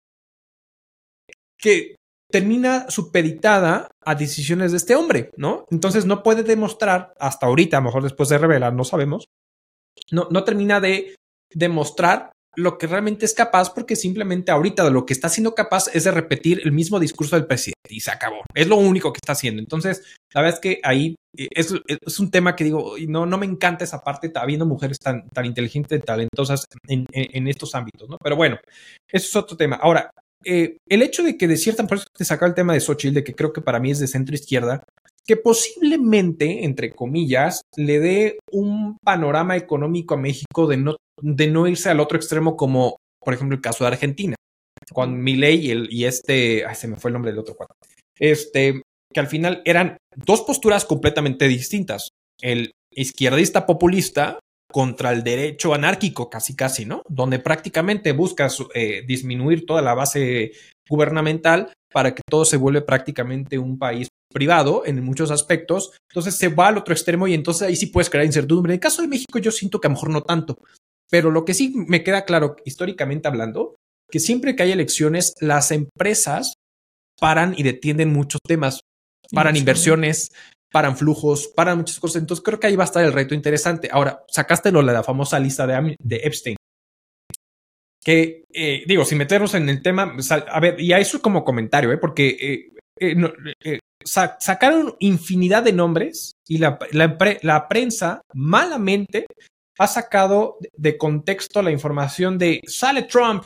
que 1.60 1.96
termina 2.30 2.88
supeditada 2.90 3.90
a 4.04 4.14
decisiones 4.14 4.70
de 4.70 4.76
este 4.76 4.94
hombre, 4.94 5.30
¿no? 5.36 5.66
Entonces 5.70 6.06
no 6.06 6.22
puede 6.22 6.42
demostrar, 6.42 7.12
hasta 7.18 7.46
ahorita, 7.46 7.76
a 7.76 7.80
lo 7.80 7.86
mejor 7.86 8.02
después 8.02 8.28
de 8.28 8.38
revelar, 8.38 8.72
no 8.72 8.84
sabemos, 8.84 9.26
no, 10.10 10.28
no 10.30 10.44
termina 10.44 10.80
de 10.80 11.16
demostrar 11.52 12.30
lo 12.56 12.78
que 12.78 12.86
realmente 12.86 13.24
es 13.24 13.34
capaz 13.34 13.72
porque 13.72 13.96
simplemente 13.96 14.50
ahorita 14.50 14.84
de 14.84 14.90
lo 14.90 15.06
que 15.06 15.12
está 15.12 15.28
siendo 15.28 15.54
capaz 15.54 15.88
es 15.94 16.04
de 16.04 16.10
repetir 16.10 16.60
el 16.64 16.72
mismo 16.72 16.98
discurso 16.98 17.36
del 17.36 17.46
presidente 17.46 17.76
y 17.88 18.00
se 18.00 18.10
acabó. 18.10 18.42
Es 18.54 18.66
lo 18.66 18.76
único 18.76 19.12
que 19.12 19.18
está 19.22 19.32
haciendo. 19.32 19.62
Entonces, 19.62 20.02
la 20.34 20.42
verdad 20.42 20.56
es 20.56 20.60
que 20.60 20.80
ahí 20.82 21.14
eh, 21.36 21.48
es, 21.52 22.18
un 22.18 22.30
tema 22.30 22.56
que 22.56 22.64
digo, 22.64 22.94
no, 23.06 23.24
no 23.24 23.38
me 23.38 23.46
encanta 23.46 23.84
esa 23.84 24.02
parte, 24.02 24.32
habiendo 24.34 24.66
mujeres 24.66 24.98
tan, 24.98 25.28
tan 25.28 25.46
inteligentes, 25.46 26.02
talentosas 26.04 26.64
en, 26.88 27.06
en, 27.12 27.28
en 27.32 27.48
estos 27.48 27.74
ámbitos, 27.74 28.08
¿no? 28.08 28.16
Pero 28.22 28.36
bueno, 28.36 28.58
eso 29.08 29.26
es 29.28 29.36
otro 29.36 29.56
tema. 29.56 29.76
Ahora, 29.76 30.10
eh, 30.44 30.78
el 30.88 31.02
hecho 31.02 31.22
de 31.22 31.36
que 31.36 31.48
de 31.48 31.56
cierta 31.56 31.86
por 31.86 32.00
te 32.04 32.24
sacaba 32.24 32.48
el 32.48 32.54
tema 32.54 32.72
de 32.72 32.80
Xochitl, 32.80 33.14
de 33.14 33.24
que 33.24 33.34
creo 33.34 33.52
que 33.52 33.60
para 33.60 33.80
mí 33.80 33.90
es 33.90 33.98
de 33.98 34.06
centro 34.06 34.34
izquierda, 34.34 34.84
que 35.26 35.36
posiblemente, 35.36 36.64
entre 36.64 36.90
comillas, 36.90 37.62
le 37.76 38.00
dé 38.00 38.38
un 38.50 38.96
panorama 39.04 39.56
económico 39.56 40.14
a 40.14 40.18
México 40.18 40.66
de 40.66 40.76
no, 40.76 40.96
de 41.20 41.46
no 41.48 41.68
irse 41.68 41.90
al 41.90 42.00
otro 42.00 42.16
extremo 42.16 42.56
como, 42.56 42.96
por 43.20 43.34
ejemplo, 43.34 43.54
el 43.54 43.62
caso 43.62 43.84
de 43.84 43.88
Argentina, 43.88 44.36
con 44.92 45.22
Milei 45.22 45.66
y, 45.66 45.70
el, 45.70 46.04
este, 46.04 46.64
se 46.74 46.88
me 46.88 46.96
fue 46.96 47.10
el 47.10 47.14
nombre 47.14 47.30
del 47.30 47.40
otro 47.40 47.54
cuadro, 47.54 47.74
este, 48.18 48.82
que 49.12 49.20
al 49.20 49.26
final 49.26 49.62
eran 49.64 49.98
dos 50.16 50.42
posturas 50.42 50.84
completamente 50.84 51.48
distintas. 51.48 52.08
El 52.40 52.72
izquierdista 52.92 53.66
populista 53.66 54.38
contra 54.70 55.12
el 55.12 55.22
derecho 55.22 55.74
anárquico, 55.74 56.30
casi 56.30 56.54
casi, 56.54 56.84
¿no? 56.84 57.02
Donde 57.08 57.38
prácticamente 57.38 58.12
buscas 58.12 58.58
eh, 58.74 59.02
disminuir 59.06 59.66
toda 59.66 59.82
la 59.82 59.94
base 59.94 60.52
gubernamental 60.88 61.72
para 61.92 62.14
que 62.14 62.22
todo 62.28 62.44
se 62.44 62.56
vuelve 62.56 62.82
prácticamente 62.82 63.58
un 63.58 63.78
país 63.78 64.08
privado 64.32 64.84
en 64.86 65.02
muchos 65.04 65.30
aspectos. 65.30 65.92
Entonces 66.10 66.36
se 66.36 66.48
va 66.48 66.68
al 66.68 66.78
otro 66.78 66.94
extremo 66.94 67.26
y 67.26 67.34
entonces 67.34 67.68
ahí 67.68 67.76
sí 67.76 67.86
puedes 67.86 68.10
crear 68.10 68.24
incertidumbre. 68.24 68.72
En 68.72 68.76
el 68.76 68.80
caso 68.80 69.02
de 69.02 69.08
México 69.08 69.38
yo 69.38 69.50
siento 69.50 69.80
que 69.80 69.88
a 69.88 69.90
lo 69.90 69.94
mejor 69.94 70.10
no 70.10 70.22
tanto, 70.22 70.58
pero 71.10 71.30
lo 71.30 71.44
que 71.44 71.54
sí 71.54 71.72
me 71.74 72.04
queda 72.04 72.24
claro, 72.24 72.56
históricamente 72.64 73.28
hablando, 73.28 73.76
que 74.10 74.20
siempre 74.20 74.54
que 74.56 74.62
hay 74.62 74.72
elecciones, 74.72 75.34
las 75.40 75.70
empresas 75.72 76.54
paran 77.18 77.54
y 77.56 77.62
detienen 77.62 78.12
muchos 78.12 78.40
temas, 78.46 78.80
paran 79.32 79.56
inversiones, 79.56 80.30
paran 80.70 80.96
flujos, 80.96 81.48
paran 81.48 81.78
muchas 81.78 81.98
cosas. 81.98 82.22
Entonces 82.22 82.44
creo 82.44 82.60
que 82.60 82.66
ahí 82.66 82.76
va 82.76 82.84
a 82.84 82.86
estar 82.86 83.04
el 83.04 83.12
reto 83.12 83.34
interesante. 83.34 83.88
Ahora, 83.90 84.24
sacaste 84.28 84.72
lo 84.72 84.82
de 84.82 84.92
la 84.92 85.02
famosa 85.02 85.38
lista 85.38 85.66
de, 85.66 85.96
de 85.98 86.16
Epstein. 86.16 86.56
Que 88.02 88.44
eh, 88.52 88.82
digo, 88.86 89.04
sin 89.04 89.18
meternos 89.18 89.54
en 89.54 89.68
el 89.68 89.82
tema, 89.82 90.16
a 90.48 90.60
ver, 90.60 90.80
y 90.80 90.92
a 90.92 90.98
eso 90.98 91.20
como 91.20 91.44
comentario, 91.44 91.92
¿eh? 91.92 91.98
porque 91.98 92.28
eh, 92.40 92.72
eh, 92.98 93.14
no, 93.14 93.30
sa 94.02 94.38
sacaron 94.40 94.96
infinidad 95.00 95.62
de 95.62 95.72
nombres 95.72 96.32
y 96.48 96.58
la, 96.58 96.78
la, 96.92 97.18
la 97.42 97.68
prensa 97.68 98.22
malamente 98.32 99.26
ha 99.78 99.86
sacado 99.86 100.58
de 100.76 100.98
contexto 100.98 101.62
la 101.62 101.70
información 101.70 102.38
de 102.38 102.60
sale 102.66 103.04
Trump, 103.04 103.44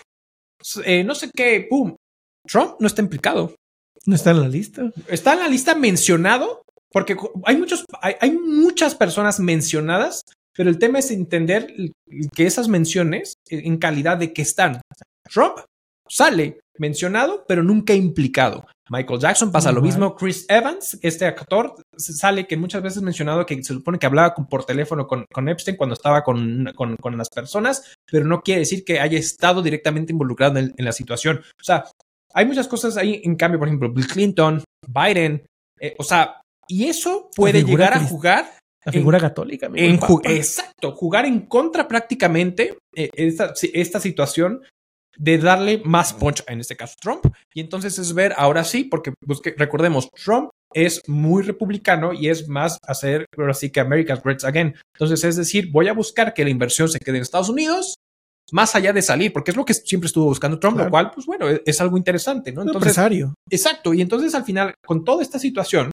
eh, 0.84 1.04
no 1.04 1.14
sé 1.14 1.30
qué, 1.34 1.66
boom. 1.70 1.96
Trump 2.46 2.76
no 2.80 2.86
está 2.86 3.02
implicado. 3.02 3.54
No 4.06 4.14
está 4.14 4.32
en 4.32 4.40
la 4.40 4.48
lista. 4.48 4.90
Está 5.08 5.34
en 5.34 5.40
la 5.40 5.48
lista 5.48 5.74
mencionado 5.74 6.63
porque 6.94 7.16
hay 7.44 7.56
muchos, 7.56 7.84
hay, 8.00 8.14
hay, 8.20 8.30
muchas 8.30 8.94
personas 8.94 9.40
mencionadas, 9.40 10.24
pero 10.56 10.70
el 10.70 10.78
tema 10.78 11.00
es 11.00 11.10
entender 11.10 11.74
que 12.32 12.46
esas 12.46 12.68
menciones 12.68 13.34
en 13.50 13.78
calidad 13.78 14.16
de 14.16 14.32
que 14.32 14.42
están. 14.42 14.80
Trump 15.28 15.58
sale 16.08 16.60
mencionado, 16.78 17.44
pero 17.48 17.64
nunca 17.64 17.94
implicado. 17.94 18.64
Michael 18.90 19.18
Jackson 19.18 19.50
pasa 19.50 19.72
lo 19.72 19.82
mismo. 19.82 20.14
Chris 20.14 20.46
Evans, 20.48 20.96
este 21.02 21.26
actor, 21.26 21.74
sale 21.96 22.46
que 22.46 22.56
muchas 22.56 22.80
veces 22.80 23.02
mencionado 23.02 23.44
que 23.44 23.56
se 23.64 23.74
supone 23.74 23.98
que 23.98 24.06
hablaba 24.06 24.32
con, 24.32 24.46
por 24.46 24.64
teléfono 24.64 25.08
con, 25.08 25.26
con 25.32 25.48
Epstein 25.48 25.76
cuando 25.76 25.94
estaba 25.94 26.22
con, 26.22 26.70
con, 26.76 26.94
con, 26.96 27.18
las 27.18 27.28
personas, 27.28 27.96
pero 28.06 28.24
no 28.24 28.40
quiere 28.40 28.60
decir 28.60 28.84
que 28.84 29.00
haya 29.00 29.18
estado 29.18 29.62
directamente 29.62 30.12
involucrado 30.12 30.60
en, 30.60 30.72
en 30.76 30.84
la 30.84 30.92
situación. 30.92 31.40
O 31.60 31.64
sea, 31.64 31.86
hay 32.32 32.46
muchas 32.46 32.68
cosas 32.68 32.96
ahí, 32.96 33.20
en 33.24 33.34
cambio, 33.34 33.58
por 33.58 33.66
ejemplo, 33.66 33.92
Bill 33.92 34.06
Clinton, 34.06 34.62
Biden, 34.86 35.44
eh, 35.80 35.96
o 35.98 36.04
sea, 36.04 36.40
y 36.68 36.84
eso 36.84 37.30
puede 37.34 37.64
llegar 37.64 37.94
a 37.94 38.00
jugar. 38.00 38.50
La 38.84 38.92
figura 38.92 39.16
en, 39.16 39.22
católica. 39.22 39.70
En 39.74 39.96
ju 39.96 40.20
exacto, 40.24 40.92
jugar 40.92 41.24
en 41.24 41.46
contra 41.46 41.88
prácticamente 41.88 42.76
eh, 42.94 43.08
esta, 43.14 43.54
esta 43.72 43.98
situación 43.98 44.60
de 45.16 45.38
darle 45.38 45.80
más 45.84 46.12
punch, 46.12 46.42
en 46.48 46.60
este 46.60 46.76
caso 46.76 46.94
Trump. 47.00 47.26
Y 47.54 47.60
entonces 47.60 47.98
es 47.98 48.12
ver 48.14 48.34
ahora 48.36 48.64
sí, 48.64 48.84
porque 48.84 49.12
pues, 49.26 49.40
que, 49.40 49.54
recordemos, 49.56 50.10
Trump 50.10 50.50
es 50.72 51.00
muy 51.06 51.42
republicano 51.42 52.12
y 52.12 52.28
es 52.28 52.48
más 52.48 52.78
hacer, 52.86 53.26
ahora 53.38 53.54
sí 53.54 53.70
que 53.70 53.80
America's 53.80 54.22
Great 54.22 54.44
Again. 54.44 54.74
Entonces 54.94 55.24
es 55.24 55.36
decir, 55.36 55.70
voy 55.70 55.88
a 55.88 55.92
buscar 55.92 56.34
que 56.34 56.44
la 56.44 56.50
inversión 56.50 56.88
se 56.88 56.98
quede 56.98 57.16
en 57.16 57.22
Estados 57.22 57.48
Unidos, 57.48 57.96
más 58.52 58.74
allá 58.74 58.92
de 58.92 59.02
salir, 59.02 59.32
porque 59.32 59.52
es 59.52 59.56
lo 59.56 59.64
que 59.64 59.74
siempre 59.74 60.06
estuvo 60.06 60.26
buscando 60.26 60.58
Trump, 60.58 60.76
claro. 60.76 60.88
lo 60.88 60.90
cual, 60.90 61.10
pues 61.14 61.26
bueno, 61.26 61.48
es, 61.48 61.62
es 61.64 61.80
algo 61.80 61.96
interesante, 61.96 62.52
¿no? 62.52 62.62
Entonces, 62.62 62.82
empresario. 62.82 63.34
Exacto. 63.48 63.94
Y 63.94 64.02
entonces 64.02 64.34
al 64.34 64.44
final, 64.44 64.74
con 64.84 65.04
toda 65.04 65.22
esta 65.22 65.38
situación, 65.38 65.90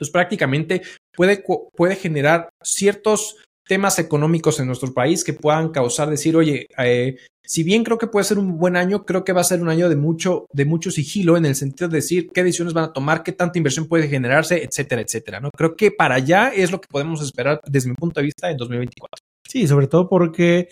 pues 0.00 0.10
prácticamente 0.10 0.80
puede, 1.14 1.44
puede 1.76 1.94
generar 1.94 2.48
ciertos 2.62 3.36
temas 3.68 3.98
económicos 3.98 4.58
en 4.58 4.66
nuestro 4.66 4.94
país 4.94 5.22
que 5.22 5.34
puedan 5.34 5.68
causar 5.68 6.08
decir, 6.08 6.34
oye, 6.36 6.66
eh, 6.78 7.18
si 7.44 7.62
bien 7.62 7.84
creo 7.84 7.98
que 7.98 8.06
puede 8.06 8.24
ser 8.24 8.38
un 8.38 8.56
buen 8.56 8.76
año, 8.76 9.04
creo 9.04 9.24
que 9.24 9.34
va 9.34 9.42
a 9.42 9.44
ser 9.44 9.60
un 9.60 9.68
año 9.68 9.90
de 9.90 9.96
mucho, 9.96 10.46
de 10.54 10.64
mucho 10.64 10.90
sigilo 10.90 11.36
en 11.36 11.44
el 11.44 11.54
sentido 11.54 11.88
de 11.88 11.96
decir 11.96 12.30
qué 12.32 12.42
decisiones 12.42 12.72
van 12.72 12.84
a 12.84 12.92
tomar, 12.94 13.22
qué 13.22 13.32
tanta 13.32 13.58
inversión 13.58 13.86
puede 13.86 14.08
generarse, 14.08 14.64
etcétera, 14.64 15.02
etcétera. 15.02 15.40
¿no? 15.40 15.50
Creo 15.54 15.76
que 15.76 15.90
para 15.90 16.14
allá 16.14 16.48
es 16.48 16.72
lo 16.72 16.80
que 16.80 16.88
podemos 16.90 17.22
esperar 17.22 17.60
desde 17.66 17.90
mi 17.90 17.94
punto 17.94 18.20
de 18.20 18.24
vista 18.24 18.50
en 18.50 18.56
2024. 18.56 19.24
Sí, 19.46 19.68
sobre 19.68 19.86
todo 19.86 20.08
porque, 20.08 20.68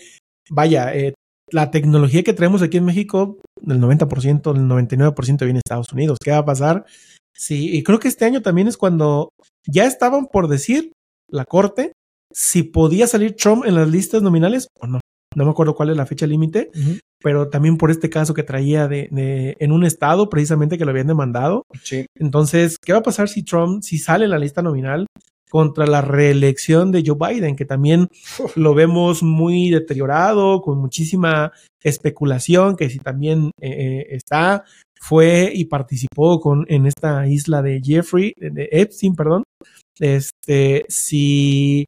vaya, 0.48 0.94
eh, 0.94 1.12
la 1.50 1.70
tecnología 1.70 2.22
que 2.22 2.32
traemos 2.32 2.62
aquí 2.62 2.78
en 2.78 2.86
México, 2.86 3.38
del 3.60 3.78
90%, 3.80 4.54
del 4.54 4.62
99% 4.62 5.44
viene 5.44 5.58
de 5.58 5.62
Estados 5.64 5.92
Unidos. 5.92 6.18
¿Qué 6.22 6.30
va 6.30 6.38
a 6.38 6.44
pasar? 6.44 6.86
Sí, 7.38 7.70
y 7.76 7.82
creo 7.84 7.98
que 8.00 8.08
este 8.08 8.24
año 8.24 8.42
también 8.42 8.66
es 8.68 8.76
cuando 8.76 9.30
ya 9.66 9.84
estaban 9.86 10.26
por 10.26 10.48
decir 10.48 10.92
la 11.30 11.44
corte 11.44 11.92
si 12.32 12.62
podía 12.64 13.06
salir 13.06 13.36
Trump 13.36 13.64
en 13.64 13.74
las 13.74 13.88
listas 13.88 14.22
nominales 14.22 14.68
o 14.80 14.86
no. 14.86 15.00
No 15.36 15.44
me 15.44 15.50
acuerdo 15.50 15.74
cuál 15.74 15.90
es 15.90 15.96
la 15.96 16.06
fecha 16.06 16.26
límite, 16.26 16.70
uh 16.74 16.78
-huh. 16.78 16.98
pero 17.22 17.48
también 17.48 17.76
por 17.76 17.90
este 17.90 18.10
caso 18.10 18.34
que 18.34 18.42
traía 18.42 18.88
de, 18.88 19.08
de, 19.12 19.56
en 19.60 19.72
un 19.72 19.84
estado 19.84 20.28
precisamente 20.28 20.78
que 20.78 20.84
lo 20.84 20.90
habían 20.90 21.06
demandado. 21.06 21.64
Sí. 21.82 22.06
Entonces, 22.18 22.76
¿qué 22.84 22.92
va 22.92 22.98
a 22.98 23.02
pasar 23.02 23.28
si 23.28 23.42
Trump, 23.44 23.82
si 23.82 23.98
sale 23.98 24.24
en 24.24 24.30
la 24.30 24.38
lista 24.38 24.62
nominal 24.62 25.06
contra 25.50 25.86
la 25.86 26.02
reelección 26.02 26.92
de 26.92 27.02
Joe 27.06 27.16
Biden, 27.16 27.56
que 27.56 27.64
también 27.64 28.08
lo 28.56 28.74
vemos 28.74 29.22
muy 29.22 29.70
deteriorado, 29.70 30.60
con 30.60 30.78
muchísima 30.78 31.52
especulación, 31.82 32.76
que 32.76 32.90
si 32.90 32.98
también 32.98 33.50
eh, 33.60 34.06
está, 34.10 34.64
fue 35.00 35.50
y 35.54 35.66
participó 35.66 36.40
con, 36.40 36.64
en 36.68 36.86
esta 36.86 37.26
isla 37.26 37.62
de 37.62 37.80
Jeffrey, 37.82 38.34
de 38.36 38.68
Epstein, 38.72 39.14
perdón. 39.14 39.44
Este, 39.98 40.84
si 40.88 41.86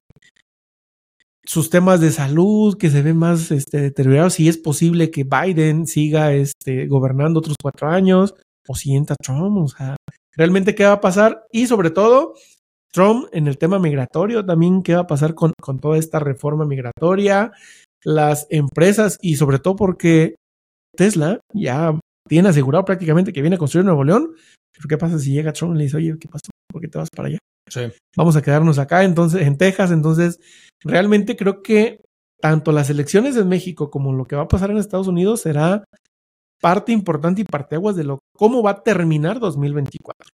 sus 1.45 1.69
temas 1.71 2.01
de 2.01 2.13
salud 2.13 2.77
que 2.79 2.91
se 2.91 3.03
ven 3.03 3.17
más 3.17 3.51
este, 3.51 3.81
deteriorados, 3.81 4.35
si 4.35 4.49
es 4.49 4.57
posible 4.57 5.11
que 5.11 5.25
Biden 5.25 5.87
siga 5.87 6.33
este, 6.33 6.87
gobernando 6.87 7.41
otros 7.41 7.57
cuatro 7.61 7.89
años 7.89 8.35
o 8.69 8.75
si 8.77 8.95
entra 8.95 9.17
Trump, 9.21 9.59
o 9.59 9.69
sea, 9.69 9.97
realmente 10.37 10.75
qué 10.75 10.85
va 10.85 10.93
a 10.93 11.01
pasar 11.01 11.45
y 11.51 11.67
sobre 11.67 11.91
todo 11.91 12.35
Trump 12.93 13.27
en 13.33 13.49
el 13.49 13.59
tema 13.59 13.79
migratorio 13.79 14.45
también 14.45 14.83
qué 14.83 14.95
va 14.95 15.01
a 15.01 15.07
pasar 15.07 15.35
con, 15.35 15.53
con 15.61 15.81
toda 15.81 15.99
esta 15.99 16.21
reforma 16.21 16.65
migratoria, 16.67 17.51
las 18.05 18.47
empresas 18.51 19.19
y 19.21 19.37
sobre 19.37 19.59
todo 19.59 19.77
porque 19.77 20.37
Tesla 20.97 21.41
ya 21.53 21.99
tiene 22.31 22.49
asegurado 22.49 22.85
prácticamente 22.85 23.33
que 23.33 23.41
viene 23.41 23.57
a 23.57 23.59
construir 23.59 23.85
Nuevo 23.85 24.05
León, 24.05 24.37
pero 24.73 24.89
qué 24.89 24.97
pasa 24.97 25.19
si 25.19 25.33
llega 25.33 25.53
Trump 25.53 25.75
y 25.75 25.79
le 25.79 25.85
dice, 25.85 25.97
oye, 25.97 26.17
¿qué 26.17 26.29
pasa? 26.29 26.49
¿Por 26.71 26.81
qué 26.81 26.87
te 26.87 26.97
vas 26.97 27.09
para 27.11 27.27
allá? 27.27 27.39
Sí. 27.69 27.81
Vamos 28.17 28.37
a 28.37 28.43
quedarnos 28.43 28.79
acá, 28.79 29.03
entonces, 29.03 29.43
en 29.45 29.59
Texas. 29.59 29.91
Entonces, 29.91 30.39
realmente 30.85 31.37
creo 31.37 31.61
que 31.61 32.03
tanto 32.41 32.71
las 32.71 32.89
elecciones 32.89 33.37
en 33.37 33.49
México 33.49 33.91
como 33.91 34.13
lo 34.13 34.27
que 34.27 34.37
va 34.37 34.43
a 34.43 34.49
pasar 34.49 34.71
en 34.71 34.77
Estados 34.77 35.09
Unidos 35.09 35.41
será 35.41 35.83
parte 36.61 36.93
importante 36.93 37.43
y 37.43 37.45
parteaguas 37.45 37.97
de 37.97 38.05
lo 38.05 38.21
cómo 38.37 38.63
va 38.63 38.71
a 38.71 38.83
terminar 38.85 39.41
2024. 39.41 40.29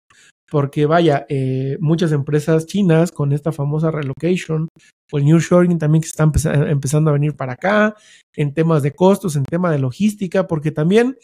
Porque 0.49 0.88
vaya, 0.88 1.27
eh, 1.29 1.77
muchas 1.79 2.12
empresas 2.12 2.65
chinas 2.65 3.12
con 3.12 3.34
esta 3.34 3.51
famosa 3.51 3.91
relocation 3.91 4.67
o 5.12 5.17
el 5.19 5.25
New 5.25 5.39
Shoring 5.39 5.77
también 5.77 6.01
que 6.01 6.08
están 6.08 6.32
empezando 6.67 7.12
a 7.12 7.13
venir 7.13 7.36
para 7.36 7.53
acá 7.53 7.95
en 8.36 8.56
temas 8.56 8.82
de 8.82 8.95
costos, 8.95 9.36
en 9.36 9.43
tema 9.43 9.71
de 9.71 9.77
logística, 9.77 10.47
porque 10.47 10.71
también 10.71 11.17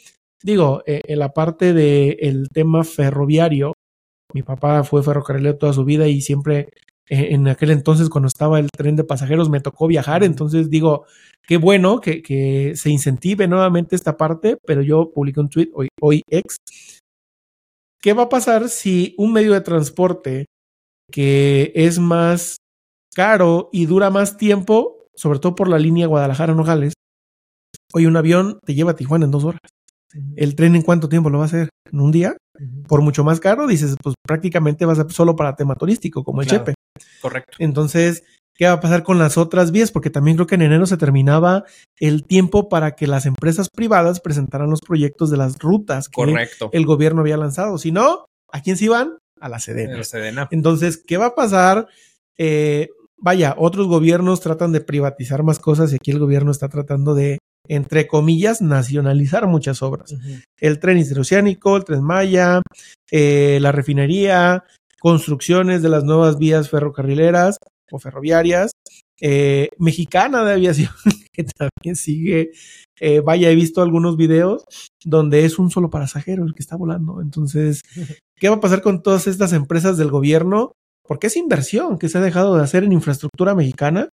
digo, 0.44 0.84
eh, 0.86 1.02
en 1.06 1.20
la 1.20 1.34
parte 1.34 1.74
del 1.74 2.44
de 2.44 2.50
tema 2.54 2.84
ferroviario, 2.84 3.74
mi 4.34 4.44
papá 4.44 4.84
fue 4.84 5.04
ferrocarrilero 5.04 5.58
toda 5.58 5.74
su 5.74 5.86
vida 5.86 6.08
y 6.08 6.22
siempre 6.22 6.70
eh, 7.10 7.30
en 7.32 7.48
aquel 7.48 7.72
entonces 7.72 8.10
cuando 8.10 8.28
estaba 8.28 8.60
el 8.60 8.70
tren 8.70 8.96
de 8.96 9.04
pasajeros 9.04 9.50
me 9.50 9.60
tocó 9.62 9.88
viajar, 9.88 10.24
entonces 10.24 10.70
digo, 10.70 11.06
qué 11.48 11.58
bueno 11.58 12.00
que, 12.00 12.22
que 12.22 12.74
se 12.76 12.92
incentive 12.92 13.48
nuevamente 13.48 13.96
esta 13.96 14.18
parte, 14.18 14.58
pero 14.66 14.82
yo 14.82 15.12
publiqué 15.12 15.40
un 15.40 15.50
tweet 15.50 15.70
hoy, 15.74 15.90
hoy 16.00 16.22
ex. 16.30 16.58
¿Qué 18.02 18.14
va 18.14 18.24
a 18.24 18.30
pasar 18.30 18.70
si 18.70 19.16
un 19.18 19.34
medio 19.34 19.54
de 19.54 19.62
transporte 19.62 20.46
que 21.12 21.72
es 21.76 22.00
más 22.00 22.58
caro 23.16 23.70
y 23.74 23.88
dura 23.88 24.10
más 24.12 24.38
tiempo, 24.38 25.08
sobre 25.16 25.40
todo 25.40 25.56
por 25.56 25.68
la 25.68 25.80
línea 25.80 26.08
Guadalajara-Nogales, 26.08 26.94
hoy 27.94 28.06
un 28.06 28.16
avión 28.16 28.60
te 28.66 28.76
lleva 28.76 28.92
a 28.92 28.96
Tijuana 28.96 29.26
en 29.26 29.32
dos 29.32 29.44
horas? 29.44 29.79
¿El 30.36 30.56
tren 30.56 30.76
en 30.76 30.82
cuánto 30.82 31.10
tiempo 31.10 31.30
lo 31.30 31.38
va 31.38 31.46
a 31.46 31.48
hacer? 31.48 31.70
¿En 31.92 32.00
un 32.00 32.12
día? 32.12 32.36
Por 32.88 33.02
mucho 33.02 33.24
más 33.24 33.40
caro, 33.40 33.68
dices, 33.68 33.96
pues 34.02 34.16
prácticamente 34.26 34.86
va 34.86 34.94
a 34.94 34.98
ser 34.98 35.12
solo 35.12 35.36
para 35.36 35.56
tema 35.56 35.76
turístico, 35.76 36.24
como 36.24 36.42
el. 36.42 36.48
Chepe. 36.48 36.74
Correcto. 37.22 37.58
Entonces, 37.60 38.24
¿qué 38.54 38.66
va 38.66 38.74
a 38.74 38.80
pasar 38.80 39.04
con 39.04 39.18
las 39.18 39.38
otras 39.38 39.72
vías? 39.72 39.92
Porque 39.92 40.10
también 40.10 40.36
creo 40.36 40.48
que 40.48 40.56
en 40.56 40.64
enero 40.64 40.86
se 40.86 40.98
terminaba 40.98 41.64
el 42.00 42.26
tiempo 42.26 42.68
para 42.68 42.96
que 42.96 43.08
las 43.08 43.26
empresas 43.26 43.70
privadas 43.70 44.20
presentaran 44.20 44.70
los 44.70 44.82
proyectos 44.82 45.30
de 45.30 45.38
las 45.38 45.58
rutas 45.60 46.10
que 46.10 46.16
Correcto. 46.16 46.70
el 46.74 46.86
gobierno 46.86 47.22
había 47.22 47.38
lanzado. 47.38 47.78
Si 47.78 47.92
no, 47.92 48.26
¿a 48.52 48.62
quién 48.62 48.78
se 48.78 48.86
iban? 48.86 49.18
A 49.40 49.48
la 49.48 49.60
Sedena. 49.60 49.96
El 49.96 50.06
Sedena. 50.06 50.48
Entonces, 50.52 51.02
¿qué 51.06 51.18
va 51.18 51.28
a 51.28 51.36
pasar? 51.36 51.88
Eh, 52.38 52.90
vaya, 53.18 53.56
otros 53.58 53.88
gobiernos 53.88 54.42
tratan 54.42 54.72
de 54.72 54.82
privatizar 54.82 55.44
más 55.44 55.60
cosas 55.60 55.94
y 55.94 55.96
aquí 55.96 56.12
el 56.12 56.20
gobierno 56.20 56.52
está 56.52 56.68
tratando 56.68 57.16
de, 57.16 57.38
entre 57.70 58.08
comillas, 58.08 58.62
nacionalizar 58.62 59.46
muchas 59.48 59.84
obras. 59.84 60.16
El 60.60 60.80
tren 60.80 60.98
interoceánico, 60.98 61.78
el 61.78 61.86
tren 61.86 62.04
Maya, 62.04 62.62
eh, 63.12 63.60
la 63.62 63.72
refinería, 63.72 64.64
construcciones 65.00 65.84
de 65.84 65.90
las 65.90 66.04
nuevas 66.04 66.40
vías 66.40 66.70
ferrocarrileras 66.70 67.60
o 67.92 68.00
ferroviarias, 68.00 68.72
eh, 69.22 69.70
mexicana 69.78 70.44
de 70.44 70.54
aviación, 70.54 70.92
que 71.32 71.44
también 71.44 71.96
sigue. 71.96 72.52
Eh, 73.00 73.20
vaya, 73.20 73.52
he 73.52 73.56
visto 73.56 73.84
algunos 73.84 74.18
videos 74.18 74.66
donde 75.06 75.46
es 75.46 75.60
un 75.60 75.70
solo 75.70 75.92
pasajero 75.92 76.46
el 76.46 76.56
que 76.56 76.64
está 76.64 76.76
volando. 76.76 77.22
Entonces, 77.22 77.82
¿qué 78.36 78.50
va 78.50 78.56
a 78.56 78.62
pasar 78.62 78.82
con 78.82 79.04
todas 79.04 79.28
estas 79.28 79.54
empresas 79.54 79.96
del 79.96 80.10
gobierno? 80.10 80.72
Porque 81.08 81.28
es 81.28 81.38
inversión 81.38 82.00
que 82.00 82.10
se 82.10 82.18
ha 82.18 82.22
dejado 82.22 82.56
de 82.56 82.64
hacer 82.64 82.84
en 82.84 82.94
infraestructura 82.94 83.54
mexicana 83.54 84.10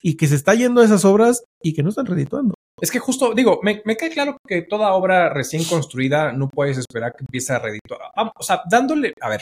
y 0.00 0.14
que 0.14 0.28
se 0.28 0.36
está 0.36 0.54
yendo 0.54 0.80
a 0.80 0.84
esas 0.84 1.04
obras 1.04 1.42
y 1.60 1.72
que 1.72 1.82
no 1.82 1.88
están 1.88 2.06
redituando. 2.06 2.54
Es 2.80 2.90
que 2.90 2.98
justo, 2.98 3.34
digo, 3.34 3.60
me, 3.62 3.82
me 3.84 3.96
queda 3.96 4.10
claro 4.10 4.36
que 4.46 4.62
toda 4.62 4.92
obra 4.94 5.28
recién 5.28 5.64
construida 5.64 6.32
no 6.32 6.48
puedes 6.48 6.76
esperar 6.76 7.12
que 7.12 7.22
empiece 7.24 7.52
a 7.52 7.58
redituar. 7.58 8.00
Ah, 8.16 8.32
O 8.36 8.42
sea, 8.42 8.62
dándole, 8.68 9.14
a 9.20 9.28
ver, 9.28 9.40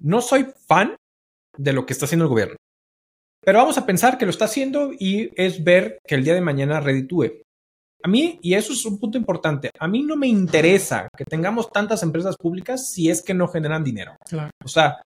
no 0.00 0.20
soy 0.20 0.46
fan 0.66 0.96
de 1.56 1.72
lo 1.72 1.86
que 1.86 1.92
está 1.92 2.06
haciendo 2.06 2.24
el 2.24 2.30
gobierno, 2.30 2.56
pero 3.44 3.58
vamos 3.58 3.78
a 3.78 3.86
pensar 3.86 4.18
que 4.18 4.26
lo 4.26 4.30
está 4.30 4.46
haciendo 4.46 4.90
y 4.92 5.30
es 5.40 5.62
ver 5.62 5.98
que 6.06 6.16
el 6.16 6.24
día 6.24 6.34
de 6.34 6.40
mañana 6.40 6.80
reditúe. 6.80 7.42
A 8.02 8.08
mí, 8.08 8.38
y 8.42 8.54
eso 8.54 8.72
es 8.72 8.84
un 8.84 8.98
punto 8.98 9.18
importante, 9.18 9.70
a 9.78 9.88
mí 9.88 10.02
no 10.02 10.14
me 10.16 10.28
interesa 10.28 11.08
que 11.16 11.24
tengamos 11.24 11.70
tantas 11.70 12.02
empresas 12.02 12.36
públicas 12.36 12.90
si 12.90 13.10
es 13.10 13.22
que 13.22 13.34
no 13.34 13.48
generan 13.48 13.82
dinero. 13.82 14.16
Claro. 14.28 14.50
O 14.64 14.68
sea, 14.68 15.02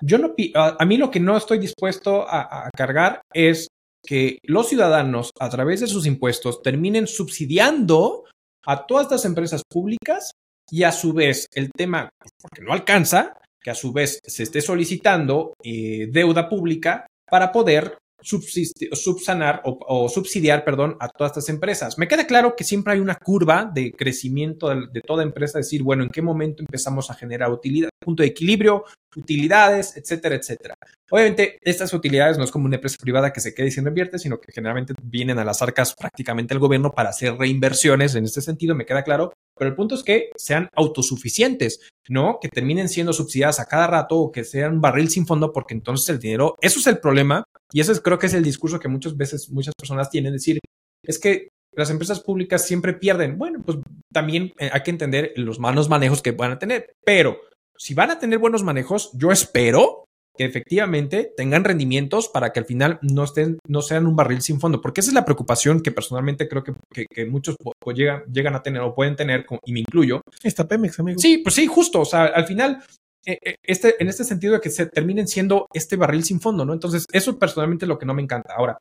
yo 0.00 0.18
no, 0.18 0.34
a, 0.54 0.76
a 0.78 0.84
mí 0.86 0.96
lo 0.96 1.10
que 1.10 1.20
no 1.20 1.36
estoy 1.36 1.58
dispuesto 1.58 2.26
a, 2.28 2.66
a 2.66 2.70
cargar 2.70 3.20
es 3.34 3.68
que 4.06 4.38
los 4.44 4.68
ciudadanos, 4.68 5.30
a 5.38 5.50
través 5.50 5.80
de 5.80 5.86
sus 5.86 6.06
impuestos, 6.06 6.62
terminen 6.62 7.06
subsidiando 7.06 8.24
a 8.64 8.86
todas 8.86 9.04
estas 9.04 9.24
empresas 9.24 9.62
públicas 9.68 10.30
y 10.70 10.84
a 10.84 10.92
su 10.92 11.12
vez 11.12 11.46
el 11.54 11.70
tema, 11.70 12.08
porque 12.40 12.62
no 12.62 12.72
alcanza, 12.72 13.34
que 13.62 13.70
a 13.70 13.74
su 13.74 13.92
vez 13.92 14.20
se 14.24 14.44
esté 14.44 14.60
solicitando 14.60 15.54
eh, 15.62 16.08
deuda 16.10 16.48
pública 16.48 17.06
para 17.28 17.52
poder 17.52 17.98
subsiste- 18.22 18.94
subsanar 18.94 19.62
o, 19.64 20.08
subsidiar, 20.08 20.64
perdón, 20.64 20.96
a 21.00 21.08
todas 21.08 21.32
estas 21.32 21.48
empresas. 21.48 21.98
Me 21.98 22.08
queda 22.08 22.26
claro 22.26 22.54
que 22.56 22.64
siempre 22.64 22.94
hay 22.94 23.00
una 23.00 23.16
curva 23.16 23.70
de 23.72 23.92
crecimiento 23.92 24.68
de, 24.68 25.00
toda 25.00 25.22
empresa, 25.22 25.58
decir, 25.58 25.82
bueno, 25.82 26.02
en 26.02 26.10
qué 26.10 26.22
momento 26.22 26.62
empezamos 26.62 27.10
a 27.10 27.14
generar 27.14 27.50
utilidad, 27.50 27.90
punto 27.98 28.22
de 28.22 28.28
equilibrio, 28.28 28.84
utilidades, 29.16 29.96
etcétera, 29.96 30.36
etcétera. 30.36 30.74
Obviamente, 31.10 31.58
estas 31.62 31.92
utilidades 31.92 32.38
no 32.38 32.44
es 32.44 32.50
como 32.50 32.66
una 32.66 32.76
empresa 32.76 32.96
privada 33.00 33.32
que 33.32 33.40
se 33.40 33.54
quede 33.54 33.66
diciendo 33.66 33.90
invierte, 33.90 34.18
sino 34.18 34.40
que 34.40 34.52
generalmente 34.52 34.94
vienen 35.02 35.38
a 35.38 35.44
las 35.44 35.62
arcas 35.62 35.94
prácticamente 35.94 36.54
el 36.54 36.60
gobierno 36.60 36.92
para 36.92 37.10
hacer 37.10 37.34
reinversiones. 37.36 38.14
En 38.14 38.24
este 38.24 38.40
sentido, 38.40 38.74
me 38.74 38.86
queda 38.86 39.02
claro. 39.02 39.32
Pero 39.56 39.70
el 39.70 39.76
punto 39.76 39.94
es 39.94 40.02
que 40.02 40.30
sean 40.36 40.68
autosuficientes, 40.74 41.80
no 42.08 42.38
que 42.40 42.48
terminen 42.48 42.88
siendo 42.88 43.12
subsidiadas 43.12 43.60
a 43.60 43.66
cada 43.66 43.86
rato 43.86 44.16
o 44.16 44.32
que 44.32 44.44
sean 44.44 44.80
barril 44.80 45.08
sin 45.08 45.26
fondo, 45.26 45.52
porque 45.52 45.74
entonces 45.74 46.08
el 46.08 46.18
dinero, 46.18 46.56
eso 46.60 46.78
es 46.78 46.86
el 46.86 46.98
problema. 46.98 47.44
Y 47.72 47.80
eso 47.80 47.92
es, 47.92 48.00
creo 48.00 48.18
que 48.18 48.26
es 48.26 48.34
el 48.34 48.44
discurso 48.44 48.78
que 48.78 48.88
muchas 48.88 49.16
veces 49.16 49.50
muchas 49.50 49.74
personas 49.76 50.10
tienen, 50.10 50.32
decir, 50.32 50.60
es 51.02 51.18
que 51.18 51.48
las 51.72 51.90
empresas 51.90 52.20
públicas 52.20 52.64
siempre 52.64 52.94
pierden. 52.94 53.38
Bueno, 53.38 53.62
pues 53.64 53.78
también 54.12 54.52
eh, 54.58 54.70
hay 54.72 54.82
que 54.82 54.90
entender 54.90 55.32
los 55.36 55.58
malos 55.58 55.88
manejos 55.88 56.22
que 56.22 56.32
van 56.32 56.52
a 56.52 56.58
tener, 56.58 56.92
pero 57.04 57.38
si 57.76 57.94
van 57.94 58.10
a 58.10 58.18
tener 58.18 58.38
buenos 58.38 58.62
manejos, 58.62 59.10
yo 59.14 59.30
espero 59.30 60.05
que 60.36 60.44
efectivamente 60.44 61.32
tengan 61.36 61.64
rendimientos 61.64 62.28
para 62.28 62.52
que 62.52 62.60
al 62.60 62.66
final 62.66 62.98
no 63.02 63.24
estén, 63.24 63.58
no 63.66 63.82
sean 63.82 64.06
un 64.06 64.16
barril 64.16 64.42
sin 64.42 64.60
fondo, 64.60 64.80
porque 64.80 65.00
esa 65.00 65.10
es 65.10 65.14
la 65.14 65.24
preocupación 65.24 65.80
que 65.80 65.92
personalmente 65.92 66.48
creo 66.48 66.62
que, 66.62 66.72
que, 66.92 67.06
que 67.06 67.26
muchos 67.26 67.56
llegan, 67.94 68.22
llegan 68.32 68.54
a 68.54 68.62
tener 68.62 68.82
o 68.82 68.94
pueden 68.94 69.16
tener, 69.16 69.46
y 69.64 69.72
me 69.72 69.80
incluyo. 69.80 70.20
Está 70.42 70.66
Pemex, 70.66 70.98
amigo. 71.00 71.18
Sí, 71.18 71.38
pues 71.38 71.54
sí, 71.54 71.66
justo, 71.66 72.00
o 72.00 72.04
sea, 72.04 72.24
al 72.26 72.46
final, 72.46 72.82
eh, 73.24 73.38
eh, 73.42 73.56
este, 73.62 73.94
en 73.98 74.08
este 74.08 74.24
sentido 74.24 74.54
de 74.54 74.60
que 74.60 74.70
se 74.70 74.86
terminen 74.86 75.26
siendo 75.26 75.66
este 75.72 75.96
barril 75.96 76.24
sin 76.24 76.40
fondo, 76.40 76.64
¿no? 76.64 76.72
Entonces, 76.72 77.04
eso 77.12 77.38
personalmente 77.38 77.84
es 77.84 77.88
lo 77.88 77.98
que 77.98 78.06
no 78.06 78.14
me 78.14 78.22
encanta. 78.22 78.54
Ahora, 78.56 78.78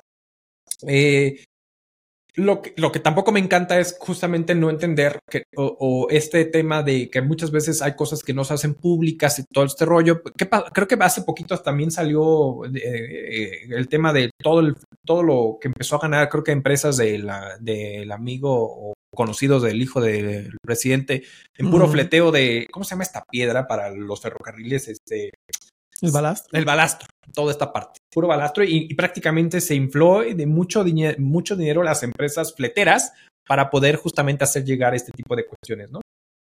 eh, 0.88 1.44
lo 2.36 2.62
que, 2.62 2.74
lo 2.78 2.92
que 2.92 3.00
tampoco 3.00 3.32
me 3.32 3.40
encanta 3.40 3.80
es 3.80 3.98
justamente 4.00 4.56
no 4.56 4.70
entender 4.70 5.20
que, 5.30 5.44
o, 5.56 5.76
o 5.80 6.10
este 6.10 6.46
tema 6.46 6.84
de 6.84 7.10
que 7.10 7.22
muchas 7.22 7.52
veces 7.52 7.82
hay 7.82 7.96
cosas 7.96 8.24
que 8.24 8.34
no 8.34 8.44
se 8.44 8.54
hacen 8.54 8.76
públicas 8.76 9.40
y 9.40 9.44
todo 9.46 9.66
este 9.66 9.86
rollo. 9.86 10.22
¿Qué 10.38 10.50
creo 10.74 10.88
que 10.88 10.98
hace 11.00 11.22
poquito 11.22 11.58
también 11.60 11.92
salió 11.92 12.66
eh, 12.66 12.72
eh, 12.76 13.52
el 13.70 13.88
tema 13.88 14.12
de 14.12 14.32
todo, 14.42 14.60
el, 14.60 14.76
todo 15.06 15.24
lo 15.24 15.58
que 15.62 15.70
empezó 15.70 15.96
a 15.96 16.00
ganar, 16.00 16.30
creo 16.30 16.44
que 16.44 16.52
empresas 16.52 16.98
de 16.98 17.16
del 17.60 18.12
amigo 18.12 18.52
o 18.52 18.94
conocidos 19.16 19.64
del 19.64 19.82
hijo 19.82 20.02
del 20.02 20.58
presidente 20.62 21.24
en 21.58 21.72
puro 21.72 21.88
fleteo 21.88 22.32
de, 22.32 22.68
¿cómo 22.72 22.84
se 22.84 22.92
llama 22.92 23.04
esta 23.04 23.24
piedra 23.24 23.66
para 23.66 23.90
los 23.90 24.22
ferrocarriles? 24.22 24.90
Este, 24.90 25.32
El 26.02 26.12
balast. 26.12 26.48
el 26.54 26.66
balastro, 26.66 27.08
toda 27.34 27.52
esta 27.52 27.72
parte, 27.72 28.00
puro 28.14 28.28
balastro 28.28 28.64
y, 28.64 28.88
y 28.90 28.94
prácticamente 28.96 29.62
se 29.62 29.76
infló 29.76 30.22
de 30.22 30.46
mucho, 30.46 30.84
diñe- 30.84 31.18
mucho 31.18 31.56
dinero 31.56 31.84
las 31.84 32.04
empresas 32.04 32.54
fleteras 32.54 33.14
para 33.48 33.70
poder 33.70 33.96
justamente 33.96 34.44
hacer 34.44 34.66
llegar 34.66 34.94
este 34.96 35.12
tipo 35.12 35.36
de 35.36 35.46
cuestiones, 35.46 35.92
¿no? 35.92 36.02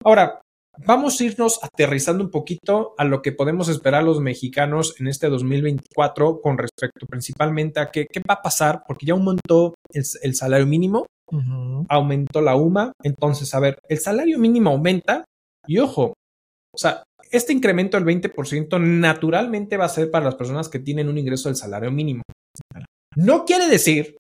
Ahora, 0.04 0.40
vamos 0.86 1.20
a 1.20 1.24
irnos 1.24 1.58
aterrizando 1.62 2.22
un 2.24 2.30
poquito 2.30 2.94
a 2.98 3.04
lo 3.04 3.20
que 3.22 3.32
podemos 3.32 3.68
esperar 3.68 4.04
los 4.04 4.20
mexicanos 4.20 4.94
en 5.00 5.08
este 5.08 5.28
2024 5.28 6.40
con 6.40 6.58
respecto 6.58 7.06
principalmente 7.06 7.80
a 7.80 7.90
qué, 7.90 8.06
qué 8.10 8.20
va 8.20 8.34
a 8.34 8.42
pasar, 8.42 8.84
porque 8.86 9.06
ya 9.06 9.14
aumentó 9.14 9.74
el, 9.92 10.02
el 10.22 10.34
salario 10.34 10.66
mínimo, 10.66 11.06
aumentó 11.88 12.40
la 12.40 12.56
UMA. 12.56 12.92
Entonces, 13.02 13.52
a 13.54 13.60
ver, 13.60 13.78
el 13.88 13.98
salario 13.98 14.38
mínimo 14.38 14.70
aumenta 14.70 15.24
y 15.66 15.78
ojo, 15.78 16.14
o 16.74 16.78
sea, 16.78 17.02
este 17.30 17.52
incremento 17.52 17.98
del 17.98 18.06
20% 18.06 18.80
naturalmente 18.80 19.76
va 19.76 19.86
a 19.86 19.90
ser 19.90 20.10
para 20.10 20.24
las 20.24 20.34
personas 20.34 20.68
que 20.68 20.78
tienen 20.78 21.08
un 21.08 21.18
ingreso 21.18 21.48
del 21.48 21.56
salario 21.56 21.90
mínimo. 21.90 22.22
No 23.16 23.44
quiere 23.44 23.68
decir 23.68 24.16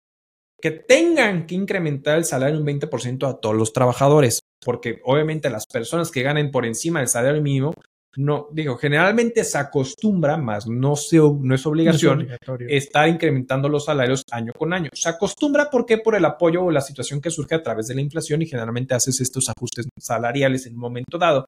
que 0.60 0.70
tengan 0.70 1.46
que 1.46 1.54
incrementar 1.54 2.18
el 2.18 2.24
salario 2.24 2.58
un 2.58 2.66
20% 2.66 3.28
a 3.28 3.40
todos 3.40 3.56
los 3.56 3.72
trabajadores, 3.72 4.40
porque 4.64 5.00
obviamente 5.04 5.48
las 5.50 5.66
personas 5.66 6.10
que 6.10 6.22
ganen 6.22 6.50
por 6.50 6.66
encima 6.66 7.00
del 7.00 7.08
salario 7.08 7.40
mínimo, 7.40 7.72
no, 8.16 8.48
digo, 8.52 8.76
generalmente 8.76 9.44
se 9.44 9.56
acostumbra, 9.56 10.36
más 10.36 10.66
no, 10.66 10.96
se, 10.96 11.18
no 11.18 11.54
es 11.54 11.64
obligación, 11.64 12.18
No 12.18 12.24
es 12.24 12.26
obligatorio. 12.26 12.68
estar 12.68 13.08
incrementando 13.08 13.68
los 13.68 13.84
salarios 13.84 14.24
año 14.32 14.52
con 14.52 14.72
año. 14.72 14.90
Se 14.92 15.08
acostumbra 15.08 15.70
porque 15.70 15.98
por 15.98 16.16
el 16.16 16.24
apoyo 16.24 16.64
o 16.64 16.70
la 16.70 16.80
situación 16.80 17.20
que 17.20 17.30
surge 17.30 17.54
a 17.54 17.62
través 17.62 17.86
de 17.86 17.94
la 17.94 18.00
inflación 18.00 18.42
y 18.42 18.46
generalmente 18.46 18.94
haces 18.94 19.20
estos 19.20 19.48
ajustes 19.48 19.86
salariales 19.98 20.66
en 20.66 20.74
un 20.74 20.80
momento 20.80 21.18
dado. 21.18 21.46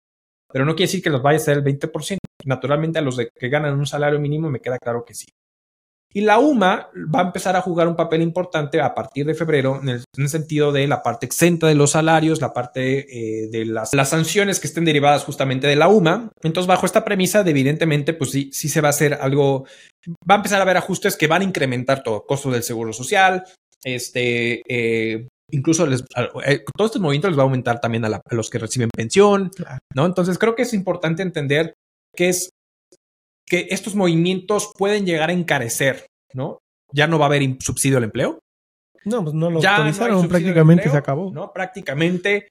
Pero 0.53 0.65
no 0.65 0.75
quiere 0.75 0.89
decir 0.89 1.03
que 1.03 1.11
los 1.11 1.23
vaya 1.23 1.37
a 1.37 1.41
ser 1.41 1.59
el 1.59 1.65
20%. 1.65 2.19
Naturalmente 2.45 2.99
a 2.99 3.03
los 3.03 3.17
de 3.17 3.31
que 3.35 3.49
ganan 3.49 3.79
un 3.79 3.87
salario 3.87 4.19
mínimo 4.19 4.51
me 4.51 4.61
queda 4.61 4.79
claro 4.79 5.05
que 5.05 5.15
sí. 5.15 5.27
Y 6.15 6.21
la 6.21 6.39
UMA 6.39 6.91
va 6.95 7.21
a 7.21 7.23
empezar 7.23 7.57
a 7.57 7.63
jugar 7.63 7.89
un 7.89 7.97
papel 7.97 8.21
importante 8.21 8.81
a 8.83 8.95
partir 8.95 9.25
de 9.25 9.35
febrero 9.35 9.81
en 9.81 9.89
el, 9.89 10.05
en 10.15 10.23
el 10.25 10.29
sentido 10.29 10.71
de 10.71 10.87
la 10.87 11.03
parte 11.03 11.25
exenta 11.25 11.67
de 11.67 11.75
los 11.75 11.93
salarios, 11.93 12.41
la 12.41 12.53
parte 12.53 13.45
eh, 13.45 13.49
de 13.51 13.65
las, 13.65 13.95
las, 13.95 14.11
sanciones 14.11 14.61
que 14.61 14.67
estén 14.67 14.85
derivadas 14.85 15.25
justamente 15.25 15.67
de 15.67 15.77
la 15.77 15.89
UMA. 15.89 16.31
Entonces, 16.43 16.67
bajo 16.69 16.85
esta 16.85 17.05
premisa, 17.05 17.43
de 17.43 17.51
evidentemente, 17.53 18.13
pues 18.13 18.31
sí, 18.31 18.51
sí 18.53 18.69
se 18.69 18.83
va 18.83 18.89
a 18.89 18.91
hacer 18.91 19.15
algo, 19.15 19.65
va 20.31 20.35
a 20.35 20.37
empezar 20.37 20.59
a 20.59 20.65
haber 20.65 20.77
ajustes 20.77 21.17
que 21.17 21.29
van 21.29 21.41
a 21.41 21.47
incrementar 21.47 22.03
todo, 22.03 22.27
costos 22.27 22.53
del 22.53 22.63
seguro 22.63 22.93
social, 22.93 23.45
este, 23.83 24.63
eh, 24.69 25.29
incluso 25.53 25.87
les, 25.87 26.05
eh, 26.47 26.65
todo 26.77 26.87
este 26.87 26.99
movimiento 26.99 27.29
les 27.29 27.39
va 27.39 27.43
a 27.43 27.45
aumentar 27.45 27.81
también 27.81 28.05
a, 28.05 28.09
la, 28.09 28.21
a 28.25 28.35
los 28.35 28.51
que 28.51 28.59
reciben 28.59 28.89
pensión, 28.95 29.51
claro. 29.51 29.79
¿no? 29.95 30.07
Entonces, 30.07 30.39
creo 30.39 30.55
que 30.55 30.63
es 30.63 30.75
importante 30.75 31.23
entender 31.23 31.75
que 32.17 32.29
es 32.29 32.51
que 33.47 33.69
estos 33.71 33.95
movimientos 33.95 34.73
pueden 34.77 35.05
llegar 35.05 35.31
a 35.31 35.35
encarecer, 35.35 36.07
¿no? 36.33 36.59
Ya 36.93 37.07
no 37.07 37.19
va 37.19 37.27
a 37.27 37.29
haber 37.29 37.57
subsidio 37.61 37.99
al 37.99 38.05
empleo. 38.05 38.39
No, 39.05 39.23
pues 39.23 39.35
no 39.35 39.51
lo 39.51 39.61
ya 39.61 39.77
autorizaron, 39.77 40.29
prácticamente 40.29 40.89
se 40.89 40.97
acabó. 40.97 41.31
No, 41.33 41.53
prácticamente 41.53 42.49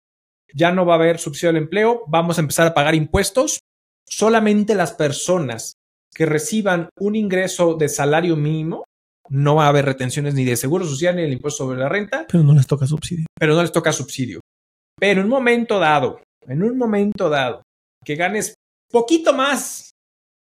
ya 0.54 0.72
no 0.72 0.86
va 0.86 0.94
a 0.94 0.98
haber 0.98 1.18
subsidio 1.18 1.50
al 1.50 1.58
empleo, 1.58 2.04
vamos 2.08 2.38
a 2.38 2.42
empezar 2.42 2.68
a 2.68 2.74
pagar 2.74 2.94
impuestos. 2.94 3.62
Solamente 4.06 4.76
las 4.76 4.94
personas 4.94 5.74
que 6.14 6.26
reciban 6.26 6.90
un 7.00 7.16
ingreso 7.16 7.76
de 7.76 7.88
salario 7.88 8.36
mínimo, 8.36 8.84
no 9.32 9.56
va 9.56 9.66
a 9.66 9.70
haber 9.70 9.86
retenciones 9.86 10.34
ni 10.34 10.44
de 10.44 10.58
seguro 10.58 10.86
social 10.86 11.16
ni 11.16 11.22
del 11.22 11.34
impuesto 11.34 11.64
sobre 11.64 11.80
la 11.80 11.88
renta. 11.88 12.26
Pero 12.30 12.44
no 12.44 12.54
les 12.54 12.68
toca 12.68 12.86
subsidio. 12.86 13.26
Pero 13.40 13.56
no 13.56 13.62
les 13.62 13.72
toca 13.72 13.94
subsidio. 13.94 14.42
Pero 15.00 15.22
en 15.22 15.26
un 15.26 15.32
momento 15.32 15.80
dado, 15.80 16.22
en 16.46 16.62
un 16.64 16.78
momento 16.78 17.30
dado, 17.30 17.64
que 18.04 18.16
ganes 18.16 18.56
poquito 18.92 19.34
más 19.34 19.92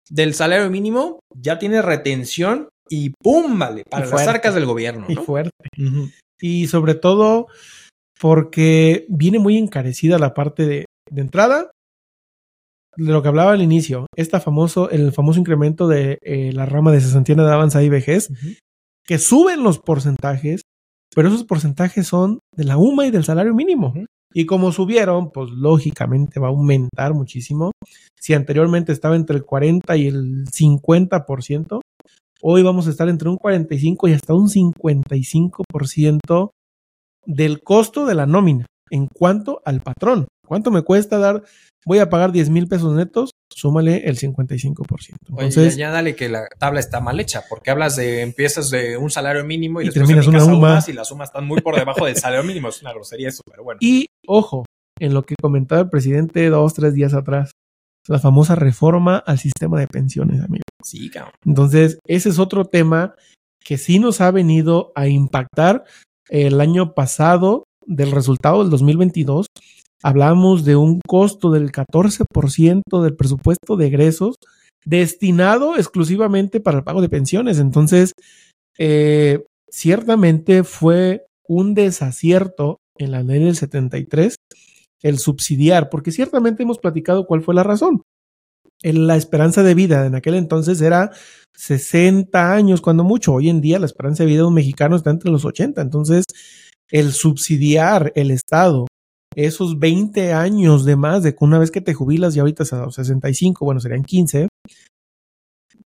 del 0.09 0.33
salario 0.33 0.71
mínimo, 0.71 1.21
ya 1.37 1.59
tienes 1.59 1.85
retención 1.85 2.71
y 2.89 3.11
¡pum! 3.23 3.59
Vale, 3.59 3.85
para 3.89 4.07
las 4.07 4.27
arcas 4.27 4.55
del 4.55 4.65
gobierno. 4.65 5.07
Y 5.09 5.17
fuerte. 5.17 5.51
Y 6.41 6.67
sobre 6.67 6.95
todo 6.95 7.49
porque 8.19 9.05
viene 9.09 9.39
muy 9.39 9.59
encarecida 9.59 10.19
la 10.19 10.33
parte 10.33 10.67
de, 10.67 10.85
entrada 11.15 11.73
de 12.97 13.13
lo 13.13 13.23
que 13.23 13.29
hablaba 13.29 13.53
al 13.53 13.63
inicio, 13.63 14.07
esta 14.17 14.41
famoso, 14.41 14.91
el 14.91 15.13
famoso 15.13 15.41
incremento 15.41 15.89
de 15.89 16.19
eh, 16.23 16.53
la 16.53 16.67
rama 16.67 16.93
de 16.93 17.01
cesantía 17.01 17.35
de 17.35 17.51
avanzada 17.51 17.85
y 17.85 17.89
vejez, 17.89 18.29
que 19.05 19.19
suben 19.19 19.63
los 19.63 19.79
porcentajes, 19.79 20.63
pero 21.15 21.29
esos 21.29 21.45
porcentajes 21.45 22.07
son 22.07 22.39
de 22.55 22.65
la 22.65 22.77
UMA 22.77 23.07
y 23.07 23.11
del 23.11 23.25
salario 23.25 23.55
mínimo. 23.55 23.95
Y 24.35 24.47
como 24.47 24.73
subieron, 24.73 25.31
pues 25.31 25.51
lógicamente 25.51 26.41
va 26.41 26.49
a 26.49 26.51
aumentar 26.51 27.13
muchísimo. 27.13 27.73
Si 28.19 28.33
anteriormente 28.33 28.93
estaba 28.93 29.17
entre 29.17 29.37
el 29.37 29.45
40 29.45 29.97
y 29.97 30.07
el 30.07 30.47
50%, 30.47 31.81
hoy 32.41 32.63
vamos 32.63 32.87
a 32.87 32.91
estar 32.91 33.09
entre 33.09 33.29
un 33.29 33.37
45 33.37 34.09
y 34.09 34.13
hasta 34.15 34.35
un 34.35 34.49
55% 34.49 36.51
del 37.27 37.63
costo 37.63 38.07
de 38.07 38.15
la 38.15 38.27
nómina 38.27 38.67
en 38.91 39.07
cuanto 39.07 39.61
al 39.65 39.81
patrón. 39.81 40.27
¿Cuánto 40.47 40.71
me 40.71 40.83
cuesta 40.83 41.19
dar? 41.19 41.43
Voy 41.85 41.99
a 41.99 42.09
pagar 42.09 42.31
10 42.31 42.51
mil 42.51 42.69
pesos 42.69 42.95
netos, 42.95 43.31
súmale 43.53 44.09
el 44.09 44.17
55%. 44.19 45.17
Entonces, 45.29 45.77
ya 45.77 45.91
dale 45.91 46.15
que 46.15 46.29
la 46.29 46.47
tabla 46.59 46.79
está 46.79 47.01
mal 47.01 47.19
hecha, 47.19 47.43
porque 47.49 47.71
hablas 47.71 47.97
de 47.97 48.23
empiezas 48.23 48.71
de 48.71 48.97
un 48.97 49.11
salario 49.11 49.45
mínimo 49.45 49.81
y, 49.81 49.87
después 49.87 50.07
terminas 50.07 50.27
una 50.27 50.41
suma 50.41 50.85
y 50.87 50.93
las 50.93 51.09
sumas 51.09 51.31
están 51.31 51.47
muy 51.47 51.61
por 51.61 51.77
debajo 51.77 52.07
del 52.07 52.17
salario 52.17 52.45
mínimo. 52.45 52.69
Es 52.69 52.81
una 52.83 52.93
grosería 52.93 53.29
eso, 53.29 53.43
pero 53.51 53.65
bueno. 53.65 53.79
Y 53.81 54.07
ojo, 54.27 54.65
en 55.01 55.15
lo 55.15 55.23
que 55.23 55.35
comentaba 55.41 55.81
el 55.81 55.91
presidente 55.91 56.49
dos, 56.51 56.75
tres 56.75 56.95
días 56.95 57.15
atrás, 57.15 57.51
la 58.09 58.19
famosa 58.19 58.55
reforma 58.55 59.17
al 59.19 59.39
sistema 59.39 59.79
de 59.81 59.89
pensiones, 59.89 60.41
amigo. 60.41 60.63
Sí, 60.85 61.11
cabrón. 61.11 61.35
Entonces, 61.45 61.99
ese 62.07 62.29
es 62.29 62.39
otro 62.39 62.65
tema 62.65 63.15
que 63.65 63.79
sí 63.79 63.99
nos 63.99 64.21
ha 64.21 64.31
venido 64.31 64.93
a 64.95 65.09
impactar 65.09 65.85
el 66.29 66.61
año 66.61 66.95
pasado 66.95 67.65
del 67.87 68.13
resultado 68.13 68.61
del 68.61 68.71
2022 68.71 69.47
hablamos 70.03 70.65
de 70.65 70.77
un 70.77 71.01
costo 71.07 71.51
del 71.51 71.71
14% 71.71 73.03
del 73.03 73.17
presupuesto 73.17 73.77
de 73.77 73.87
egresos 73.87 74.37
destinado 74.85 75.77
exclusivamente 75.77 76.61
para 76.61 76.79
el 76.79 76.85
pago 76.85 77.01
de 77.01 77.09
pensiones. 77.09 77.59
Entonces, 77.59 78.13
eh, 78.79 79.45
ciertamente 79.71 80.65
fue 80.65 81.27
un 81.47 81.75
desacierto 81.75 82.79
en 82.99 83.13
la 83.13 83.23
ley 83.23 83.43
del 83.43 83.57
73 83.57 84.37
el 85.03 85.19
subsidiar, 85.19 85.89
porque 85.91 86.13
ciertamente 86.13 86.63
hemos 86.63 86.79
platicado 86.79 87.27
cuál 87.27 87.43
fue 87.43 87.55
la 87.55 87.65
razón. 87.65 88.03
La 88.83 89.17
esperanza 89.17 89.63
de 89.63 89.75
vida 89.75 90.07
en 90.07 90.15
aquel 90.15 90.35
entonces 90.35 90.81
era 90.81 91.11
60 91.57 92.53
años, 92.53 92.81
cuando 92.81 93.05
mucho. 93.05 93.35
Hoy 93.35 93.49
en 93.49 93.61
día 93.61 93.79
la 93.79 93.87
esperanza 93.87 94.23
de 94.23 94.29
vida 94.29 94.41
de 94.43 94.49
un 94.49 94.55
mexicano 94.55 94.97
está 94.97 95.11
entre 95.11 95.31
los 95.31 95.45
80. 95.45 95.81
Entonces, 95.81 96.25
el 96.91 97.13
subsidiar 97.13 98.13
el 98.17 98.31
Estado 98.31 98.87
esos 99.35 99.79
20 99.79 100.33
años 100.33 100.85
de 100.85 100.97
más 100.97 101.23
de 101.23 101.35
que 101.35 101.45
una 101.45 101.59
vez 101.59 101.71
que 101.71 101.81
te 101.81 101.95
jubilas 101.95 102.37
y 102.37 102.41
ahorita 102.41 102.65
a 102.73 102.87
los 102.87 102.95
65, 102.95 103.65
bueno, 103.65 103.81
serían 103.81 104.05
15, 104.05 104.49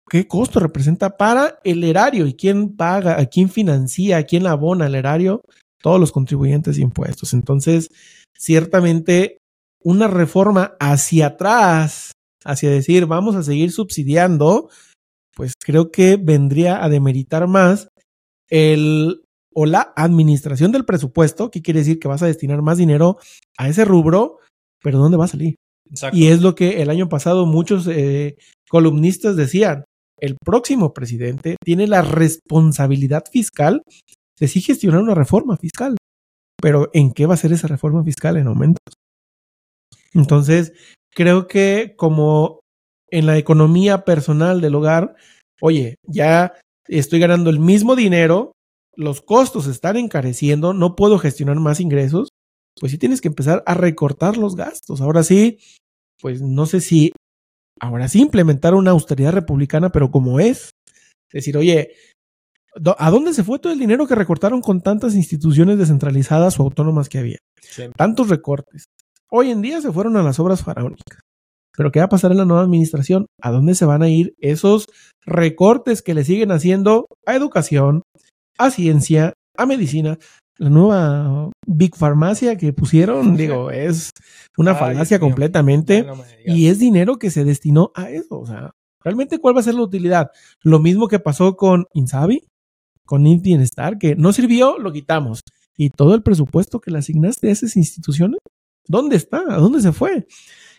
¿qué 0.09 0.27
costo 0.27 0.59
representa 0.59 1.17
para 1.17 1.59
el 1.63 1.83
erario? 1.83 2.25
¿Y 2.25 2.33
quién 2.33 2.75
paga? 2.75 3.19
¿A 3.19 3.25
quién 3.25 3.49
financia? 3.49 4.17
¿A 4.17 4.23
quién 4.23 4.47
abona 4.47 4.87
el 4.87 4.95
erario? 4.95 5.41
Todos 5.81 5.99
los 5.99 6.11
contribuyentes 6.11 6.77
de 6.77 6.83
impuestos. 6.83 7.33
Entonces, 7.33 7.89
ciertamente, 8.37 9.37
una 9.83 10.07
reforma 10.07 10.75
hacia 10.79 11.27
atrás, 11.27 12.13
hacia 12.43 12.69
decir, 12.69 13.05
vamos 13.05 13.35
a 13.35 13.43
seguir 13.43 13.71
subsidiando, 13.71 14.69
pues 15.35 15.53
creo 15.59 15.91
que 15.91 16.17
vendría 16.17 16.83
a 16.83 16.89
demeritar 16.89 17.47
más 17.47 17.89
el 18.49 19.21
o 19.59 19.65
la 19.65 19.91
administración 19.95 20.71
del 20.71 20.85
presupuesto, 20.85 21.49
que 21.49 21.63
quiere 21.63 21.79
decir 21.79 21.97
que 21.97 22.07
vas 22.07 22.21
a 22.21 22.27
destinar 22.27 22.61
más 22.61 22.77
dinero 22.77 23.17
a 23.57 23.67
ese 23.67 23.85
rubro, 23.85 24.37
pero 24.83 24.99
¿dónde 24.99 25.17
va 25.17 25.25
a 25.25 25.29
salir? 25.29 25.55
Y 26.13 26.27
es 26.27 26.43
lo 26.43 26.53
que 26.53 26.83
el 26.83 26.91
año 26.91 27.09
pasado 27.09 27.47
muchos 27.47 27.87
eh, 27.87 28.37
columnistas 28.69 29.35
decían, 29.35 29.83
el 30.19 30.37
próximo 30.37 30.93
presidente 30.93 31.55
tiene 31.63 31.87
la 31.87 32.03
responsabilidad 32.03 33.23
fiscal 33.31 33.81
de 34.39 34.47
sí 34.47 34.61
gestionar 34.61 35.01
una 35.01 35.15
reforma 35.15 35.57
fiscal. 35.57 35.97
Pero 36.61 36.91
¿en 36.93 37.11
qué 37.11 37.25
va 37.25 37.33
a 37.33 37.37
ser 37.37 37.51
esa 37.51 37.67
reforma 37.67 38.03
fiscal 38.03 38.37
en 38.37 38.45
aumentos? 38.45 38.93
Entonces, 40.13 40.73
creo 41.15 41.47
que 41.47 41.95
como 41.97 42.59
en 43.09 43.25
la 43.25 43.39
economía 43.39 44.05
personal 44.05 44.61
del 44.61 44.75
hogar, 44.75 45.15
oye, 45.61 45.95
ya 46.03 46.53
estoy 46.87 47.19
ganando 47.19 47.49
el 47.49 47.59
mismo 47.59 47.95
dinero, 47.95 48.51
los 48.97 49.21
costos 49.21 49.67
están 49.67 49.95
encareciendo, 49.95 50.73
no 50.73 50.95
puedo 50.95 51.19
gestionar 51.19 51.57
más 51.57 51.79
ingresos, 51.79 52.29
pues 52.79 52.91
sí 52.91 52.97
tienes 52.97 53.21
que 53.21 53.27
empezar 53.27 53.63
a 53.65 53.75
recortar 53.75 54.37
los 54.37 54.55
gastos. 54.55 55.01
Ahora 55.01 55.23
sí, 55.23 55.59
pues 56.19 56.41
no 56.41 56.65
sé 56.65 56.81
si 56.81 57.13
ahora 57.79 58.07
sí 58.07 58.21
implementar 58.21 58.73
una 58.73 58.91
austeridad 58.91 59.33
republicana, 59.33 59.91
pero 59.91 60.09
como 60.09 60.39
es. 60.39 60.71
Es 61.29 61.33
decir, 61.33 61.57
oye, 61.57 61.91
¿a 62.97 63.11
dónde 63.11 63.33
se 63.33 63.43
fue 63.43 63.59
todo 63.59 63.71
el 63.71 63.79
dinero 63.79 64.07
que 64.07 64.15
recortaron 64.15 64.61
con 64.61 64.81
tantas 64.81 65.13
instituciones 65.13 65.77
descentralizadas 65.77 66.59
o 66.59 66.63
autónomas 66.63 67.07
que 67.07 67.19
había? 67.19 67.37
Tantos 67.95 68.29
recortes. 68.29 68.85
Hoy 69.29 69.51
en 69.51 69.61
día 69.61 69.79
se 69.79 69.91
fueron 69.91 70.17
a 70.17 70.23
las 70.23 70.39
obras 70.39 70.63
faraónicas. 70.63 71.19
Pero 71.75 71.91
¿qué 71.91 71.99
va 71.99 72.05
a 72.05 72.09
pasar 72.09 72.31
en 72.31 72.37
la 72.37 72.45
nueva 72.45 72.63
administración? 72.63 73.27
¿A 73.39 73.51
dónde 73.51 73.75
se 73.75 73.85
van 73.85 74.01
a 74.01 74.09
ir 74.09 74.33
esos 74.39 74.87
recortes 75.23 76.01
que 76.01 76.15
le 76.15 76.23
siguen 76.23 76.51
haciendo 76.51 77.05
a 77.27 77.35
educación, 77.35 78.01
a 78.57 78.71
ciencia, 78.71 79.33
a 79.55 79.65
medicina. 79.65 80.17
La 80.59 80.69
nueva 80.69 81.51
Big 81.67 81.95
Farmacia 81.95 82.57
que 82.57 82.73
pusieron, 82.73 83.35
digo, 83.37 83.69
es 83.69 84.11
una 84.57 84.73
falacia 84.75 85.19
completamente 85.19 86.05
y 86.45 86.67
es 86.67 86.79
dinero 86.79 87.19
que 87.19 87.29
se 87.29 87.43
destinó 87.43 87.91
a 87.93 88.09
eso. 88.09 88.39
O 88.39 88.45
sea, 88.45 88.71
realmente, 89.03 89.39
¿cuál 89.39 89.55
va 89.55 89.59
a 89.59 89.63
ser 89.63 89.75
la 89.75 89.83
utilidad? 89.83 90.31
Lo 90.63 90.79
mismo 90.79 91.07
que 91.07 91.19
pasó 91.19 91.55
con 91.55 91.85
Insabi, 91.93 92.47
con 93.05 93.27
Int 93.27 93.43
Bienestar, 93.43 93.97
que 93.97 94.15
no 94.15 94.33
sirvió, 94.33 94.77
lo 94.79 94.91
quitamos. 94.91 95.41
Y 95.77 95.91
todo 95.91 96.15
el 96.15 96.23
presupuesto 96.23 96.79
que 96.79 96.89
le 96.89 96.97
asignaste 96.97 97.49
a 97.49 97.51
esas 97.51 97.75
instituciones, 97.75 98.39
¿dónde 98.87 99.15
está? 99.15 99.43
¿A 99.47 99.57
dónde 99.57 99.79
se 99.81 99.91
fue? 99.91 100.25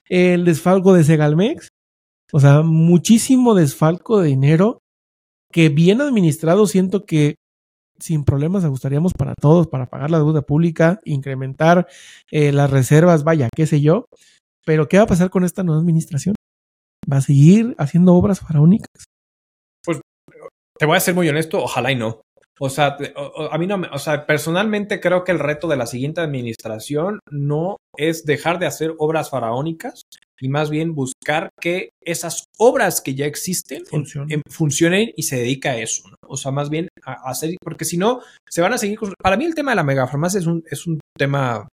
El 0.09 0.45
desfalco 0.45 0.93
de 0.93 1.05
Segalmex, 1.05 1.69
o 2.33 2.41
sea, 2.41 2.63
muchísimo 2.63 3.55
desfalco 3.55 4.21
de 4.21 4.29
dinero 4.29 4.81
que 5.53 5.69
bien 5.69 6.01
administrado 6.01 6.67
siento 6.67 7.05
que 7.05 7.37
sin 7.99 8.25
problemas 8.25 8.65
ajustaríamos 8.65 9.13
para 9.13 9.35
todos, 9.35 9.67
para 9.67 9.87
pagar 9.87 10.11
la 10.11 10.19
deuda 10.19 10.43
pública, 10.43 11.01
incrementar 11.05 11.87
eh, 12.31 12.53
las 12.53 12.71
reservas, 12.71 13.25
vaya, 13.25 13.49
qué 13.55 13.67
sé 13.67 13.81
yo. 13.81 14.07
Pero, 14.65 14.89
¿qué 14.89 14.99
va 14.99 15.05
a 15.05 15.09
pasar 15.09 15.31
con 15.31 15.45
esta 15.45 15.63
nueva 15.63 15.81
administración? 15.81 16.35
¿Va 17.11 17.19
a 17.19 17.23
seguir 17.23 17.75
haciendo 17.79 18.15
obras 18.15 18.41
faraónicas? 18.41 19.05
Pues 19.85 20.01
te 20.79 20.87
voy 20.87 20.97
a 20.97 21.01
ser 21.01 21.15
muy 21.15 21.29
honesto, 21.29 21.63
ojalá 21.63 21.91
y 21.91 21.97
no. 21.97 22.21
O 22.61 22.69
sea, 22.69 22.97
a 23.51 23.59
mí 23.59 23.67
no, 23.67 23.81
o 23.93 23.99
sea, 23.99 24.27
personalmente 24.27 25.01
creo 25.01 25.23
que 25.23 25.33
el 25.33 25.39
reto 25.39 25.69
de 25.69 25.77
la 25.77 25.87
siguiente 25.87 26.21
administración 26.21 27.21
no 27.31 27.77
es 27.97 28.25
dejar 28.25 28.59
de 28.59 28.67
hacer 28.67 28.95
obras 28.99 29.31
faraónicas 29.31 30.03
y 30.41 30.49
más 30.49 30.71
bien 30.71 30.95
buscar 30.95 31.51
que 31.61 31.91
esas 32.01 32.45
obras 32.59 33.01
que 33.01 33.15
ya 33.15 33.27
existen 33.27 33.85
funcionen 34.49 35.13
y 35.17 35.23
se 35.25 35.37
dedica 35.37 35.71
a 35.71 35.79
eso. 35.79 36.03
O 36.27 36.37
sea, 36.37 36.53
más 36.53 36.71
bien 36.71 36.89
a, 37.05 37.31
hacer, 37.31 37.57
porque 37.63 37.85
si 37.85 37.97
no, 37.97 38.21
se 38.49 38.61
van 38.61 38.73
a 38.73 38.79
seguir. 38.79 38.99
Para 39.23 39.37
mí, 39.37 39.45
el 39.45 39.55
tema 39.55 39.73
de 39.73 39.77
la 39.77 39.85
megafarmacia 39.85 40.41
es 40.41 40.47
un, 40.47 40.63
es 40.71 40.87
un 40.87 41.01
tema 41.17 41.69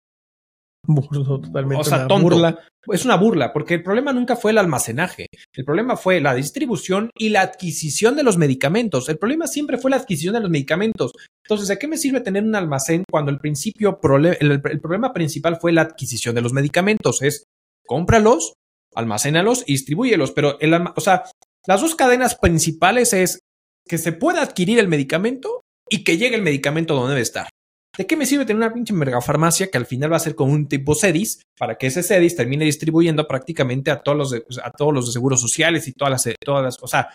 totalmente. 0.86 1.80
O 1.80 1.84
sea, 1.84 2.06
Burla. 2.06 2.58
Es 2.92 3.04
una 3.04 3.16
burla, 3.16 3.52
porque 3.52 3.74
el 3.74 3.82
problema 3.82 4.12
nunca 4.12 4.36
fue 4.36 4.50
el 4.50 4.58
almacenaje. 4.58 5.26
El 5.54 5.64
problema 5.64 5.96
fue 5.96 6.20
la 6.20 6.34
distribución 6.34 7.10
y 7.16 7.30
la 7.30 7.40
adquisición 7.40 8.14
de 8.16 8.22
los 8.22 8.36
medicamentos. 8.36 9.08
El 9.08 9.18
problema 9.18 9.46
siempre 9.46 9.78
fue 9.78 9.90
la 9.90 9.96
adquisición 9.96 10.34
de 10.34 10.40
los 10.40 10.50
medicamentos. 10.50 11.12
Entonces, 11.44 11.70
¿a 11.70 11.76
qué 11.76 11.88
me 11.88 11.96
sirve 11.96 12.20
tener 12.20 12.42
un 12.42 12.54
almacén 12.54 13.04
cuando 13.10 13.30
el 13.30 13.38
principio, 13.38 13.98
el, 14.38 14.60
problema 14.80 15.12
principal 15.12 15.58
fue 15.60 15.72
la 15.72 15.82
adquisición 15.82 16.34
de 16.34 16.42
los 16.42 16.52
medicamentos? 16.52 17.22
Es 17.22 17.44
cómpralos, 17.86 18.54
almacénalos 18.94 19.64
y 19.66 19.72
distribúyelos. 19.72 20.32
Pero 20.32 20.58
el, 20.60 20.74
o 20.74 21.00
sea, 21.00 21.24
las 21.66 21.80
dos 21.80 21.94
cadenas 21.94 22.36
principales 22.36 23.12
es 23.12 23.40
que 23.86 23.98
se 23.98 24.12
pueda 24.12 24.42
adquirir 24.42 24.78
el 24.78 24.88
medicamento 24.88 25.60
y 25.88 26.04
que 26.04 26.16
llegue 26.16 26.36
el 26.36 26.42
medicamento 26.42 26.94
donde 26.94 27.10
debe 27.10 27.22
estar. 27.22 27.48
¿De 27.96 28.06
qué 28.06 28.16
me 28.16 28.26
sirve 28.26 28.44
tener 28.44 28.62
una 28.62 28.74
pinche 28.74 28.92
megafarmacia 28.92 29.70
que 29.70 29.78
al 29.78 29.86
final 29.86 30.12
va 30.12 30.16
a 30.16 30.20
ser 30.20 30.34
con 30.34 30.50
un 30.50 30.66
tipo 30.66 30.94
CEDIS 30.96 31.42
para 31.56 31.76
que 31.76 31.86
ese 31.86 32.02
CEDIS 32.02 32.34
termine 32.34 32.64
distribuyendo 32.64 33.28
prácticamente 33.28 33.90
a 33.90 34.02
todos 34.02 34.18
los 34.18 34.30
de, 34.30 34.44
a 34.64 34.70
todos 34.72 34.92
los 34.92 35.06
de 35.06 35.12
seguros 35.12 35.40
sociales 35.40 35.86
y 35.86 35.92
todas 35.92 36.10
las, 36.10 36.34
todas 36.44 36.64
las, 36.64 36.82
o 36.82 36.88
sea, 36.88 37.08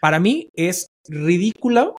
para 0.00 0.20
mí 0.20 0.48
es 0.54 0.86
ridícula 1.08 1.92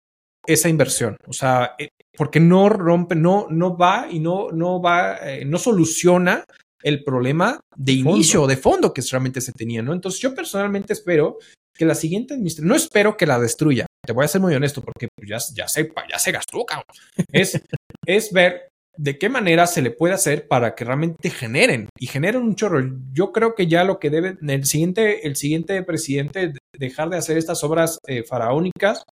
esa 0.46 0.68
inversión, 0.68 1.16
o 1.26 1.32
sea, 1.32 1.74
eh, 1.78 1.88
porque 2.16 2.38
no 2.38 2.68
rompe, 2.68 3.16
no, 3.16 3.48
no 3.50 3.76
va 3.76 4.06
y 4.08 4.20
no, 4.20 4.52
no 4.52 4.80
va, 4.80 5.16
eh, 5.28 5.44
no 5.44 5.58
soluciona 5.58 6.44
el 6.82 7.04
problema 7.04 7.60
de 7.74 7.92
inicio 7.92 8.42
o 8.42 8.46
de 8.46 8.56
fondo 8.56 8.92
que 8.92 9.02
realmente 9.10 9.40
se 9.40 9.52
tenía, 9.52 9.82
¿no? 9.82 9.92
Entonces 9.92 10.20
yo 10.20 10.34
personalmente 10.34 10.92
espero 10.92 11.38
que 11.76 11.84
la 11.84 11.94
siguiente 11.94 12.34
administración, 12.34 12.68
no 12.68 12.74
espero 12.74 13.16
que 13.16 13.26
la 13.26 13.38
destruya, 13.38 13.86
te 14.04 14.12
voy 14.12 14.24
a 14.24 14.28
ser 14.28 14.40
muy 14.40 14.54
honesto 14.54 14.82
porque 14.82 15.08
pues, 15.14 15.28
ya, 15.28 15.38
ya, 15.54 15.68
se, 15.68 15.90
ya 16.10 16.18
se 16.18 16.32
gastó, 16.32 16.64
cabrón. 16.64 16.86
Es, 17.32 17.60
es 18.06 18.32
ver 18.32 18.68
de 18.96 19.18
qué 19.18 19.28
manera 19.28 19.66
se 19.66 19.82
le 19.82 19.90
puede 19.90 20.14
hacer 20.14 20.48
para 20.48 20.74
que 20.74 20.84
realmente 20.84 21.30
generen 21.30 21.88
y 21.98 22.06
generen 22.06 22.42
un 22.42 22.54
chorro. 22.54 22.82
Yo 23.12 23.32
creo 23.32 23.54
que 23.54 23.66
ya 23.66 23.84
lo 23.84 23.98
que 23.98 24.10
debe 24.10 24.38
el 24.40 24.64
siguiente, 24.64 25.26
el 25.26 25.36
siguiente 25.36 25.82
presidente 25.82 26.52
dejar 26.78 27.10
de 27.10 27.18
hacer 27.18 27.36
estas 27.36 27.62
obras 27.62 27.98
eh, 28.06 28.22
faraónicas 28.22 29.02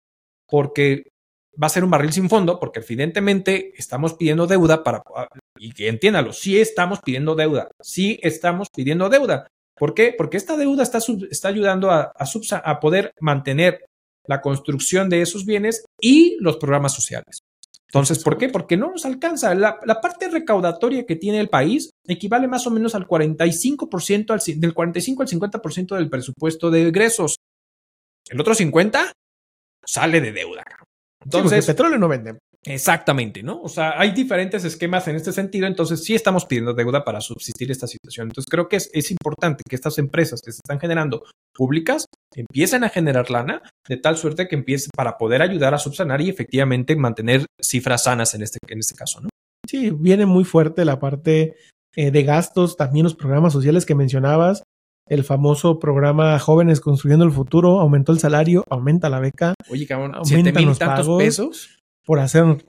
porque 0.48 1.04
va 1.60 1.66
a 1.66 1.70
ser 1.70 1.84
un 1.84 1.90
barril 1.90 2.12
sin 2.12 2.28
fondo 2.28 2.58
porque 2.58 2.80
evidentemente 2.80 3.72
estamos 3.76 4.14
pidiendo 4.14 4.46
deuda 4.46 4.82
para 4.82 5.02
y 5.58 5.72
que 5.72 5.88
entiéndalo, 5.88 6.32
sí 6.32 6.58
estamos 6.58 7.00
pidiendo 7.00 7.34
deuda, 7.34 7.70
sí 7.80 8.18
estamos 8.22 8.68
pidiendo 8.74 9.08
deuda. 9.08 9.46
¿Por 9.76 9.94
qué? 9.94 10.14
Porque 10.16 10.36
esta 10.36 10.56
deuda 10.56 10.82
está, 10.82 10.98
está 11.30 11.48
ayudando 11.48 11.90
a 11.90 12.80
poder 12.80 13.12
mantener 13.20 13.84
la 14.26 14.40
construcción 14.40 15.08
de 15.10 15.22
esos 15.22 15.44
bienes 15.44 15.84
y 16.00 16.36
los 16.40 16.56
programas 16.56 16.94
sociales. 16.94 17.40
Entonces, 17.94 18.24
¿por 18.24 18.38
qué? 18.38 18.48
Porque 18.48 18.76
no 18.76 18.90
nos 18.90 19.04
alcanza. 19.04 19.54
La, 19.54 19.78
parte 20.02 20.28
recaudatoria 20.28 21.06
que 21.06 21.14
tiene 21.14 21.38
el 21.38 21.48
país 21.48 21.90
equivale 22.08 22.48
más 22.48 22.66
o 22.66 22.70
menos 22.70 22.96
al 22.96 23.06
45%, 23.06 24.30
al, 24.32 24.60
del 24.60 24.74
45 24.74 25.22
al 25.22 25.28
50% 25.28 25.96
del 25.96 26.10
presupuesto 26.10 26.72
de 26.72 26.88
egresos. 26.88 27.36
El 28.28 28.40
otro 28.40 28.52
50 28.52 29.12
sale 29.84 30.20
de 30.20 30.32
deuda. 30.32 30.64
Entonces, 31.24 31.68
el 31.68 31.74
petróleo 31.74 31.98
no 31.98 32.08
vende. 32.08 32.38
Exactamente, 32.66 33.42
¿no? 33.42 33.60
O 33.60 33.68
sea, 33.68 33.98
hay 33.98 34.12
diferentes 34.12 34.64
esquemas 34.64 35.06
en 35.08 35.16
este 35.16 35.32
sentido, 35.32 35.66
entonces 35.66 36.02
sí 36.02 36.14
estamos 36.14 36.46
pidiendo 36.46 36.72
deuda 36.72 37.04
para 37.04 37.20
subsistir 37.20 37.70
esta 37.70 37.86
situación. 37.86 38.28
Entonces 38.28 38.48
creo 38.50 38.68
que 38.68 38.76
es, 38.76 38.90
es 38.94 39.10
importante 39.10 39.62
que 39.68 39.76
estas 39.76 39.98
empresas 39.98 40.40
que 40.40 40.50
se 40.50 40.60
están 40.64 40.80
generando 40.80 41.24
públicas 41.54 42.06
empiecen 42.34 42.84
a 42.84 42.88
generar 42.88 43.30
lana 43.30 43.62
de 43.86 43.98
tal 43.98 44.16
suerte 44.16 44.48
que 44.48 44.56
empiece 44.56 44.88
para 44.96 45.18
poder 45.18 45.42
ayudar 45.42 45.74
a 45.74 45.78
subsanar 45.78 46.22
y 46.22 46.30
efectivamente 46.30 46.96
mantener 46.96 47.44
cifras 47.60 48.04
sanas 48.04 48.34
en 48.34 48.42
este, 48.42 48.58
en 48.66 48.78
este 48.78 48.94
caso, 48.94 49.20
¿no? 49.20 49.28
Sí, 49.68 49.90
viene 49.90 50.24
muy 50.24 50.44
fuerte 50.44 50.84
la 50.84 50.98
parte 50.98 51.56
eh, 51.96 52.10
de 52.10 52.22
gastos, 52.22 52.76
también 52.76 53.04
los 53.04 53.14
programas 53.14 53.52
sociales 53.52 53.86
que 53.86 53.94
mencionabas, 53.94 54.62
el 55.08 55.24
famoso 55.24 55.78
programa 55.78 56.38
Jóvenes 56.38 56.80
Construyendo 56.80 57.24
el 57.24 57.32
Futuro, 57.32 57.80
aumentó 57.80 58.12
el 58.12 58.18
salario, 58.18 58.64
aumenta 58.70 59.10
la 59.10 59.20
beca. 59.20 59.54
Oye, 59.70 59.86
cabrón, 59.86 60.14
siete 60.24 60.52
mil 60.52 60.76
tantos 60.76 61.18
pesos 61.18 61.78
por 62.04 62.20
hacer 62.20 62.64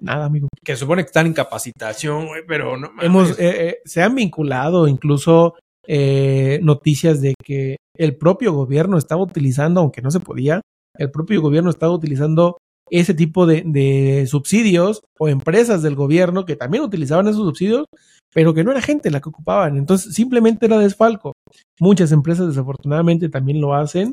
nada, 0.00 0.26
amigo. 0.26 0.48
Que 0.64 0.76
supone 0.76 1.02
que 1.02 1.06
están 1.06 1.26
en 1.26 1.34
capacitación, 1.34 2.26
güey, 2.26 2.42
pero 2.46 2.76
no 2.76 2.90
Hemos, 3.00 3.38
eh, 3.38 3.68
eh, 3.68 3.78
se 3.84 4.02
han 4.02 4.14
vinculado 4.14 4.88
incluso 4.88 5.54
eh, 5.86 6.60
noticias 6.62 7.20
de 7.20 7.34
que 7.42 7.76
el 7.96 8.16
propio 8.16 8.52
gobierno 8.52 8.98
estaba 8.98 9.22
utilizando, 9.22 9.80
aunque 9.80 10.02
no 10.02 10.10
se 10.10 10.20
podía, 10.20 10.60
el 10.96 11.10
propio 11.10 11.40
gobierno 11.40 11.70
estaba 11.70 11.92
utilizando 11.92 12.58
ese 12.90 13.14
tipo 13.14 13.46
de, 13.46 13.62
de, 13.64 14.26
subsidios 14.26 15.02
o 15.18 15.28
empresas 15.28 15.82
del 15.82 15.94
gobierno 15.94 16.44
que 16.44 16.56
también 16.56 16.84
utilizaban 16.84 17.28
esos 17.28 17.46
subsidios, 17.46 17.86
pero 18.34 18.54
que 18.54 18.64
no 18.64 18.70
era 18.70 18.80
gente 18.80 19.10
la 19.10 19.20
que 19.20 19.28
ocupaban. 19.28 19.76
Entonces 19.76 20.14
simplemente 20.14 20.66
era 20.66 20.78
desfalco. 20.78 21.32
Muchas 21.80 22.12
empresas 22.12 22.48
desafortunadamente 22.48 23.28
también 23.28 23.60
lo 23.60 23.74
hacen, 23.74 24.12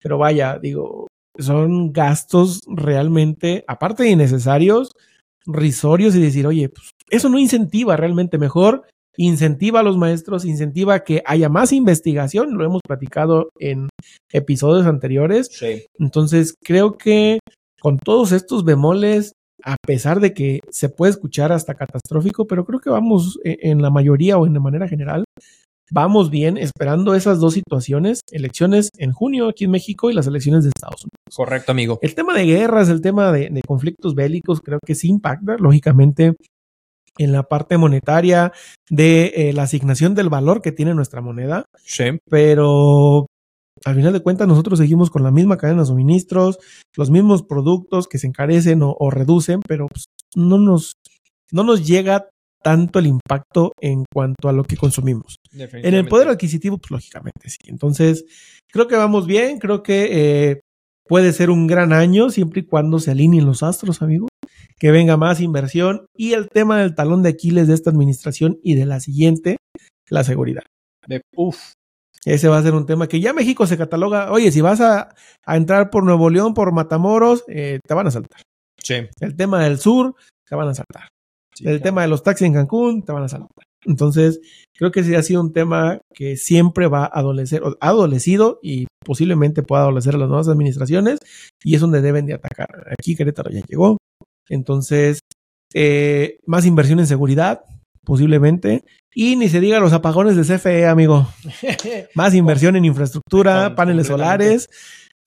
pero 0.00 0.18
vaya, 0.18 0.58
digo, 0.58 1.06
son 1.38 1.92
gastos 1.92 2.60
realmente, 2.66 3.64
aparte 3.66 4.02
de 4.02 4.10
innecesarios, 4.10 4.92
risorios 5.46 6.14
y 6.14 6.20
decir, 6.20 6.46
oye, 6.46 6.68
pues 6.68 6.90
eso 7.10 7.28
no 7.28 7.38
incentiva 7.38 7.96
realmente 7.96 8.38
mejor, 8.38 8.84
incentiva 9.16 9.80
a 9.80 9.82
los 9.82 9.96
maestros, 9.96 10.44
incentiva 10.44 10.94
a 10.94 11.04
que 11.04 11.22
haya 11.26 11.48
más 11.48 11.72
investigación, 11.72 12.56
lo 12.56 12.64
hemos 12.64 12.82
platicado 12.86 13.50
en 13.58 13.88
episodios 14.32 14.86
anteriores. 14.86 15.48
Sí. 15.50 15.86
Entonces, 15.98 16.54
creo 16.62 16.96
que 16.98 17.38
con 17.80 17.98
todos 17.98 18.32
estos 18.32 18.64
bemoles, 18.64 19.32
a 19.64 19.76
pesar 19.84 20.20
de 20.20 20.34
que 20.34 20.60
se 20.70 20.88
puede 20.88 21.10
escuchar 21.10 21.52
hasta 21.52 21.74
catastrófico, 21.74 22.46
pero 22.46 22.64
creo 22.64 22.80
que 22.80 22.90
vamos 22.90 23.38
e, 23.44 23.58
en 23.62 23.82
la 23.82 23.90
mayoría 23.90 24.38
o 24.38 24.46
en 24.46 24.52
de 24.52 24.60
manera 24.60 24.88
general 24.88 25.24
vamos 25.90 26.30
bien 26.30 26.58
esperando 26.58 27.14
esas 27.14 27.38
dos 27.40 27.54
situaciones, 27.54 28.20
elecciones 28.30 28.90
en 28.98 29.12
junio 29.12 29.48
aquí 29.48 29.64
en 29.64 29.70
México 29.70 30.10
y 30.10 30.14
las 30.14 30.26
elecciones 30.26 30.64
de 30.64 30.70
Estados 30.70 31.02
Unidos. 31.02 31.34
Correcto, 31.34 31.72
amigo. 31.72 31.98
El 32.02 32.14
tema 32.14 32.34
de 32.34 32.44
guerras, 32.44 32.88
el 32.88 33.00
tema 33.00 33.32
de, 33.32 33.60
conflictos 33.66 34.14
bélicos, 34.14 34.60
creo 34.60 34.78
que 34.84 34.94
sí 34.94 35.08
impacta, 35.08 35.56
lógicamente, 35.58 36.34
en 37.16 37.32
la 37.32 37.42
parte 37.42 37.78
monetaria 37.78 38.52
de 38.90 39.32
eh, 39.34 39.52
la 39.52 39.64
asignación 39.64 40.14
del 40.14 40.28
valor 40.28 40.62
que 40.62 40.72
tiene 40.72 40.94
nuestra 40.94 41.20
moneda. 41.20 41.64
Sí. 41.84 42.04
Pero 42.30 43.26
al 43.84 43.94
final 43.94 44.12
de 44.12 44.20
cuentas 44.20 44.48
nosotros 44.48 44.78
seguimos 44.78 45.10
con 45.10 45.22
la 45.22 45.30
misma 45.30 45.56
cadena 45.56 45.80
de 45.80 45.86
suministros, 45.86 46.58
los 46.96 47.10
mismos 47.10 47.42
productos 47.42 48.08
que 48.08 48.18
se 48.18 48.26
encarecen 48.26 48.80
o, 48.82 49.10
reducen, 49.10 49.60
pero 49.66 49.86
pues, 49.88 50.06
no 50.34 50.58
nos 50.58 50.94
no 51.50 51.62
nos 51.62 51.86
llega 51.86 52.28
tanto 52.62 52.98
el 52.98 53.06
impacto 53.06 53.72
en 53.80 54.04
cuanto 54.12 54.48
a 54.48 54.52
lo 54.52 54.64
que 54.64 54.76
consumimos. 54.76 55.36
En 55.52 55.94
el 55.94 56.06
poder 56.06 56.28
adquisitivo, 56.28 56.78
pues 56.78 56.90
lógicamente 56.90 57.48
sí. 57.48 57.58
Entonces, 57.66 58.24
creo 58.70 58.88
que 58.88 58.96
vamos 58.96 59.26
bien, 59.26 59.58
creo 59.58 59.82
que 59.82 60.50
eh, 60.50 60.60
puede 61.04 61.32
ser 61.32 61.50
un 61.50 61.66
gran 61.66 61.92
año 61.92 62.30
siempre 62.30 62.60
y 62.60 62.66
cuando 62.66 62.98
se 62.98 63.12
alineen 63.12 63.46
los 63.46 63.62
astros, 63.62 64.02
amigo, 64.02 64.28
que 64.78 64.90
venga 64.90 65.16
más 65.16 65.40
inversión 65.40 66.06
y 66.16 66.32
el 66.32 66.48
tema 66.48 66.78
del 66.78 66.94
talón 66.94 67.22
de 67.22 67.30
Aquiles 67.30 67.68
de 67.68 67.74
esta 67.74 67.90
administración 67.90 68.58
y 68.62 68.74
de 68.74 68.86
la 68.86 69.00
siguiente, 69.00 69.56
la 70.08 70.24
seguridad. 70.24 70.64
De, 71.06 71.22
uf. 71.34 71.72
Ese 72.24 72.48
va 72.48 72.58
a 72.58 72.62
ser 72.62 72.74
un 72.74 72.86
tema 72.86 73.06
que 73.06 73.20
ya 73.20 73.32
México 73.32 73.66
se 73.66 73.78
cataloga, 73.78 74.32
oye, 74.32 74.50
si 74.50 74.60
vas 74.60 74.80
a, 74.80 75.14
entrar 75.46 75.90
por 75.90 76.04
Nuevo 76.04 76.30
León, 76.30 76.54
por 76.54 76.72
Matamoros, 76.72 77.44
eh, 77.48 77.80
te 77.86 77.94
van 77.94 78.06
a 78.06 78.10
saltar. 78.10 78.42
Sí. 78.82 78.94
El 79.20 79.36
tema 79.36 79.62
del 79.62 79.78
sur, 79.78 80.14
te 80.48 80.56
van 80.56 80.68
a 80.68 80.74
saltar 80.74 81.08
el 81.64 81.80
tema 81.80 82.02
de 82.02 82.08
los 82.08 82.22
taxis 82.22 82.46
en 82.46 82.54
Cancún, 82.54 83.02
te 83.02 83.12
van 83.12 83.24
a 83.24 83.28
saltar. 83.28 83.64
Entonces, 83.84 84.40
creo 84.74 84.90
que 84.90 85.04
sí 85.04 85.14
ha 85.14 85.22
sido 85.22 85.40
un 85.40 85.52
tema 85.52 86.00
que 86.12 86.36
siempre 86.36 86.88
va 86.88 87.04
a 87.04 87.18
adolecer, 87.18 87.62
ha 87.80 87.88
adolecido 87.88 88.58
y 88.62 88.86
posiblemente 89.04 89.62
pueda 89.62 89.82
adolecer 89.82 90.14
a 90.14 90.18
las 90.18 90.28
nuevas 90.28 90.48
administraciones 90.48 91.20
y 91.62 91.74
es 91.74 91.80
donde 91.80 92.02
deben 92.02 92.26
de 92.26 92.34
atacar. 92.34 92.68
Aquí 92.90 93.16
Querétaro 93.16 93.50
ya 93.50 93.62
llegó. 93.66 93.98
Entonces, 94.48 95.20
eh, 95.74 96.38
más 96.46 96.66
inversión 96.66 96.98
en 96.98 97.06
seguridad, 97.06 97.62
posiblemente. 98.08 98.84
Y 99.14 99.36
ni 99.36 99.50
se 99.50 99.60
diga 99.60 99.80
los 99.80 99.92
apagones 99.92 100.34
de 100.34 100.42
CFE, 100.42 100.86
amigo. 100.86 101.28
más 102.14 102.34
inversión 102.34 102.74
en 102.74 102.86
infraestructura, 102.86 103.74
paneles 103.74 104.06
solares. 104.06 104.70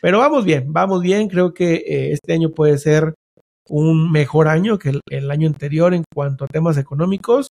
Pero 0.01 0.17
vamos 0.17 0.45
bien, 0.45 0.73
vamos 0.73 1.03
bien. 1.03 1.29
Creo 1.29 1.53
que 1.53 1.75
eh, 1.75 2.11
este 2.13 2.33
año 2.33 2.49
puede 2.49 2.79
ser 2.79 3.13
un 3.69 4.11
mejor 4.11 4.47
año 4.47 4.79
que 4.79 4.93
el, 5.09 5.29
año 5.29 5.47
anterior 5.47 5.93
en 5.93 6.03
cuanto 6.11 6.45
a 6.45 6.47
temas 6.47 6.75
económicos. 6.79 7.49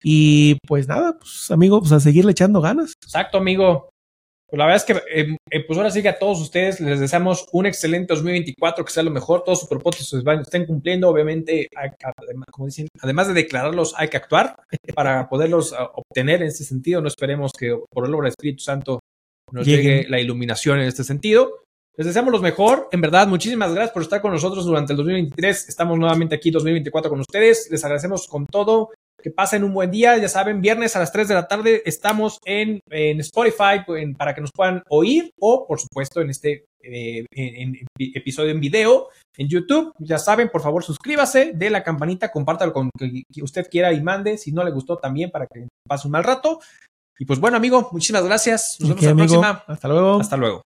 Y 0.00 0.58
pues 0.64 0.86
nada, 0.86 1.18
pues 1.18 1.50
amigo, 1.50 1.80
pues 1.80 1.90
a 1.90 1.98
seguirle 1.98 2.30
echando 2.30 2.60
ganas. 2.60 2.92
Exacto, 3.02 3.38
amigo. 3.38 3.90
Pues 4.48 4.58
la 4.58 4.64
verdad 4.64 4.76
es 4.76 4.84
que, 4.84 5.20
em, 5.20 5.36
eh, 5.50 5.64
pues 5.66 5.76
ahora 5.76 5.90
sí 5.90 6.00
que 6.00 6.08
a 6.08 6.18
todos 6.18 6.40
ustedes 6.40 6.80
les 6.80 6.98
deseamos 6.98 7.46
un 7.52 7.66
excelente 7.66 8.14
2024, 8.14 8.82
que 8.82 8.92
sea 8.92 9.02
lo 9.02 9.10
mejor, 9.10 9.44
todos 9.44 9.60
sus 9.60 9.68
propósitos 9.68 10.24
estén 10.40 10.64
cumpliendo. 10.64 11.10
Obviamente, 11.10 11.68
como 12.50 12.66
dicen, 12.66 12.88
además 13.00 13.28
de 13.28 13.34
declararlos, 13.34 13.94
hay 13.98 14.08
que 14.08 14.16
actuar 14.16 14.56
para 14.94 15.28
poderlos 15.28 15.74
ah, 15.74 15.90
obtener 15.94 16.40
en 16.40 16.48
ese 16.48 16.64
sentido. 16.64 17.02
No 17.02 17.08
esperemos 17.08 17.52
que 17.52 17.78
por 17.90 18.06
el 18.06 18.14
obra 18.14 18.24
del 18.24 18.30
Espíritu 18.30 18.62
Santo 18.62 19.00
nos 19.52 19.66
llegue 19.66 20.06
la 20.08 20.18
iluminación 20.18 20.80
en 20.80 20.86
este 20.86 21.04
sentido. 21.04 21.64
Les 21.98 22.06
deseamos 22.06 22.32
lo 22.32 22.40
mejor. 22.40 22.88
En 22.90 23.02
verdad, 23.02 23.26
muchísimas 23.26 23.74
gracias 23.74 23.92
por 23.92 24.02
estar 24.02 24.22
con 24.22 24.32
nosotros 24.32 24.64
durante 24.64 24.94
el 24.94 24.96
2023. 24.96 25.68
Estamos 25.68 25.98
nuevamente 25.98 26.36
aquí 26.36 26.50
2024 26.50 27.10
con 27.10 27.20
ustedes. 27.20 27.68
Les 27.70 27.84
agradecemos 27.84 28.26
con 28.26 28.46
todo. 28.46 28.92
Que 29.22 29.30
pasen 29.30 29.64
un 29.64 29.74
buen 29.74 29.90
día. 29.90 30.16
Ya 30.18 30.28
saben, 30.28 30.60
viernes 30.60 30.94
a 30.96 31.00
las 31.00 31.12
3 31.12 31.28
de 31.28 31.34
la 31.34 31.48
tarde 31.48 31.82
estamos 31.84 32.38
en, 32.44 32.80
Spotify 32.90 33.84
para 34.16 34.34
que 34.34 34.40
nos 34.40 34.52
puedan 34.52 34.82
oír 34.88 35.32
o, 35.40 35.66
por 35.66 35.80
supuesto, 35.80 36.20
en 36.20 36.30
este 36.30 36.66
eh, 36.82 37.24
episodio 37.98 38.52
en 38.52 38.60
video 38.60 39.08
en 39.36 39.48
YouTube. 39.48 39.92
Ya 39.98 40.18
saben, 40.18 40.48
por 40.50 40.62
favor, 40.62 40.84
suscríbase, 40.84 41.52
de 41.54 41.70
la 41.70 41.82
campanita, 41.82 42.30
compártalo 42.30 42.72
con 42.72 42.90
que 42.98 43.42
usted 43.42 43.68
quiera 43.70 43.92
y 43.92 44.02
mande. 44.02 44.38
Si 44.38 44.52
no 44.52 44.64
le 44.64 44.70
gustó, 44.70 44.98
también 44.98 45.30
para 45.30 45.46
que 45.46 45.68
pase 45.86 46.06
un 46.06 46.12
mal 46.12 46.24
rato. 46.24 46.60
Y 47.18 47.24
pues 47.24 47.40
bueno, 47.40 47.56
amigo, 47.56 47.88
muchísimas 47.92 48.24
gracias. 48.24 48.76
Nos 48.80 49.00
vemos 49.00 49.06
la 49.06 49.14
próxima. 49.14 49.64
Hasta 49.66 49.88
luego. 49.88 50.20
Hasta 50.20 50.36
luego. 50.36 50.62